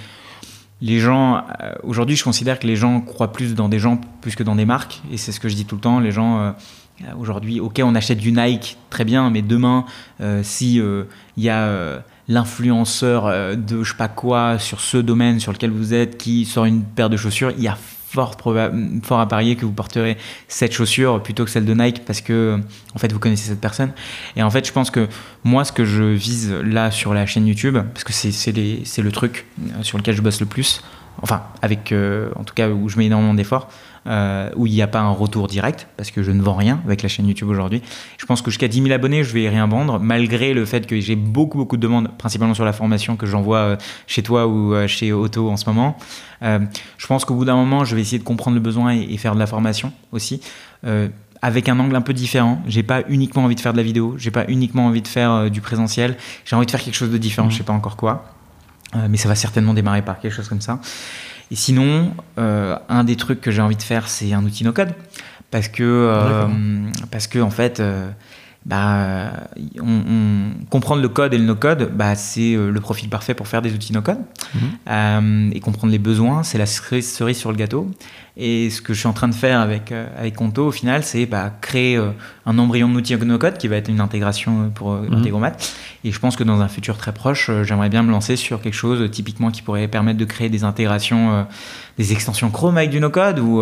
[0.80, 4.34] les gens euh, aujourd'hui je considère que les gens croient plus dans des gens plus
[4.34, 6.40] que dans des marques et c'est ce que je dis tout le temps, les gens
[6.40, 6.52] euh,
[7.16, 9.84] aujourd'hui ok on achète du Nike très bien mais demain
[10.42, 15.70] si il y a l'influenceur de je sais pas quoi sur ce domaine sur lequel
[15.70, 17.78] vous êtes qui sort une paire de chaussures, il y a
[18.10, 18.36] fort,
[19.02, 20.16] fort à parier que vous porterez
[20.48, 22.60] cette chaussure plutôt que celle de Nike parce que
[22.94, 23.92] en fait vous connaissez cette personne.
[24.36, 25.08] Et en fait, je pense que
[25.44, 29.46] moi, ce que je vise là sur la chaîne YouTube, parce que c'est le truc
[29.82, 30.82] sur lequel je bosse le plus,
[31.22, 31.92] enfin avec
[32.36, 33.68] en tout cas où je mets énormément d'efforts,
[34.06, 36.80] euh, où il n'y a pas un retour direct, parce que je ne vends rien
[36.84, 37.82] avec la chaîne YouTube aujourd'hui.
[38.16, 40.98] Je pense que jusqu'à 10 000 abonnés, je vais rien vendre, malgré le fait que
[41.00, 43.76] j'ai beaucoup, beaucoup de demandes, principalement sur la formation que j'envoie euh,
[44.06, 45.96] chez toi ou euh, chez Auto en ce moment.
[46.42, 49.34] je pense qu'au bout d'un moment, je vais essayer de comprendre le besoin et, faire
[49.34, 50.40] de la formation aussi.
[51.40, 52.62] avec un angle un peu différent.
[52.66, 55.50] J'ai pas uniquement envie de faire de la vidéo, j'ai pas uniquement envie de faire
[55.50, 56.16] du présentiel.
[56.44, 57.52] J'ai envie de faire quelque chose de différent, mmh.
[57.52, 58.24] je sais pas encore quoi.
[59.08, 60.80] mais ça va certainement démarrer par quelque chose comme ça.
[61.50, 64.92] Et sinon, euh, un des trucs que j'ai envie de faire, c'est un outil no-code.
[65.50, 66.46] Parce que, euh,
[67.10, 68.10] parce que, en fait, euh,
[68.66, 69.32] bah,
[69.80, 73.72] on, comprendre le code et le no-code, bah, c'est le profil parfait pour faire des
[73.72, 74.18] outils no-code.
[74.54, 75.52] Mhm.
[75.54, 77.90] et comprendre les besoins, c'est la cerise sur le gâteau.
[78.40, 81.02] Et ce que je suis en train de faire avec, euh, avec Conto, au final,
[81.02, 82.10] c'est bah, créer euh,
[82.46, 85.12] un embryon d'outil no-code qui va être une intégration euh, pour mmh.
[85.12, 85.56] Integromat.
[86.04, 88.76] Et je pense que dans un futur très proche, j'aimerais bien me lancer sur quelque
[88.76, 91.48] chose typiquement qui pourrait permettre de créer des intégrations,
[91.98, 93.60] des extensions Chrome avec du no-code ou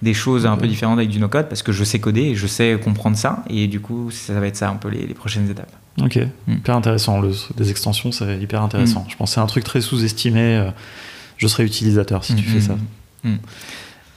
[0.00, 2.46] des choses un peu différentes avec du no-code parce que je sais coder et je
[2.46, 3.42] sais comprendre ça.
[3.50, 5.72] Et du coup, ça va être ça un peu les, prochaines étapes.
[6.00, 6.52] Ok, mmh.
[6.52, 7.20] hyper intéressant.
[7.20, 9.00] Le, des extensions, c'est hyper intéressant.
[9.00, 9.10] Mmh.
[9.10, 10.70] Je pense que c'est un truc très sous-estimé.
[11.36, 12.76] je serai utilisateur si tu fais ça.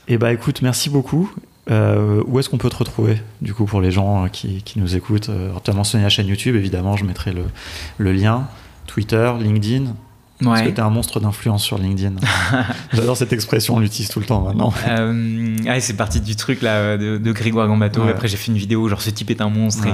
[0.08, 1.32] Eh bah écoute, merci beaucoup.
[1.68, 4.94] Euh, où est-ce qu'on peut te retrouver, du coup, pour les gens euh, qui, nous
[4.94, 8.46] écoutent euh, Tu as mentionné la chaîne YouTube, évidemment, je mettrai le, lien.
[8.86, 9.94] Twitter, LinkedIn.
[10.42, 10.52] Ouais.
[10.52, 12.16] Est-ce que tu es un monstre d'influence sur LinkedIn
[12.92, 14.72] J'adore cette expression, on l'utilise tout le temps maintenant.
[14.86, 18.02] Euh, c'est parti du truc là de, Grégoire Gambato.
[18.02, 19.88] Après, j'ai fait une vidéo, genre ce type est un monstre.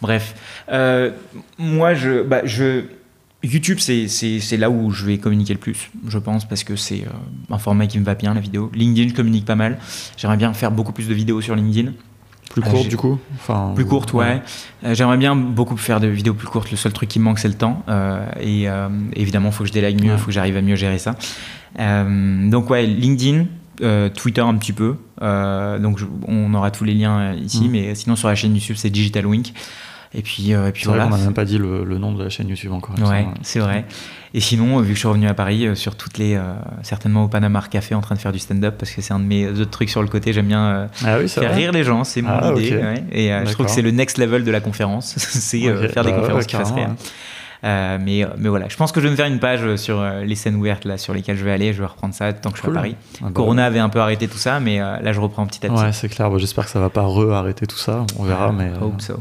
[0.00, 0.34] bref.
[1.58, 2.84] moi, je, bah, je,
[3.44, 7.54] YouTube, c'est là où je vais communiquer le plus, je pense, parce que c'est euh,
[7.54, 8.70] un format qui me va bien, la vidéo.
[8.74, 9.78] LinkedIn, je communique pas mal.
[10.16, 11.92] J'aimerais bien faire beaucoup plus de vidéos sur LinkedIn.
[12.50, 14.42] Plus courte, euh, du coup enfin, Plus courte, ouais.
[14.82, 16.70] Euh, j'aimerais bien beaucoup faire de vidéos plus courtes.
[16.72, 17.84] Le seul truc qui me manque, c'est le temps.
[18.40, 18.66] et
[19.14, 21.14] évidemment, il faut que je délègue mieux, il faut que j'arrive à mieux gérer ça.
[21.78, 23.46] donc, ouais, LinkedIn,
[24.16, 24.96] Twitter un petit peu.
[25.20, 27.68] donc, on aura tous les liens ici.
[27.68, 27.70] Mm.
[27.70, 29.52] Mais sinon, sur la chaîne YouTube, c'est Digital Wink.
[30.14, 31.06] Et puis, euh, et puis voilà.
[31.06, 32.94] on n'a même pas dit le, nom de la chaîne YouTube encore.
[32.98, 33.84] Ouais, c'est vrai.
[34.34, 37.24] Et sinon, vu que je suis revenu à Paris, euh, sur toutes les, euh, certainement
[37.24, 39.48] au Panama Café en train de faire du stand-up, parce que c'est un de mes
[39.48, 40.32] autres trucs sur le côté.
[40.32, 42.80] J'aime bien ah faire rire les gens, c'est mon ah, idée.
[43.12, 46.20] Et je trouve que c'est le next level de la conférence, c'est faire des bah
[46.20, 46.90] conférences qui fassent rire.
[47.64, 50.24] Euh, mais, mais voilà, je pense que je vais me faire une page sur euh,
[50.24, 51.72] les scènes ouvertes là, sur lesquelles je vais aller.
[51.72, 52.96] Je vais reprendre ça tant que je suis à Paris.
[53.16, 55.64] Ah bah Corona avait un peu arrêté tout ça, mais euh, là je reprends petit
[55.66, 55.82] à petit.
[55.82, 56.36] Ouais, c'est clair.
[56.38, 58.04] J'espère que ça va pas re-arrêter tout ça.
[58.18, 58.52] On verra.
[58.52, 58.70] mais,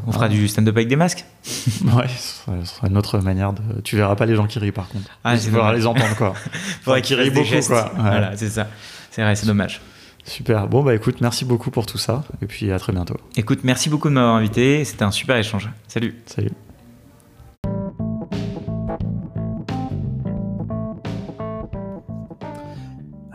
[0.05, 3.61] On fera du stand-up avec des masques Ouais, ce sera, une autre manière de.
[3.83, 5.09] Tu verras pas les gens qui rient par contre.
[5.23, 6.33] Ah, tu verras les entendre quoi.
[6.83, 7.91] Faudrait qu'ils rient beaucoup quoi.
[7.95, 8.67] Voilà, c'est ça.
[9.11, 9.81] C'est vrai, c'est dommage.
[10.25, 10.67] Super.
[10.67, 12.23] Bon, bah écoute, merci beaucoup pour tout ça.
[12.41, 13.15] Et puis à très bientôt.
[13.37, 14.83] Écoute, merci beaucoup de m'avoir invité.
[14.83, 15.69] C'était un super échange.
[15.87, 16.15] Salut.
[16.25, 16.51] Salut.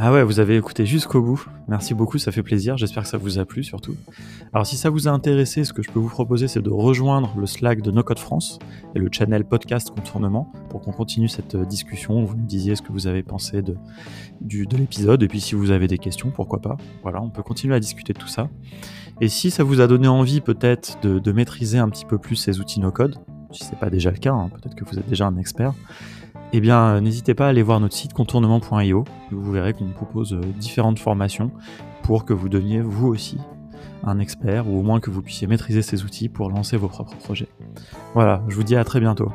[0.04, 1.46] Ah ouais, vous avez écouté jusqu'au bout.
[1.68, 2.76] Merci beaucoup, ça fait plaisir.
[2.76, 3.94] J'espère que ça vous a plu surtout.
[4.52, 7.32] Alors si ça vous a intéressé, ce que je peux vous proposer, c'est de rejoindre
[7.38, 8.58] le Slack de No Code France
[8.96, 12.24] et le channel podcast contournement pour qu'on continue cette euh, discussion.
[12.24, 13.76] Vous me disiez ce que vous avez pensé de,
[14.40, 16.76] de l'épisode et puis si vous avez des questions, pourquoi pas.
[17.04, 18.48] Voilà, on peut continuer à discuter de tout ça.
[19.20, 22.58] Et si ça vous a donné envie peut-être de, maîtriser un petit peu plus ces
[22.58, 23.18] outils No Code,
[23.52, 25.74] si c'est pas déjà le cas, hein, peut-être que vous êtes déjà un expert,
[26.52, 29.04] eh bien, euh, n'hésitez pas à aller voir notre site contournement.io.
[29.30, 31.50] Vous verrez qu'on propose euh, différentes formations
[32.02, 33.38] pour que vous deveniez vous aussi
[34.04, 37.16] un expert ou au moins que vous puissiez maîtriser ces outils pour lancer vos propres
[37.16, 37.48] projets.
[38.14, 39.30] Voilà, je vous dis à très bientôt.